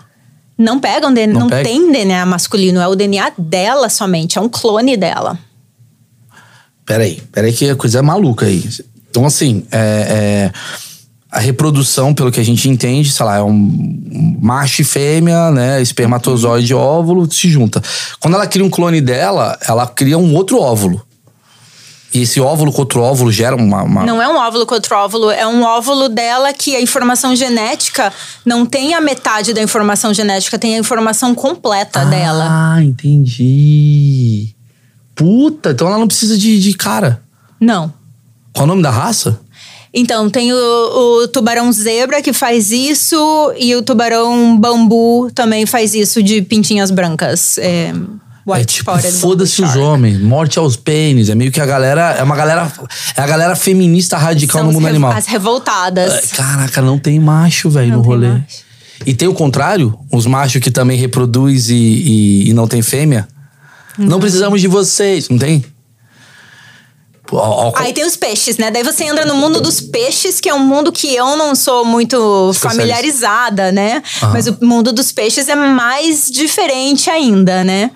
[0.57, 1.69] Não pega, um DNA, não, não pega?
[1.69, 5.38] tem DNA masculino, é o DNA dela somente, é um clone dela.
[6.84, 8.68] Peraí, peraí que a coisa é maluca aí.
[9.10, 10.52] Então, assim, é, é
[11.38, 15.80] a reprodução, pelo que a gente entende, sei lá, é um macho e fêmea, né?
[15.80, 17.80] Espermatozoide e óvulo se junta.
[18.19, 20.99] Quando ela cria um clone dela, ela cria um outro óvulo.
[22.11, 24.95] E esse óvulo com outro óvulo gera uma, uma, Não é um óvulo com outro
[24.95, 28.11] óvulo, é um óvulo dela que a informação genética
[28.43, 32.47] não tem a metade da informação genética, tem a informação completa ah, dela.
[32.49, 34.55] Ah, entendi.
[35.14, 37.22] Puta, então ela não precisa de, de cara.
[37.59, 37.93] Não.
[38.53, 39.39] Qual o nome da raça?
[39.99, 43.18] Então, tem o, o, tubarão zebra que faz isso
[43.57, 47.57] e o tubarão bambu também faz isso de pintinhas brancas.
[47.57, 47.91] É,
[48.45, 51.30] White é tipo, foda-se os homens, morte aos pênis.
[51.30, 52.11] É meio que a galera.
[52.11, 52.72] É uma galera.
[53.15, 55.14] É a galera feminista radical São no mundo animal.
[55.14, 56.32] As revoltadas.
[56.32, 58.30] É, caraca, não tem macho, velho, no rolê.
[58.30, 58.68] Macho.
[59.03, 59.98] E tem o contrário?
[60.11, 63.28] Os machos que também reproduz e, e, e não tem fêmea?
[63.98, 64.07] Não.
[64.07, 65.65] não precisamos de vocês, não tem?
[67.76, 68.72] Aí tem os peixes, né?
[68.72, 71.84] Daí você entra no mundo dos peixes, que é um mundo que eu não sou
[71.84, 74.02] muito familiarizada, né?
[74.22, 74.32] Uhum.
[74.32, 77.91] Mas o mundo dos peixes é mais diferente ainda, né?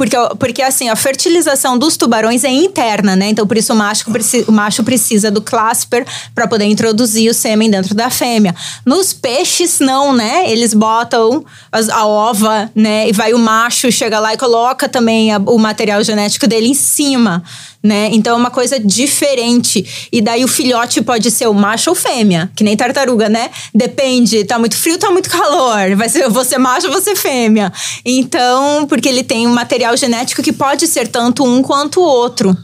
[0.00, 3.28] Porque, porque, assim, a fertilização dos tubarões é interna, né?
[3.28, 4.06] Então, por isso o macho,
[4.48, 8.54] o macho precisa do clasper para poder introduzir o sêmen dentro da fêmea.
[8.86, 10.50] Nos peixes, não, né?
[10.50, 13.10] Eles botam as, a ova, né?
[13.10, 16.74] E vai o macho, chega lá e coloca também a, o material genético dele em
[16.74, 17.42] cima
[17.82, 18.10] né?
[18.12, 20.08] Então é uma coisa diferente.
[20.12, 23.50] E daí o filhote pode ser o macho ou fêmea, que nem tartaruga, né?
[23.74, 25.96] Depende, tá muito frio, tá muito calor.
[25.96, 27.72] Vai ser você macho ou você fêmea.
[28.04, 32.56] Então, porque ele tem um material genético que pode ser tanto um quanto o outro.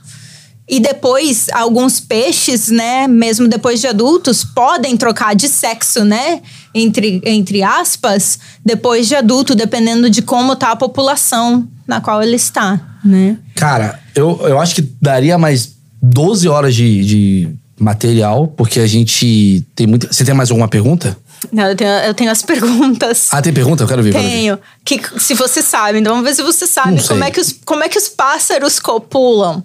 [0.69, 6.43] E depois, alguns peixes, né, mesmo depois de adultos, podem trocar de sexo, né?
[6.75, 12.35] Entre, entre aspas, depois de adulto, dependendo de como tá a população na qual ele
[12.35, 13.39] está, né?
[13.57, 19.67] Cara, eu, eu acho que daria mais 12 horas de, de material, porque a gente
[19.75, 20.07] tem muito.
[20.13, 21.17] Você tem mais alguma pergunta?
[21.51, 23.29] Não, eu tenho, eu tenho as perguntas.
[23.33, 23.83] Ah, tem pergunta?
[23.83, 24.13] Eu quero ver.
[24.13, 24.59] Tenho.
[24.85, 27.83] Que, se você sabe, então vamos ver se você sabe como é, que os, como
[27.83, 29.65] é que os pássaros copulam.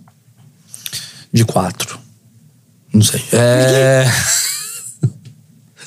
[1.32, 2.00] De quatro.
[2.94, 3.24] Não sei.
[3.34, 4.06] É.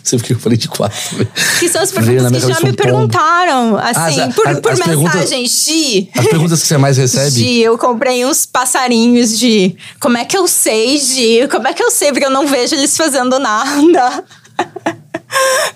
[0.05, 1.27] Sei porque eu falei de quatro.
[1.59, 6.09] Que são as perguntas que já me perguntaram, assim, ah, por, por mensagens de.
[6.15, 7.31] As perguntas que você mais recebe?
[7.31, 9.75] De eu comprei uns passarinhos de.
[9.99, 11.49] Como é que eu sei, de.
[11.49, 12.13] Como é que eu sei?
[12.13, 14.25] Porque eu não vejo eles fazendo nada.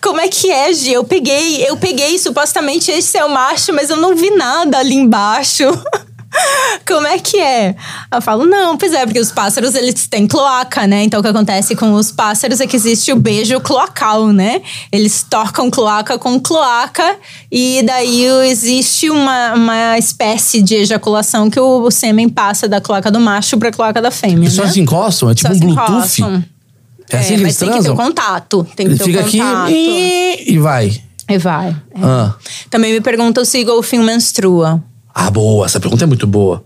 [0.02, 0.92] Como é que é, Gi?
[0.92, 4.94] Eu peguei, eu peguei supostamente esse é o macho, mas eu não vi nada ali
[4.94, 5.64] embaixo.
[6.86, 7.74] Como é que é?
[8.12, 11.02] Eu falo, não, pois é, porque os pássaros, eles têm cloaca, né?
[11.02, 14.62] Então, o que acontece com os pássaros é que existe o beijo cloacal, né?
[14.92, 17.16] Eles tocam cloaca com cloaca
[17.50, 23.10] e daí existe uma, uma espécie de ejaculação que o, o sêmen passa da cloaca
[23.10, 24.64] do macho pra cloaca da fêmea, Eles né?
[24.64, 25.30] só se encostam?
[25.30, 26.44] É tipo só um Bluetooth?
[27.10, 27.74] É assim é, que eles transam?
[27.74, 28.66] tem que ter o contato.
[28.76, 29.64] Tem que Ele ter fica contato.
[29.64, 29.74] aqui
[30.46, 31.02] e, e vai.
[31.28, 31.68] E vai.
[31.68, 32.00] É.
[32.02, 32.34] Ah.
[32.70, 34.82] Também me perguntam se golfinho menstrua.
[35.20, 35.66] Ah, boa.
[35.66, 36.62] Essa pergunta é muito boa.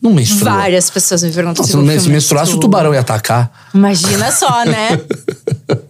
[0.00, 0.52] Não menstrua.
[0.52, 3.50] Várias pessoas me perguntam Nossa, se, não, se menstruasse, o tubarão ia atacar.
[3.74, 5.00] Imagina só, né?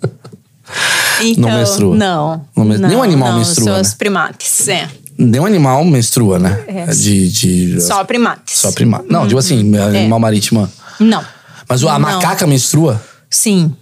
[1.21, 1.95] então, não menstrua.
[1.95, 2.47] Não.
[2.57, 3.65] não, não nenhum animal não, menstrua.
[3.65, 3.81] São né?
[3.83, 4.89] os primates, é.
[5.19, 6.65] Nenhum animal menstrua, né?
[6.67, 6.87] É.
[6.87, 8.57] De, de, só primates.
[8.59, 9.11] Só primates.
[9.11, 9.27] Não, uhum.
[9.27, 9.83] digo assim, é.
[9.83, 10.67] animal marítimo.
[10.99, 11.23] Não.
[11.69, 13.03] Mas a macaca menstrua?
[13.29, 13.75] Sim.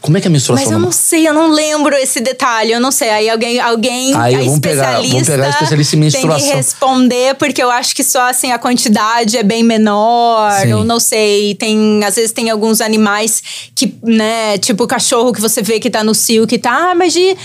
[0.00, 2.72] Como é que é a menstruação Mas eu não sei, eu não lembro esse detalhe,
[2.72, 3.08] eu não sei.
[3.10, 6.48] Aí alguém, alguém Aí vamos pegar- especialista, vamos pegar especialista em tem menstruação.
[6.48, 10.70] que responder, porque eu acho que só assim a quantidade é bem menor, Sim.
[10.70, 11.54] eu não sei.
[11.54, 13.42] Tem, às vezes tem alguns animais
[13.74, 16.94] que, né, tipo o cachorro que você vê que tá no cio, que tá, ah,
[16.94, 17.36] mas de...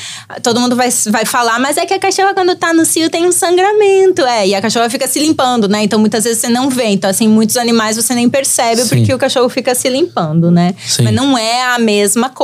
[0.44, 3.26] todo mundo vai, vai falar, mas é que a cachorra quando tá no cio tem
[3.26, 5.84] um sangramento, é, e a cachorra fica se limpando, né?
[5.84, 6.86] Então muitas vezes você não vê.
[6.88, 8.90] Então assim, muitos animais você nem percebe Sim.
[8.98, 10.76] porque o cachorro fica se limpando, né?
[10.86, 11.04] Sim.
[11.04, 12.41] Mas não é a mesma coisa.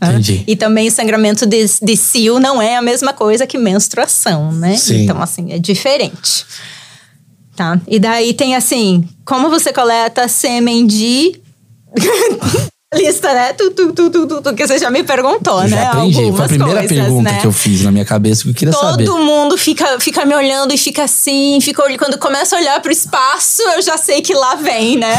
[0.00, 0.10] Né?
[0.10, 0.44] Entendi.
[0.46, 4.76] E também sangramento de, de cio não é a mesma coisa que menstruação, né?
[4.76, 5.04] Sim.
[5.04, 6.44] Então, assim, é diferente.
[7.56, 7.80] Tá?
[7.88, 11.40] E daí tem assim, como você coleta sêmen de.
[12.94, 13.52] Lista, né?
[13.52, 15.76] Tu, tu, tu, tu, tu, que você já me perguntou, Eu né?
[15.76, 16.14] já aprendi.
[16.14, 17.40] Foi a Algumas primeira coisas, pergunta né?
[17.40, 19.08] que eu fiz na minha cabeça que eu queria Todo saber.
[19.10, 21.82] mundo fica, fica me olhando e fica assim, fica.
[21.98, 25.16] Quando começa a olhar pro espaço, eu já sei que lá vem, né?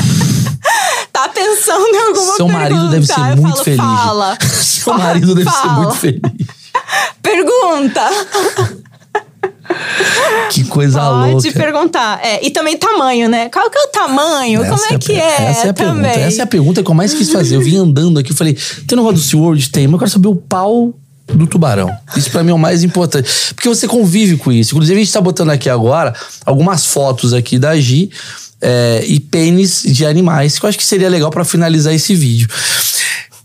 [1.11, 3.79] tá pensando em alguma Seu marido deve ser muito falo, feliz.
[3.79, 4.37] Fala.
[4.45, 6.21] Seu marido deve ser muito feliz.
[7.21, 8.09] Pergunta.
[10.49, 11.51] Que coisa Pode louca.
[11.51, 12.19] perguntar.
[12.23, 13.49] É, e também tamanho, né?
[13.49, 14.61] Qual que é o tamanho?
[14.61, 15.43] Como Essa é a que é?
[15.43, 16.03] Essa é a também.
[16.03, 16.19] pergunta.
[16.27, 17.55] Essa é a pergunta que eu mais quis fazer.
[17.55, 18.53] Eu vim andando aqui, eu falei,
[18.87, 19.69] tem um negócio do SeaWorld?
[19.69, 20.93] Tem, mas eu quero saber o pau
[21.27, 21.91] do tubarão.
[22.15, 23.29] Isso pra mim é o mais importante.
[23.53, 24.73] Porque você convive com isso.
[24.73, 26.13] Inclusive, a gente tá botando aqui agora
[26.45, 28.09] algumas fotos aqui da Gi
[28.61, 32.47] é, e pênis de animais, que eu acho que seria legal pra finalizar esse vídeo.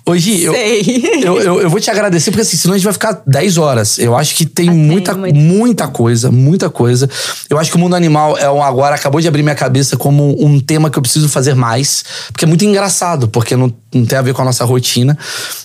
[0.05, 3.23] Hoje, eu, eu, eu, eu vou te agradecer, porque assim, senão a gente vai ficar
[3.25, 3.99] 10 horas.
[3.99, 7.09] Eu acho que tem Ah, muita, muita coisa, muita coisa.
[7.49, 10.45] Eu acho que o mundo animal é um, agora acabou de abrir minha cabeça como
[10.45, 14.19] um tema que eu preciso fazer mais, porque é muito engraçado, porque não, não tem
[14.19, 15.17] a ver com a nossa rotina.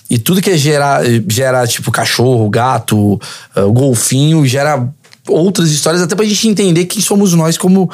[0.08, 3.20] E tudo que gera, gera tipo cachorro, gato,
[3.56, 4.88] ah, golfinho, gera
[5.28, 7.90] outras histórias, até pra gente entender quem somos nós como,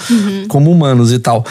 [0.48, 1.44] como humanos e tal.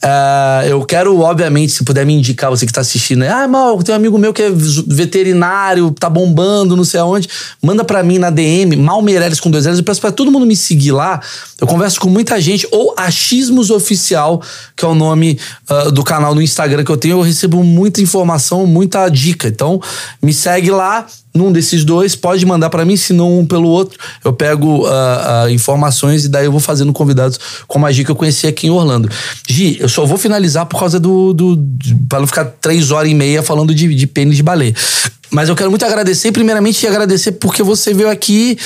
[0.00, 3.30] Ah, eu quero, obviamente, se puder me indicar, você que tá assistindo, né?
[3.30, 4.50] ah, mal, tem um amigo meu que é
[4.86, 7.28] veterinário, tá bombando, não sei aonde.
[7.60, 9.78] Manda pra mim na DM, Mal Meirelles com dois L's.
[9.78, 11.20] Eu peço pra todo mundo me seguir lá.
[11.60, 14.40] Eu converso com muita gente, ou Achismos Oficial,
[14.76, 15.38] que é o nome
[15.68, 17.18] ah, do canal no Instagram que eu tenho.
[17.18, 19.48] Eu recebo muita informação, muita dica.
[19.48, 19.80] Então,
[20.22, 21.06] me segue lá
[21.38, 25.44] num desses dois, pode mandar pra mim, se não um pelo outro, eu pego ah,
[25.44, 28.66] ah, informações e daí eu vou fazendo convidados como a Gi que eu conheci aqui
[28.66, 29.08] em Orlando.
[29.48, 31.32] Gi, eu só vou finalizar por causa do.
[31.32, 31.58] do
[32.08, 34.74] pra não ficar três horas e meia falando de, de pênis de baleia.
[35.30, 38.58] Mas eu quero muito agradecer, primeiramente, agradecer porque você veio aqui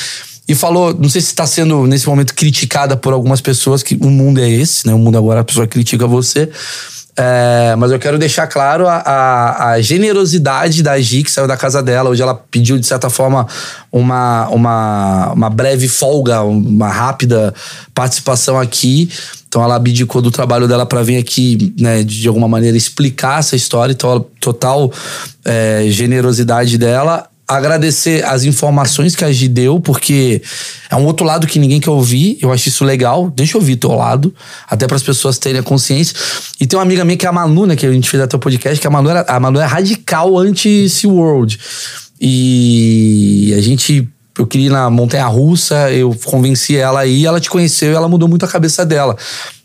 [0.49, 4.11] e falou, não sei se está sendo nesse momento criticada por algumas pessoas, que o
[4.11, 4.95] mundo é esse, né?
[4.95, 6.49] O mundo agora a pessoa critica você.
[7.15, 11.57] É, mas eu quero deixar claro a, a, a generosidade da Gi, que saiu da
[11.57, 12.09] casa dela.
[12.09, 13.47] Hoje ela pediu, de certa forma,
[13.91, 17.53] uma, uma, uma breve folga, uma rápida
[17.95, 19.11] participação aqui.
[19.47, 23.55] Então ela abdicou do trabalho dela para vir aqui, né, de alguma maneira explicar essa
[23.55, 23.93] história.
[23.93, 24.91] Então, total
[25.45, 30.43] é, generosidade dela agradecer as informações que a Gi deu, porque
[30.91, 32.39] é um outro lado que ninguém quer ouvir.
[32.41, 33.31] Eu acho isso legal.
[33.31, 34.35] Deixa eu ouvir teu lado,
[34.69, 36.17] até para as pessoas terem a consciência.
[36.61, 38.37] E tem uma amiga minha que é a Manu, né, que a gente fez até
[38.37, 41.59] o podcast, que a Manu, era, a Manu é radical anti-SeaWorld.
[42.21, 44.09] E a gente.
[44.39, 48.09] Eu queria ir na Montanha Russa, eu convenci ela aí, ela te conheceu e ela
[48.09, 49.15] mudou muito a cabeça dela.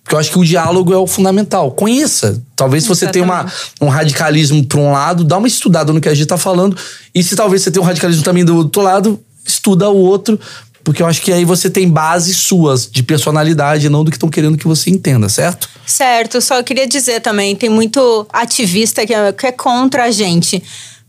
[0.07, 1.69] Porque eu acho que o diálogo é o fundamental.
[1.71, 2.41] Conheça.
[2.55, 3.45] Talvez se você tenha uma,
[3.81, 6.77] um radicalismo para um lado, dá uma estudada no que a gente tá falando.
[7.13, 10.39] E se talvez você tenha um radicalismo também do outro lado, estuda o outro.
[10.81, 14.29] Porque eu acho que aí você tem bases suas de personalidade, não do que estão
[14.29, 15.67] querendo que você entenda, certo?
[15.85, 20.63] Certo, só queria dizer também, tem muito ativista que é, que é contra a gente.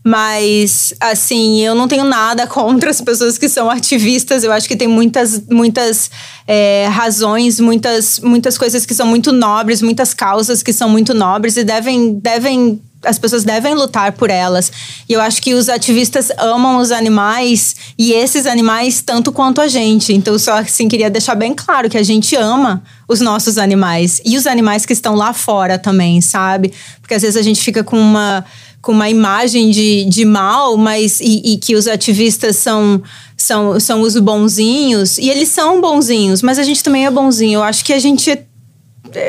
[0.09, 4.43] Mas, assim, eu não tenho nada contra as pessoas que são ativistas.
[4.43, 6.09] Eu acho que tem muitas, muitas
[6.47, 11.57] é, razões, muitas, muitas coisas que são muito nobres, muitas causas que são muito nobres
[11.57, 14.71] e devem, devem as pessoas devem lutar por elas.
[15.07, 19.67] E eu acho que os ativistas amam os animais e esses animais tanto quanto a
[19.67, 20.11] gente.
[20.11, 24.35] Então, só assim, queria deixar bem claro que a gente ama os nossos animais e
[24.35, 26.73] os animais que estão lá fora também, sabe?
[26.99, 28.43] Porque às vezes a gente fica com uma
[28.81, 33.01] com uma imagem de, de mal, mas e, e que os ativistas são,
[33.35, 37.57] são, são os bonzinhos, e eles são bonzinhos, mas a gente também é bonzinho.
[37.59, 38.39] Eu acho que a gente.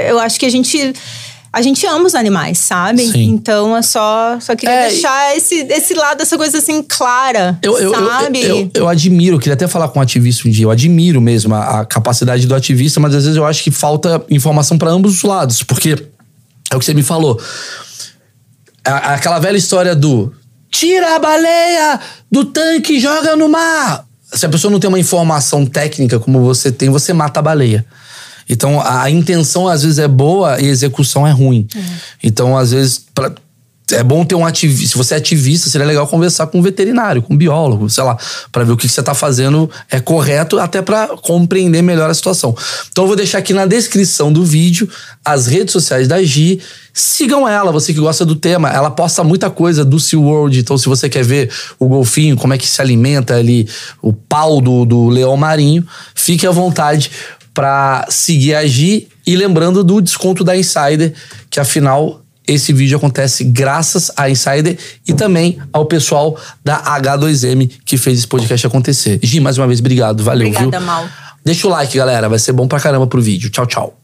[0.08, 0.92] Eu acho que a gente.
[1.52, 3.04] A gente ama os animais, sabe?
[3.04, 3.24] Sim.
[3.24, 7.58] Então é só, só queria É, deixar esse, esse lado, essa coisa assim, clara.
[7.60, 8.40] Eu, eu, eu- sabe?
[8.40, 11.52] Eu, eu, admiro, eu queria até falar com um ativista um dia, eu admiro mesmo
[11.52, 15.16] a, a capacidade do ativista, mas às vezes eu acho que falta informação para ambos
[15.16, 15.96] os lados, porque
[16.70, 17.36] é o que você me falou.
[18.84, 20.32] A- aquela velha história do
[20.70, 22.00] tira a baleia
[22.30, 24.04] do tanque e joga no mar.
[24.32, 27.84] Se a pessoa não tem uma informação técnica como você tem, você mata a baleia.
[28.48, 31.66] Então a, intenção às vezes é boa e a execução é ruim.
[32.22, 33.32] Então às vezes pra-
[33.92, 34.92] é bom ter um ativista.
[34.92, 38.16] Se você é ativista, seria legal conversar com um veterinário, com um biólogo, sei lá,
[38.50, 42.54] para ver o que você tá fazendo é correto, até para compreender melhor a situação.
[42.90, 44.88] Então eu vou deixar aqui na descrição do vídeo
[45.24, 46.60] as redes sociais da Gi.
[46.92, 48.68] Sigam ela, você que gosta do tema.
[48.68, 50.58] Ela posta muita coisa do SeaWorld.
[50.58, 53.68] Então, se você quer ver o golfinho, como é que se alimenta ali,
[54.02, 57.10] o pau do, do leão marinho, fique à vontade
[57.54, 59.08] para seguir a Gi.
[59.26, 61.12] E lembrando do desconto da Insider,
[61.48, 64.76] que afinal esse vídeo acontece graças à Insider
[65.06, 69.20] e também ao pessoal da H2M que fez esse podcast acontecer.
[69.22, 70.22] Gi, mais uma vez, obrigado.
[70.22, 70.86] Valeu, Obrigada, viu?
[70.86, 71.08] Mal.
[71.44, 72.28] Deixa o like, galera.
[72.28, 73.50] Vai ser bom pra caramba pro vídeo.
[73.50, 73.99] Tchau, tchau.